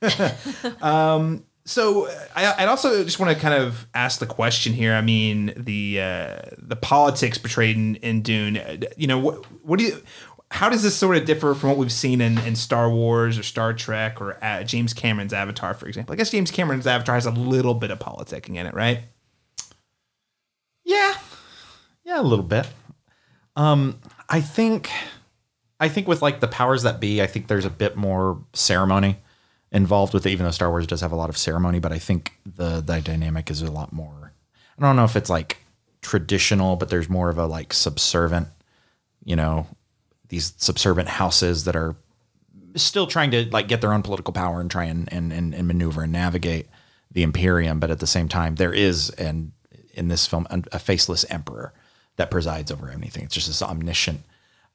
[1.66, 4.92] So I, I'd also just want to kind of ask the question here.
[4.92, 8.84] I mean, the uh, the politics portrayed in, in Dune.
[8.96, 10.02] You know, what what do you?
[10.50, 13.42] How does this sort of differ from what we've seen in, in Star Wars or
[13.42, 16.12] Star Trek or uh, James Cameron's Avatar, for example?
[16.12, 19.00] I guess James Cameron's Avatar has a little bit of politicking in it, right?
[20.84, 21.14] Yeah,
[22.04, 22.68] yeah, a little bit.
[23.56, 23.98] Um,
[24.28, 24.90] I think,
[25.80, 29.18] I think with like the powers that be, I think there's a bit more ceremony
[29.72, 30.30] involved with it.
[30.30, 33.00] Even though Star Wars does have a lot of ceremony, but I think the the
[33.00, 34.32] dynamic is a lot more.
[34.78, 35.58] I don't know if it's like
[36.02, 38.48] traditional, but there's more of a like subservient.
[39.24, 39.66] You know,
[40.28, 41.96] these subservient houses that are
[42.76, 45.66] still trying to like get their own political power and try and and, and, and
[45.68, 46.66] maneuver and navigate
[47.12, 49.52] the Imperium, but at the same time, there is and
[49.92, 51.72] in this film a faceless emperor
[52.16, 53.24] that presides over anything.
[53.24, 54.22] It's just this omniscient,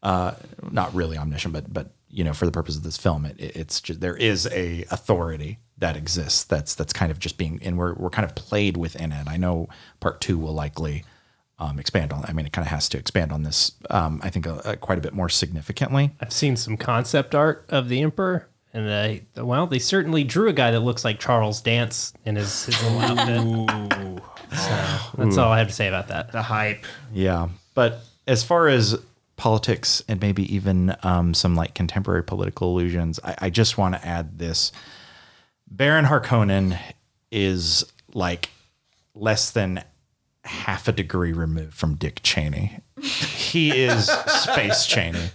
[0.01, 0.31] uh,
[0.71, 3.81] not really omniscient, but but you know, for the purpose of this film, it- it's
[3.81, 7.93] just there is a authority that exists that's that's kind of just being and we're
[7.95, 9.27] we're kind of played within it.
[9.27, 9.67] I know
[9.99, 11.03] part two will likely
[11.59, 12.23] um, expand on.
[12.25, 13.73] I mean, it kind of has to expand on this.
[13.89, 16.11] Um, I think uh uh quite a bit more significantly.
[16.19, 20.53] I've seen some concept art of the Emperor, and they well, they certainly drew a
[20.53, 24.23] guy that looks like Charles Dance in his, his little outfit.
[24.51, 26.31] So that's all I have to say about that.
[26.31, 26.83] The hype.
[27.13, 28.97] Yeah, but as far as
[29.35, 34.05] politics and maybe even um, some like contemporary political illusions, I, I just want to
[34.05, 34.71] add this:
[35.67, 36.79] Baron Harkonnen
[37.31, 38.49] is like
[39.13, 39.83] less than
[40.43, 42.79] half a degree removed from Dick Cheney.
[43.01, 45.29] he is Space Cheney.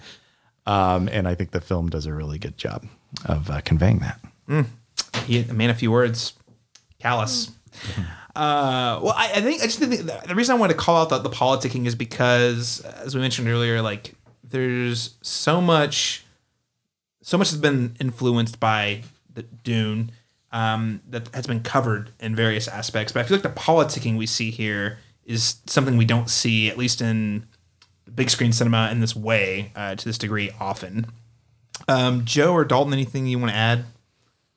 [0.67, 2.87] Um, and I think the film does a really good job
[3.27, 4.21] of uh, conveying that.
[5.27, 6.35] He, a man, a few words.
[6.99, 7.51] Callous.
[8.35, 11.01] Uh, well, I, I think I just think the, the reason I wanted to call
[11.01, 16.25] out the, the politicking is because, as we mentioned earlier, like there's so much,
[17.23, 19.03] so much has been influenced by
[19.33, 20.11] the Dune
[20.55, 23.13] um, that has been covered in various aspects.
[23.13, 26.79] But I feel like the politicking we see here is something we don't see, at
[26.79, 27.45] least in
[28.15, 31.07] big screen cinema, in this way uh, to this degree often.
[31.89, 33.85] Um, Jo or Dalton, anything you want to add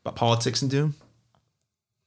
[0.05, 0.93] about politics and Dune?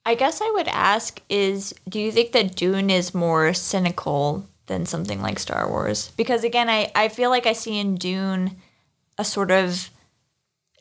[0.06, 4.86] I guess I would ask is do you think that Dune is more cynical than
[4.86, 6.12] something like Star Wars?
[6.16, 8.56] Because again, I, I feel like I see in Dune
[9.18, 9.90] a sort of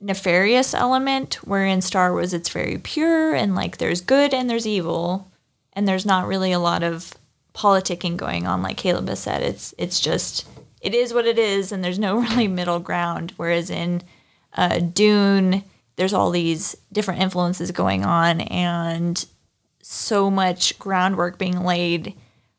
[0.02, 4.68] nefarious element where in Star Wars it's very pure and like there's good and there's
[4.68, 5.30] evil
[5.74, 7.14] and there's not really a lot of
[7.54, 9.42] politicking going on like Caleb has said.
[9.42, 10.48] It's it's just
[10.82, 13.34] it is what it is and there's no really middle ground.
[13.38, 14.02] Whereas in
[14.54, 15.64] uh, Dune,
[15.96, 19.26] there's all these different influences going on and
[19.82, 22.14] so much groundwork being laid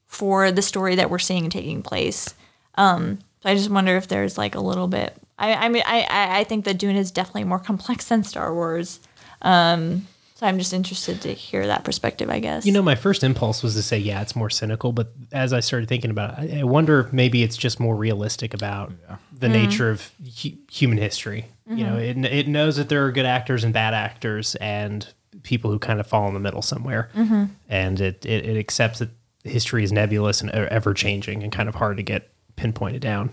[0.07, 2.35] for the story that we're seeing taking place.
[2.75, 5.17] Um, so I just wonder if there's like a little bit.
[5.41, 8.55] I, I mean, I, I I think that Dune is definitely more complex than Star
[8.55, 9.01] Wars.
[9.43, 12.31] Um, so I'm just interested to hear that perspective.
[12.31, 12.65] I guess.
[12.65, 14.93] You know, my first impulse was to say, yeah, it's more cynical.
[14.93, 17.97] But as I started thinking about it, I, I wonder if maybe it's just more
[17.97, 18.93] realistic about
[19.33, 19.53] the mm-hmm.
[19.53, 20.11] nature of
[20.43, 21.47] hu- human history.
[21.67, 22.25] You know, mm-hmm.
[22.25, 25.07] it, it knows that there are good actors and bad actors and
[25.45, 27.11] people who kind of fall in the middle somewhere.
[27.15, 27.45] Mm-hmm.
[27.69, 29.11] And it, it, it accepts that
[29.45, 33.31] history is nebulous and ever changing and kind of hard to get pinpointed down.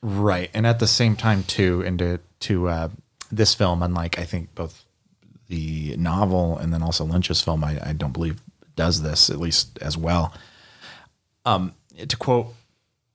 [0.00, 2.88] Right, and at the same time too, into to uh,
[3.32, 4.84] this film, unlike I think both
[5.48, 8.40] the novel and then also Lynch's film, I, I don't believe
[8.76, 10.32] does this at least as well.
[11.44, 11.74] Um,
[12.06, 12.54] to quote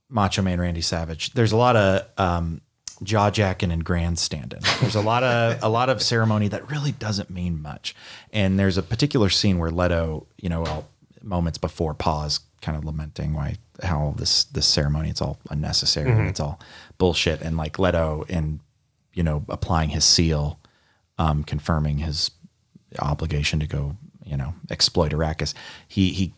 [0.09, 2.61] Macho Man Randy Savage, there's a lot of um,
[3.01, 4.59] jaw jacking and grandstanding.
[4.81, 7.95] There's a lot of a lot of ceremony that really doesn't mean much.
[8.31, 10.87] And there's a particular scene where Leto, you know, well,
[11.23, 16.27] moments before pause, kind of lamenting why how this this ceremony it's all unnecessary and
[16.27, 16.59] it's all
[16.97, 17.41] bullshit.
[17.41, 18.59] And like Leto in
[19.13, 20.59] you know applying his seal,
[21.17, 22.31] um, confirming his
[22.99, 23.95] obligation to go
[24.25, 25.53] you know exploit Arrakis.
[25.87, 26.33] He he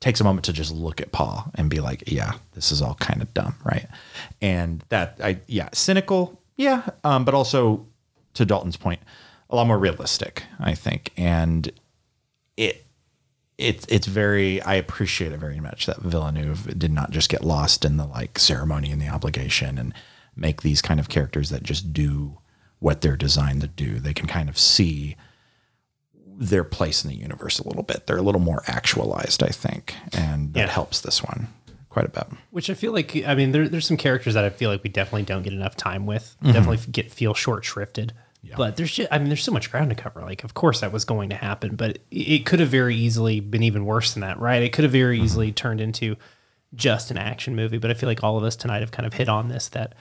[0.00, 2.94] takes a moment to just look at Paul and be like, yeah, this is all
[2.94, 3.86] kind of dumb, right?
[4.40, 7.86] And that I yeah, cynical, yeah, um, but also
[8.34, 9.00] to Dalton's point,
[9.50, 11.12] a lot more realistic, I think.
[11.16, 11.70] And
[12.56, 12.86] it
[13.60, 17.84] it's it's very I appreciate it very much that Villeneuve did not just get lost
[17.84, 19.92] in the like ceremony and the obligation and
[20.36, 22.38] make these kind of characters that just do
[22.78, 23.98] what they're designed to do.
[24.00, 25.16] They can kind of see
[26.26, 28.06] their place in the universe a little bit.
[28.06, 30.72] They're a little more actualized, I think, and that Yeah.
[30.72, 31.48] helps this one
[31.90, 32.26] quite a bit.
[32.50, 34.88] Which I feel like, I mean, there, there's some characters that I feel like we
[34.88, 36.36] definitely don't get enough time with.
[36.42, 36.52] Mm-hmm.
[36.52, 38.12] Definitely get feel short shrifted.
[38.56, 40.22] But there's just, I mean, there's so much ground to cover.
[40.22, 43.62] Like, of course that was going to happen, but it, could have very easily been
[43.62, 44.62] even worse than that, right?
[44.62, 46.16] It could have very easily turned into
[46.74, 47.78] just an action movie.
[47.78, 49.94] But I feel like all of us tonight have kind of hit on this that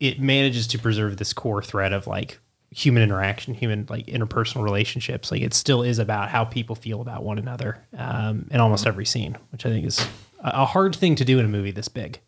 [0.00, 2.38] it manages to preserve this core thread of like
[2.70, 5.30] human interaction, human like interpersonal relationships.
[5.30, 9.06] Like it still is about how people feel about one another um, in almost every
[9.06, 10.06] scene, which I think is
[10.40, 12.20] a hard thing to do in a movie this big.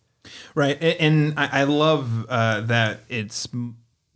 [0.55, 3.49] Right, and I, I love uh, that it's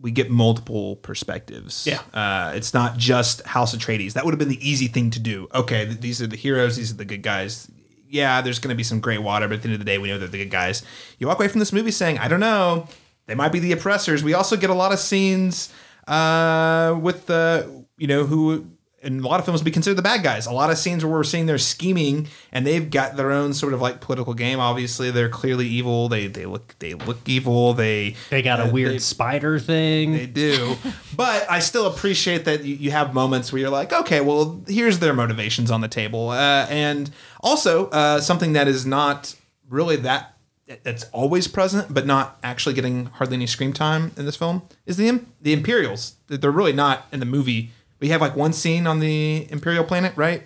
[0.03, 1.87] we get multiple perspectives.
[1.87, 2.01] Yeah.
[2.13, 4.15] uh, it's not just House Atreides.
[4.15, 5.49] That would have been the easy thing to do.
[5.55, 6.77] Okay, th- these are the heroes.
[6.77, 7.71] These are the good guys.
[8.09, 9.97] Yeah, there's going to be some gray water, but at the end of the day,
[9.99, 10.83] we know they're the good guys.
[11.19, 12.89] You walk away from this movie saying, I don't know,
[13.27, 14.23] they might be the oppressors.
[14.23, 15.73] We also get a lot of scenes
[16.09, 18.67] uh, with the you know who
[19.03, 20.47] in a lot of films we consider the bad guys.
[20.47, 23.75] A lot of scenes where we're seeing they're scheming and they've got their own sort
[23.75, 24.61] of like political game.
[24.61, 26.09] Obviously, they're clearly evil.
[26.09, 27.75] They they look they look evil.
[27.75, 30.13] They They got a uh, weird they- spider thing.
[30.13, 30.77] they do.
[31.17, 34.99] but I still appreciate that you, you have moments where you're like, okay, well, here's
[35.01, 36.31] their motivations on the table.
[36.31, 37.11] Uh, and
[37.41, 39.35] also, uh, something that is not
[39.69, 40.37] really that
[40.85, 44.97] that's always present, but not actually getting hardly any screen time in this film is
[44.97, 46.15] the the Imperials.
[46.29, 47.73] They're really not in the movie.
[48.03, 50.43] We have like one scene on the Imperial planet, right?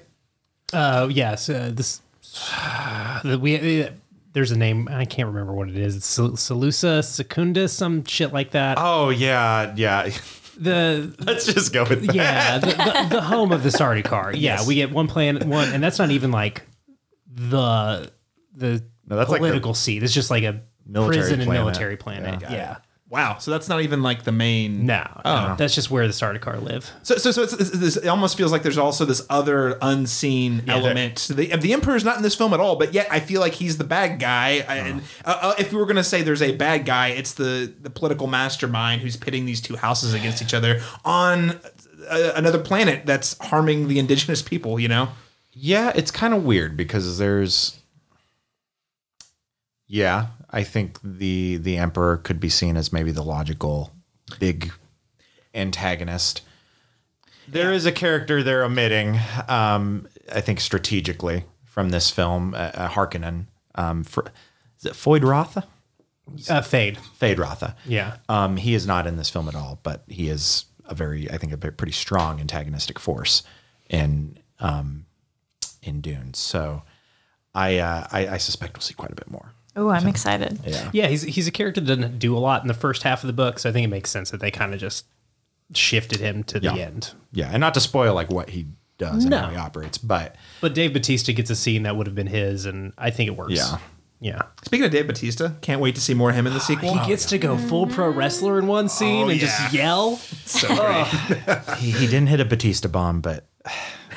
[0.74, 2.02] Uh, yes, uh, this
[3.24, 3.90] the, we uh,
[4.34, 5.96] there's a name I can't remember what it is.
[5.96, 8.76] It's Sel- Salusa Secundus, some shit like that.
[8.78, 10.10] Oh yeah, yeah.
[10.58, 12.14] The Let's just go with that.
[12.14, 14.34] yeah, the, the, the home of the Sardaukar.
[14.36, 16.62] Yeah, we get one planet, one, and that's not even like
[17.26, 18.12] the
[18.54, 20.02] the No, that's like the political seat.
[20.02, 22.42] It's just like a military prison and military planet.
[22.42, 22.52] Yeah.
[22.52, 22.76] Yeah,
[23.08, 23.38] Wow.
[23.38, 24.84] So that's not even like the main.
[24.84, 26.90] No, no, that's just where the Sardaukar live.
[27.04, 30.56] So, so, so it's, it's, it's, it almost feels like there's also this other unseen
[30.66, 31.28] Yeah, there- element.
[31.32, 33.78] The, the Emperor's not in this film at all, but yet I feel like he's
[33.78, 34.64] the bad guy.
[34.68, 37.72] And uh, uh, if we were going to say there's a bad guy, it's the
[37.80, 41.50] the political mastermind who's pitting these two houses against each other on
[42.10, 44.80] uh, another planet that's harming the indigenous people.
[44.80, 45.08] You know?
[45.52, 47.78] Yeah, it's kind of weird because there's
[49.86, 50.26] Yeah,
[50.56, 53.92] I think the the emperor could be seen as maybe the logical
[54.38, 54.72] big
[55.54, 56.42] antagonist.
[57.46, 62.88] There is a character they're omitting um I think strategically from this film, uh, uh,
[62.88, 63.46] Harkonnen.
[63.74, 64.24] Um for,
[64.78, 65.64] is it Foyd Rotha?
[66.48, 66.98] Uh, Fade.
[67.20, 67.76] Feyd-Rautha.
[67.86, 68.16] Yeah.
[68.28, 71.38] Um, he is not in this film at all, but he is a very, I
[71.38, 73.42] think, a pretty strong antagonistic force
[73.88, 75.06] in um,
[75.82, 76.34] in Dune.
[76.34, 76.82] So
[77.54, 79.52] I, uh, I I suspect we'll see quite a bit more.
[79.76, 80.58] Oh, I'm excited.
[80.66, 80.90] Yeah.
[80.92, 83.26] Yeah, he's he's a character that doesn't do a lot in the first half of
[83.26, 85.04] the book, so I think it makes sense that they kind of just
[85.74, 86.74] shifted him to the Yeah.
[86.86, 87.12] end.
[87.32, 88.66] Yeah, and not to spoil like what he
[88.98, 92.16] does and how he operates, but But Dave Bautista gets a scene that would have
[92.16, 93.52] been his, and I think it works.
[93.52, 93.78] Yeah.
[94.20, 94.42] yeah.
[94.64, 96.96] Speaking of Dave Bautista, can't wait to see more of him in the ah, sequel.
[96.98, 99.46] He gets to go full pro wrestler in one scene Oh, and yeah.
[99.46, 100.16] just yell.
[100.16, 101.06] so great.
[101.78, 103.20] he, he didn't hit a Batista bomb.
[103.20, 103.44] But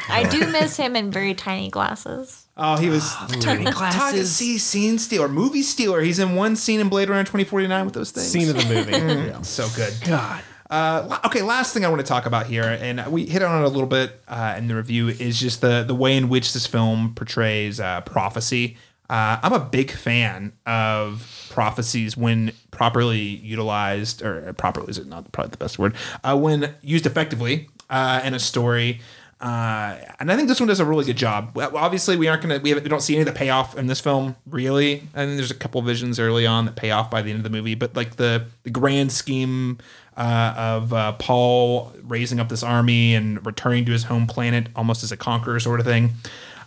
[0.08, 2.46] I do miss him in very tiny glasses.
[2.62, 4.36] Oh, he was tiny glasses.
[4.36, 6.02] See, scene stealer, movie stealer.
[6.02, 8.28] He's in one scene in Blade Runner 2049 with those things.
[8.28, 8.66] Scene of the
[9.32, 9.44] movie.
[9.44, 9.94] So good.
[10.06, 10.44] God.
[10.70, 13.66] Uh, okay, last thing I want to talk about here, and we hit on it
[13.66, 16.68] a little bit uh, in the review, is just the the way in which this
[16.68, 18.78] film portrays uh, prophecy.
[19.10, 25.32] Uh, I'm a big fan of prophecies when properly utilized, or properly is it not
[25.32, 29.02] probably the best word, uh, when used effectively uh, in a story.
[29.42, 31.58] Uh, and I think this one does a really good job.
[31.58, 34.36] Obviously, we aren't gonna we, we don't see any of the payoff in this film
[34.46, 37.44] really, and there's a couple visions early on that pay off by the end of
[37.44, 37.76] the movie.
[37.76, 39.78] But like the the grand scheme
[40.18, 45.04] uh, of uh, Paul raising up this army and returning to his home planet almost
[45.04, 46.12] as a conqueror sort of thing.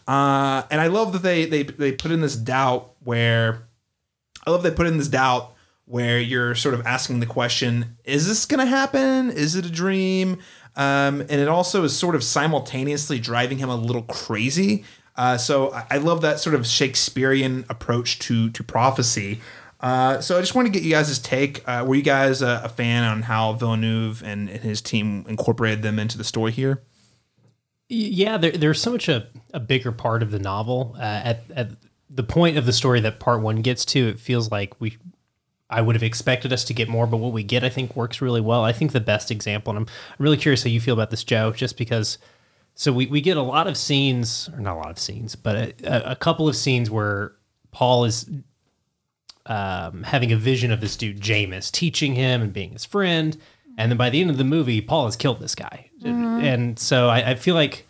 [0.09, 3.65] Uh, and I love that they they they put in this doubt where
[4.47, 5.53] I love they put in this doubt
[5.85, 9.31] where you're sort of asking the question: Is this going to happen?
[9.31, 10.39] Is it a dream?
[10.77, 14.85] Um, and it also is sort of simultaneously driving him a little crazy.
[15.17, 19.41] Uh, so I, I love that sort of Shakespearean approach to to prophecy.
[19.81, 21.69] Uh, so I just want to get you guys' take.
[21.69, 25.83] Uh, were you guys a, a fan on how Villeneuve and, and his team incorporated
[25.83, 26.83] them into the story here?
[27.89, 30.95] Yeah, there, there's so much a, a bigger part of the novel.
[30.97, 31.69] Uh, at, at
[32.09, 34.97] the point of the story that part one gets to, it feels like we,
[35.73, 38.21] I would have expected us to get more, but what we get, I think, works
[38.21, 38.63] really well.
[38.63, 41.53] I think the best example, and I'm, really curious how you feel about this, Jo,
[41.53, 42.19] just because.
[42.75, 45.57] So we, we get a lot of scenes, or not a lot of scenes, but
[45.83, 47.33] a, a couple of scenes where
[47.71, 48.31] Paul is
[49.47, 53.37] um, having a vision of this dude, Jamis, teaching him and being his friend.
[53.77, 55.91] And then by the end of the movie, Paul has killed this guy.
[56.05, 57.87] And so I, I feel like,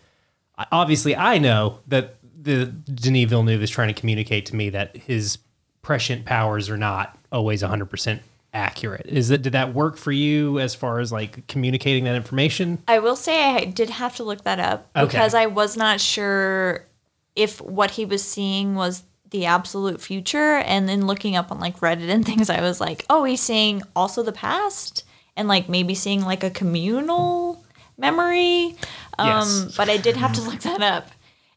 [0.70, 5.38] obviously, I know that the Denis Villeneuve is trying to communicate to me that his
[5.82, 8.20] prescient powers are not always 100%
[8.54, 9.06] accurate.
[9.06, 12.78] Is that did that work for you as far as like communicating that information?
[12.86, 15.06] I will say I did have to look that up Okay.
[15.06, 16.86] because I was not sure
[17.34, 20.56] if what he was seeing was the absolute future.
[20.58, 23.82] And then looking up on like Reddit and things, I was like, oh, he's seeing
[23.96, 25.04] also the past
[25.36, 27.64] and like maybe seeing like a communal
[27.96, 28.76] memory.
[29.18, 29.74] Um, Yes.
[29.76, 31.08] But I did have to look that up.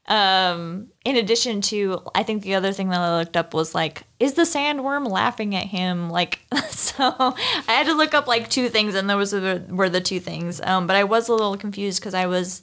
[0.08, 4.04] Um, in addition to, I think the other thing that I looked up was like,
[4.20, 6.10] is the sandworm laughing at him?
[6.10, 9.90] Like, so I had to look up like two things, and those were the, were
[9.90, 10.62] the two things.
[10.62, 12.62] Um, but I was a little confused because I was,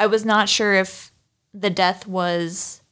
[0.00, 1.12] I was not sure if
[1.54, 2.82] the death was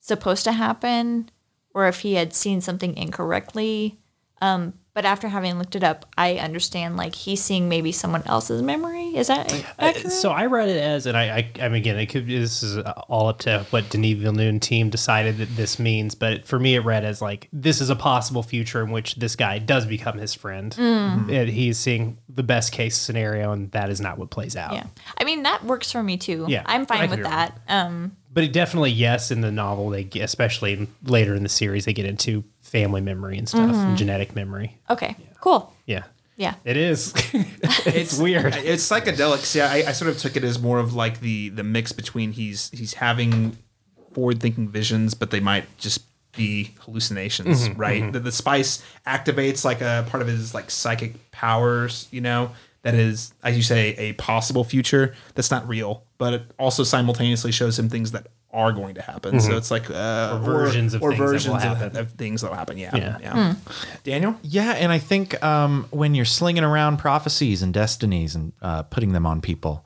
[0.00, 1.30] supposed to happen
[1.74, 3.98] or if he had seen something incorrectly.
[4.42, 8.62] Um, but after having looked it up, I understand like he's seeing maybe someone else's
[8.62, 9.16] memory.
[9.16, 10.12] Is that accurate?
[10.12, 12.78] So I read it as, and I, I, I mean, again, it could, this is
[13.08, 16.14] all up to what Denis Villeneuve team decided that this means.
[16.14, 19.36] But for me, it read as like this is a possible future in which this
[19.36, 24.00] guy does become his friend, and he's seeing the best case scenario, and that is
[24.00, 24.72] not what plays out.
[24.72, 24.86] Yeah.
[25.18, 26.46] I mean, that works for me too.
[26.48, 27.60] Yeah, I'm fine with that.
[27.68, 31.84] Um, But it definitely, yes, in the novel, they get, especially later in the series,
[31.84, 34.78] they get into family memory and stuff, and genetic memory.
[34.90, 35.72] okay, cool.
[35.86, 36.04] Yeah,
[36.36, 36.54] Yeah.
[36.64, 37.12] it is.
[37.86, 38.56] it's weird.
[38.56, 39.54] It's psychedelics.
[39.54, 42.32] Yeah, I, I sort of took it as more of like the the mix between
[42.32, 43.56] he's he's having
[44.14, 46.02] forward thinking visions, but they might just
[46.34, 48.02] be hallucinations, mm-hmm, right?
[48.02, 48.12] Mm-hmm.
[48.12, 52.94] The, the spice activates like a part of his like psychic powers, you know, that
[52.94, 57.78] is, as you say, a possible future that's not real, but it also simultaneously shows
[57.78, 59.40] him things that are going to happen.
[59.40, 59.94] So it's like uh,
[60.38, 60.44] Mm-hmm.
[60.44, 61.96] Or versions of things that will versions of, happen.
[61.96, 62.76] of things that will happen.
[62.78, 63.18] Yeah, Yeah.
[63.20, 63.54] yeah.
[64.04, 68.82] Daniel, Yeah, and I think um, when you're slinging around prophecies and destinies and uh,
[68.82, 69.84] putting them on people,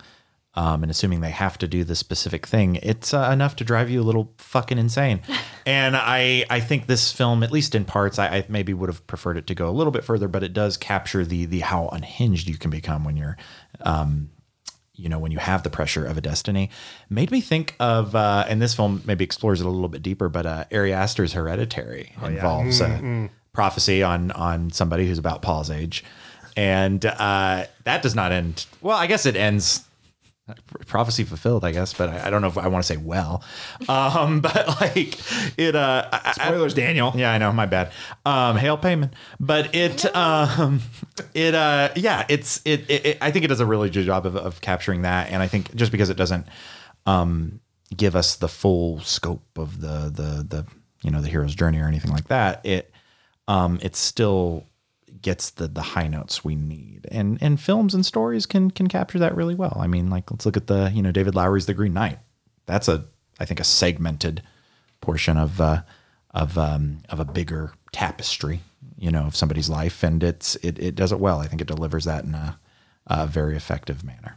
[0.55, 3.91] um, and assuming they have to do this specific thing, it's uh, enough to drive
[3.91, 5.21] you a little fucking insane.
[5.67, 9.07] and I, I think this film, at least in parts, I, I maybe would have
[9.07, 11.89] preferred it to go a little bit further, but it does capture the the how
[11.89, 13.37] unhinged you can become when you're
[13.83, 14.31] um,
[14.97, 16.71] you know when you have the pressure of a destiny.
[17.09, 20.29] Made me think of uh and this film maybe explores it a little bit deeper
[20.29, 26.05] but uh ari aster's hereditary involves a prophecy on on somebody who's about paul's age.
[26.57, 29.86] And uh that does not end well i guess it ends
[30.87, 33.43] prophecy fulfilled i guess but i, I don't know if i want to say well
[33.89, 35.19] um but like
[35.59, 37.13] it uh I- I- spoilers, Daniel.
[37.17, 37.53] yeah, I know.
[37.53, 37.91] My bad.
[38.25, 40.81] Um, hail payment, but it, um,
[41.35, 43.19] it, uh, yeah, it's it, it, it.
[43.21, 45.75] I think it does a really good job of, of capturing that, and I think
[45.75, 46.47] just because it doesn't,
[47.07, 47.61] um,
[47.97, 50.67] give us the full scope of the the the
[51.03, 52.93] you know the hero's journey or anything like that, it,
[53.49, 54.65] um, it still
[55.27, 59.19] gets the the high notes we need, and and films and stories can can capture
[59.19, 59.77] that really well.
[59.81, 62.21] I mean, like let's look at the you know David Lowery's The Green Knight.
[62.67, 63.07] That's a
[63.41, 64.45] I think a segmented
[65.01, 65.83] portion of uh,
[66.31, 68.61] of um, of a bigger tapestry,
[68.97, 71.41] you know, of somebody's life, and it's it, it does it well.
[71.41, 72.61] I think it delivers that in a,
[73.09, 74.37] a very effective manner.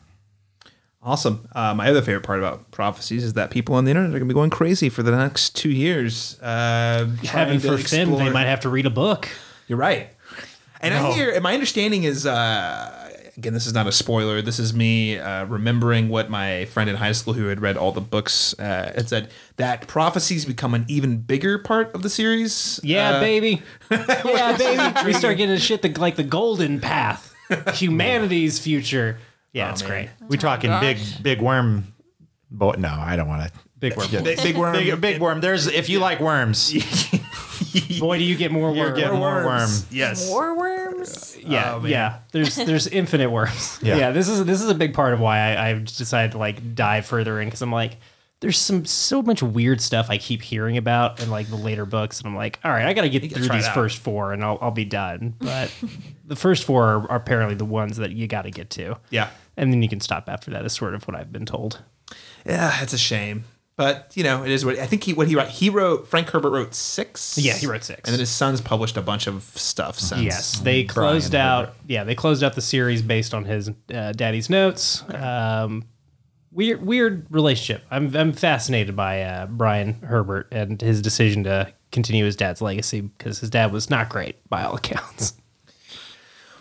[1.03, 1.47] Awesome.
[1.53, 4.27] Uh, my other favorite part about prophecies is that people on the internet are going
[4.27, 6.39] to be going crazy for the next two years.
[6.41, 9.29] Uh, Heaven trying to for Finn, they might have to read a book.
[9.67, 10.09] You're right.
[10.81, 14.41] And I hear, and my understanding is, uh, again, this is not a spoiler.
[14.41, 17.91] This is me uh, remembering what my friend in high school who had read all
[17.91, 22.79] the books uh, had said that prophecies become an even bigger part of the series.
[22.83, 23.61] Yeah, Uh, baby.
[23.91, 25.05] yeah, baby.
[25.05, 27.33] We start getting shit the, like the golden path,
[27.73, 29.19] humanity's future.
[29.53, 29.89] Yeah, it's man.
[29.89, 30.09] great.
[30.29, 30.81] We talking gosh.
[30.81, 31.93] big big worm?
[32.51, 33.59] Boy, no, I don't want to.
[33.79, 34.09] Big worm.
[34.11, 34.73] Big, big worm.
[34.73, 35.41] Big, big worm.
[35.41, 36.73] There's if you like worms,
[37.99, 38.95] Boy, do you get more you're worm.
[38.95, 39.69] getting more worm.
[39.91, 40.29] Yes.
[40.29, 41.37] War worms.
[41.45, 42.19] yeah, Oh, yeah.
[42.31, 43.79] There's there's infinite worms.
[43.83, 43.97] Yeah.
[43.97, 44.11] Yeah.
[44.11, 47.05] this is this is a big part of why I, I've decided to like dive
[47.05, 47.97] further in because I'm like,
[48.41, 52.19] there's some so much weird stuff I keep hearing about in like the later books,
[52.19, 54.57] and I'm like, all right, I got to get through these first four, and I'll
[54.61, 55.35] I'll be done.
[55.39, 55.73] But
[56.25, 58.97] the first four are, are apparently the ones that you got to get to.
[59.09, 59.29] Yeah.
[59.57, 60.63] and then you can stop after that.
[60.65, 61.81] Is sort of what I've been told.
[62.45, 63.43] Yeah, it's a shame.
[63.79, 65.05] But you know, it is what I think.
[65.05, 65.47] He what he wrote.
[65.47, 66.05] He wrote.
[66.05, 67.37] Frank Herbert wrote six.
[67.37, 68.01] Yeah, he wrote six.
[68.03, 70.21] and then his sons published a bunch of stuff since.
[70.21, 71.75] Yes, they closed out.
[71.87, 75.01] Yeah, they closed out the series based on his uh, daddy's notes.
[75.13, 75.85] Um,
[76.51, 77.85] weird, weird relationship.
[77.89, 82.99] I'm I'm fascinated by uh, Brian Herbert and his decision to continue his dad's legacy
[82.99, 85.38] because his dad was not great by all accounts.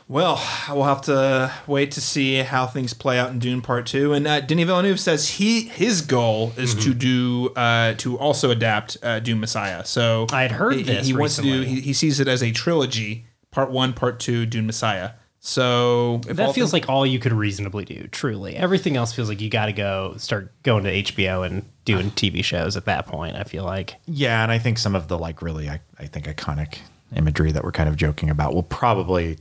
[0.09, 4.15] Well, we'll have to wait to see how things play out in Dune Part Two.
[4.15, 6.99] And uh, Denis Villeneuve says he his goal is to Mm-hmm.
[6.99, 9.85] do uh, to also adapt uh, Dune Messiah.
[9.85, 11.61] So I had heard he, this He wants to do.
[11.61, 15.11] He, he sees it as a trilogy: Part One, Part Two, Dune Messiah.
[15.41, 18.09] So if That feels things- like all you could reasonably do.
[18.11, 22.11] Truly, everything else feels like you got to go start going to HBO and doing
[22.13, 23.37] TV shows at that point.
[23.37, 23.97] I feel like.
[24.07, 26.79] Yeah, and I think some of the like really, I, I think iconic
[27.15, 29.39] imagery that we're kind of joking about will probably,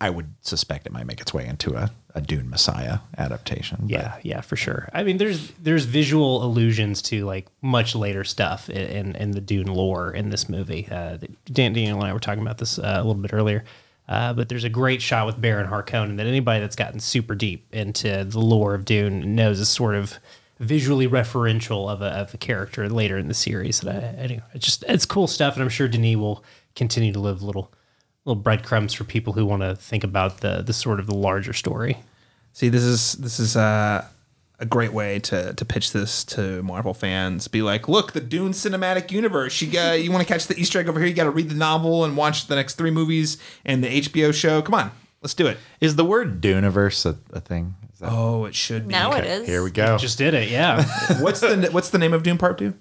[0.00, 3.78] I would suspect it might make its way into a, a Dune Messiah adaptation.
[3.82, 4.88] but- Yeah, yeah, for sure.
[4.92, 9.66] I mean, there's there's visual allusions to like much later stuff in in, the Dune
[9.68, 10.88] lore in this movie.
[10.90, 13.64] Uh, Dan, Daniel and I were talking about this uh, a little bit earlier.
[14.06, 17.66] Uh, but there's a great shot with Baron Harkonnen that anybody that's gotten super deep
[17.72, 20.18] into the lore of Dune knows is sort of
[20.60, 23.80] visually referential of a, of a character later in the series.
[23.80, 26.44] That I, anyway, it's just it's cool stuff, and I'm sure Denis will
[26.76, 27.72] continue to live little
[28.24, 31.52] little breadcrumbs for people who want to think about the the sort of the larger
[31.52, 31.98] story.
[32.52, 34.06] See, this is this is uh,
[34.58, 37.48] a great way to to pitch this to Marvel fans.
[37.48, 39.60] Be like, look, the Dune cinematic universe.
[39.60, 41.08] You got you want to catch the Easter egg over here.
[41.08, 44.32] You got to read the novel and watch the next three movies and the HBO
[44.32, 44.62] show.
[44.62, 44.90] Come on,
[45.20, 45.58] let's do it.
[45.80, 47.74] Is the word Duneverse a, a thing?
[47.92, 48.92] Is that, Oh, it should be.
[48.92, 49.46] Now it is.
[49.46, 49.98] Here we go.
[49.98, 50.84] Just did it, yeah.
[51.20, 52.74] what's the what's the name of Dune Part Two?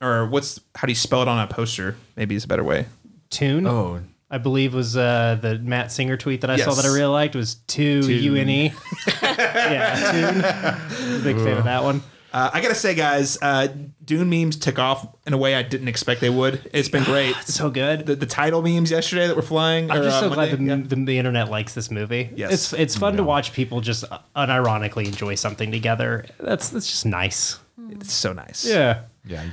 [0.00, 1.96] Or what's how do you spell it on a poster?
[2.16, 2.86] Maybe is a better way.
[3.30, 4.00] Tune, oh,
[4.30, 6.82] I believe was uh, the Matt Singer tweet that I saw Yes.
[6.82, 8.72] that I really liked was two U N E.
[9.22, 11.22] Yeah, Tune.
[11.22, 12.02] Big fan of that one.
[12.32, 13.68] Uh, I gotta say, guys, uh,
[14.04, 16.68] Dune memes took off in a way I didn't expect they would.
[16.74, 17.34] It's been great.
[17.46, 18.04] So good.
[18.04, 19.90] The, the title memes yesterday that were flying.
[19.90, 20.88] I'm or, just uh, so glad the, Monday, yeah.
[20.88, 22.28] the, the internet likes this movie.
[22.36, 22.52] Yes.
[22.52, 24.04] It's it's fun to watch people just
[24.36, 26.26] unironically enjoy something together.
[26.38, 27.58] That's that's just nice.
[27.90, 28.66] It's so nice.
[28.66, 29.04] Yeah.
[29.24, 29.44] yeah.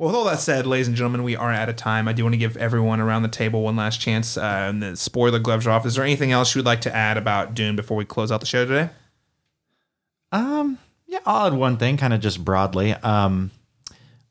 [0.00, 2.08] Well, with all that said, ladies and gentlemen, we are out of time.
[2.08, 4.38] I do want to give everyone around the table one last chance.
[4.38, 5.84] Uh, and the spoiler gloves are off.
[5.84, 8.40] Is there anything else you would like to add about Dune before we close out
[8.40, 8.88] the show today?
[10.32, 10.78] Um.
[11.06, 11.18] Yeah.
[11.26, 12.94] I'll add one thing, kind of just broadly.
[12.94, 13.50] Um,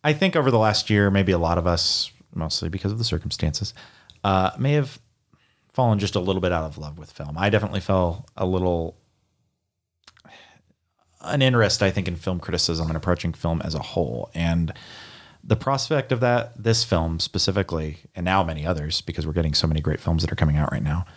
[0.03, 3.03] I think over the last year, maybe a lot of us, mostly because of the
[3.03, 3.75] circumstances,
[4.23, 4.97] uh, may have
[5.71, 7.37] fallen just a little bit out of love with film.
[7.37, 8.97] I definitely fell a little
[11.21, 14.31] an interest, I think, in film criticism and approaching film as a whole.
[14.33, 14.73] And
[15.49, 19.65] the prospect of that, this film specifically, and now many others, because we're getting so
[19.65, 21.07] many great films that are coming out right now,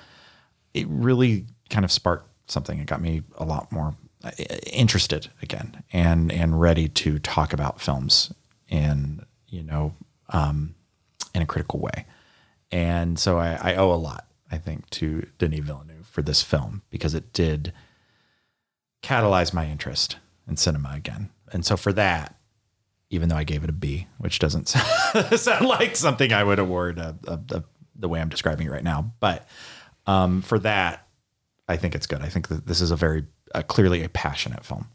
[0.72, 2.78] it really kind of sparked something.
[2.78, 3.94] It got me a lot more
[4.24, 4.30] uh,
[4.72, 8.32] interested again and and ready to talk about films
[8.68, 9.94] in you know
[10.30, 10.74] um,
[11.34, 12.06] in a critical way.
[12.70, 16.80] And so I, I owe a lot, I think, to Denis Villeneuve for this film
[16.88, 17.74] because it did
[19.02, 20.16] catalyze my interest
[20.48, 21.28] in cinema again.
[21.52, 22.34] And so for that,
[23.12, 24.68] even though I gave it a B, which doesn't
[25.36, 27.64] sound like something I would award a, a, a,
[27.94, 29.46] the way I'm describing it right now, but
[30.06, 31.06] um, for that,
[31.68, 32.22] I think it's good.
[32.22, 33.26] I think that this is a very
[33.68, 34.88] clearly a passionate film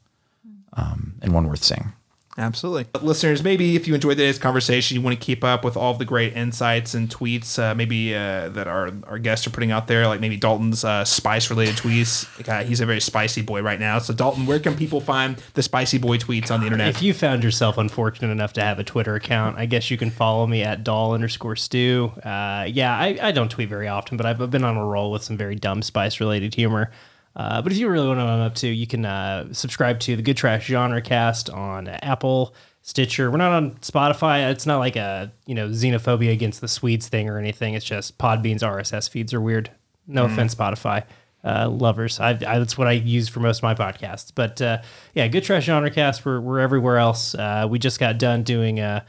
[0.73, 1.93] um, and one worth seeing.
[2.39, 2.85] Absolutely.
[2.91, 5.91] But listeners, maybe if you enjoyed today's conversation, you want to keep up with all
[5.91, 9.71] of the great insights and tweets, uh, maybe uh, that our, our guests are putting
[9.71, 12.27] out there, like maybe Dalton's uh, spice related tweets.
[12.47, 13.97] Uh, he's a very spicy boy right now.
[13.97, 16.89] So, Dalton, where can people find the spicy boy tweets on the internet?
[16.89, 20.11] If you found yourself unfortunate enough to have a Twitter account, I guess you can
[20.11, 22.11] follow me at doll underscore stew.
[22.23, 25.23] Uh, yeah, I, I don't tweet very often, but I've been on a roll with
[25.23, 26.91] some very dumb spice related humor.
[27.37, 29.53] Uh, but if you really want to know what I'm up to, you can uh,
[29.53, 33.31] subscribe to the Good Trash Genre Cast on Apple, Stitcher.
[33.31, 34.51] We're not on Spotify.
[34.51, 37.75] It's not like a you know xenophobia against the Swedes thing or anything.
[37.75, 39.69] It's just Podbean's RSS feeds are weird.
[40.07, 41.03] No offense, Spotify
[41.43, 42.19] uh, lovers.
[42.19, 44.31] I, I, that's what I use for most of my podcasts.
[44.33, 44.79] But uh,
[45.13, 46.25] yeah, Good Trash Genre Cast.
[46.25, 47.35] We're, we're everywhere else.
[47.35, 49.05] Uh, we just got done doing a,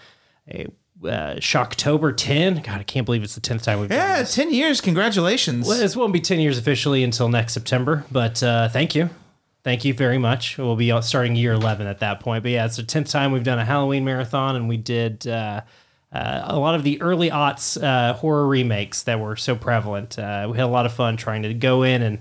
[0.49, 0.67] a
[1.05, 2.63] uh, Shocktober 10.
[2.63, 4.01] God, I can't believe it's the 10th time we've done it.
[4.01, 4.35] yeah, this.
[4.35, 4.81] 10 years.
[4.81, 5.67] Congratulations.
[5.67, 9.11] Well, this won't be 10 years officially until next September, but uh, thank you.
[9.65, 10.57] Thank you very much.
[10.57, 12.43] We'll be starting year 11 at that point.
[12.43, 15.63] But yeah, it's the 10th time we've done a Halloween marathon, and we did uh,
[16.13, 20.19] uh, a lot of the early aughts uh, horror remakes that were so prevalent.
[20.19, 22.21] Uh, we had a lot of fun trying to go in and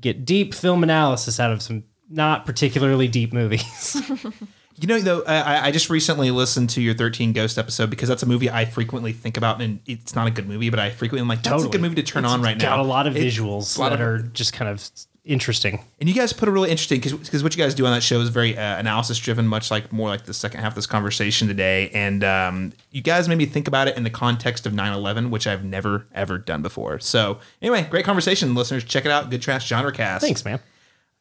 [0.00, 3.96] get deep film analysis out of some not particularly deep movies.
[4.78, 8.22] You know, though, I, I just recently listened to your 13 Ghost episode because that's
[8.22, 11.20] a movie I frequently think about, and it's not a good movie, but I frequently
[11.20, 12.76] am like, that's a good movie to turn It's on right now.
[12.76, 14.88] Got a lot of visuals lot that of- are just kind of
[15.24, 15.84] interesting.
[16.00, 18.20] And you guys put a really interesting because what you guys do on that show
[18.20, 21.48] is very uh, analysis driven, much like more like the second half of this conversation
[21.48, 21.90] today.
[21.90, 25.46] And um, you guys made me think about it in the context of 9/11, which
[25.46, 26.98] I've never ever done before.
[26.98, 28.84] So anyway, great conversation, listeners.
[28.84, 29.30] Check it out.
[29.30, 30.24] Good Trash Genre Cast.
[30.24, 30.60] Thanks, man.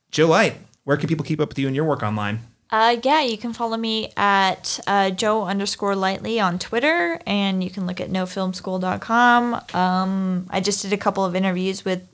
[0.09, 0.55] Jo Light.
[0.83, 2.39] Where can people keep up with you and your work online?
[2.71, 7.69] Uh, yeah, you can follow me at uh, Joe underscore lightly on Twitter, and you
[7.69, 9.61] can look at nofilmschool.com.
[9.73, 12.07] Um, I just did a couple of interviews with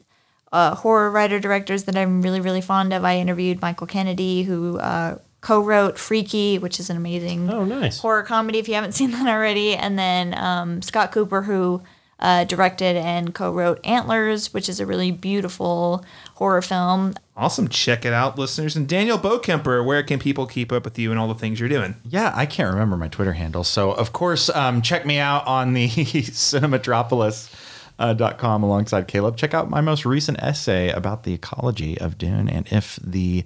[0.51, 3.03] uh, horror writer directors that I'm really, really fond of.
[3.05, 7.99] I interviewed Michael Kennedy, who uh, co wrote Freaky, which is an amazing Oh, nice.
[7.99, 9.75] horror comedy if you haven't seen that already.
[9.75, 11.83] And then um, Scott Cooper, who
[12.19, 16.03] uh, directed and co wrote Antlers, which is a really beautiful
[16.37, 17.13] horror film.
[17.35, 17.67] Awesome.
[17.67, 18.75] Check it out, listeners.
[18.75, 21.67] And Daniel Bokemper, where can people keep up with you and all the things you're
[21.67, 21.95] doing?
[22.07, 23.63] Yeah, I can't remember my Twitter handle.
[23.63, 29.35] So, of course, um, check me out on the cinematropolis.com alongside Caleb.
[29.35, 33.43] Check out my most recent essay about the ecology of Dune and if the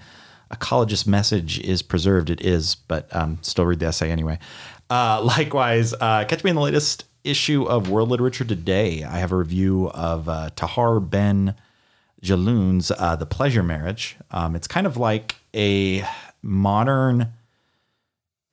[0.51, 2.29] ecologist message is preserved.
[2.29, 4.37] It is, but um, still read the essay anyway.
[4.89, 9.05] Uh, likewise, uh, catch me in the latest issue of World Literature Today.
[9.05, 11.55] I have a review of uh, Tahar Ben
[12.21, 14.17] Jelloun's uh, The Pleasure Marriage.
[14.31, 16.05] Um, it's kind of like a
[16.41, 17.27] modern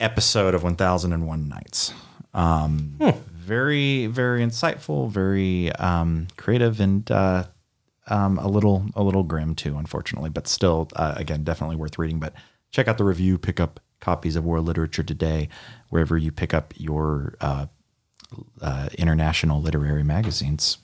[0.01, 1.93] episode of 1001 Nights.
[2.35, 2.97] Um,
[3.35, 7.45] Very, very insightful, very um, creative, and uh,
[8.09, 10.29] um, a little, a little grim too, unfortunately.
[10.29, 12.21] But still, uh, again, definitely worth reading.
[12.21, 12.35] But
[12.73, 13.39] check out the review.
[13.39, 15.49] Pick up copies of World Literature Today
[15.89, 17.67] wherever you pick up your uh,
[18.61, 20.77] uh, international literary magazines.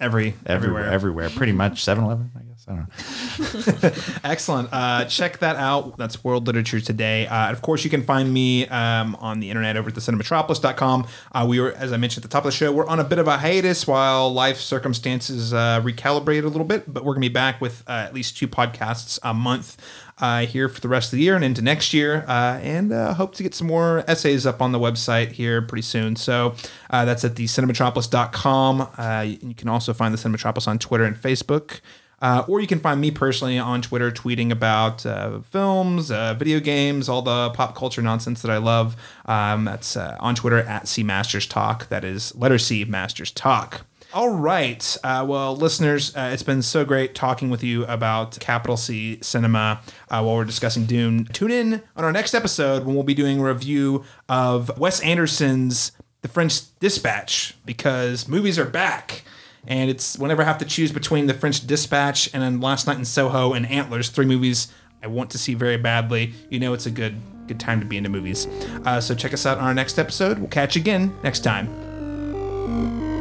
[0.00, 2.66] Every Everywhere, everywhere, pretty much 7-Eleven, I guess.
[2.66, 3.90] I don't know.
[4.24, 4.68] Excellent.
[4.72, 5.96] Uh, check that out.
[5.98, 7.26] That's World Literature Today.
[7.26, 11.06] Uh, of course, you can find me um, on the internet over at thecinematropolis.com.
[11.32, 13.04] Uh, we were, as I mentioned at the top of the show, we're on a
[13.04, 17.22] bit of a hiatus while life circumstances uh, recalibrate a little bit, but we're going
[17.22, 19.76] to be back with uh, at least two podcasts a month
[20.18, 22.24] uh, here for the rest of the year and into next year.
[22.28, 25.82] Uh, and uh, hope to get some more essays up on the website here pretty
[25.82, 26.16] soon.
[26.16, 26.54] So
[26.90, 28.88] uh, that's at thecinematropolis.com.
[28.96, 31.80] Uh, you can also find the Cinematropolis on Twitter and Facebook.
[32.22, 37.06] Uh, or you can find me personally on Twitter tweeting about uh, films, video games,
[37.06, 38.96] all the pop culture nonsense that I love.
[39.26, 41.88] Um, that's on Twitter at C Masters Talk.
[41.90, 43.84] That is letter C Masters Talk.
[44.14, 44.96] All right.
[45.02, 49.80] Uh, well, listeners, uh, it's been so great talking with you about Capital C Cinema
[50.08, 51.24] uh, while we're discussing Dune.
[51.32, 55.90] Tune in on our next episode when we'll be doing a review of Wes Anderson's
[56.22, 59.24] The French Dispatch because movies are back.
[59.66, 62.98] And it's whenever I have to choose between The French Dispatch and then Last Night
[62.98, 64.68] in Soho and Antlers, three movies
[65.02, 67.96] I want to see very badly, you know it's a good good time to be
[67.96, 68.46] into movies.
[68.86, 70.38] Uh, so check us out on our next episode.
[70.38, 73.13] We'll catch you again next time.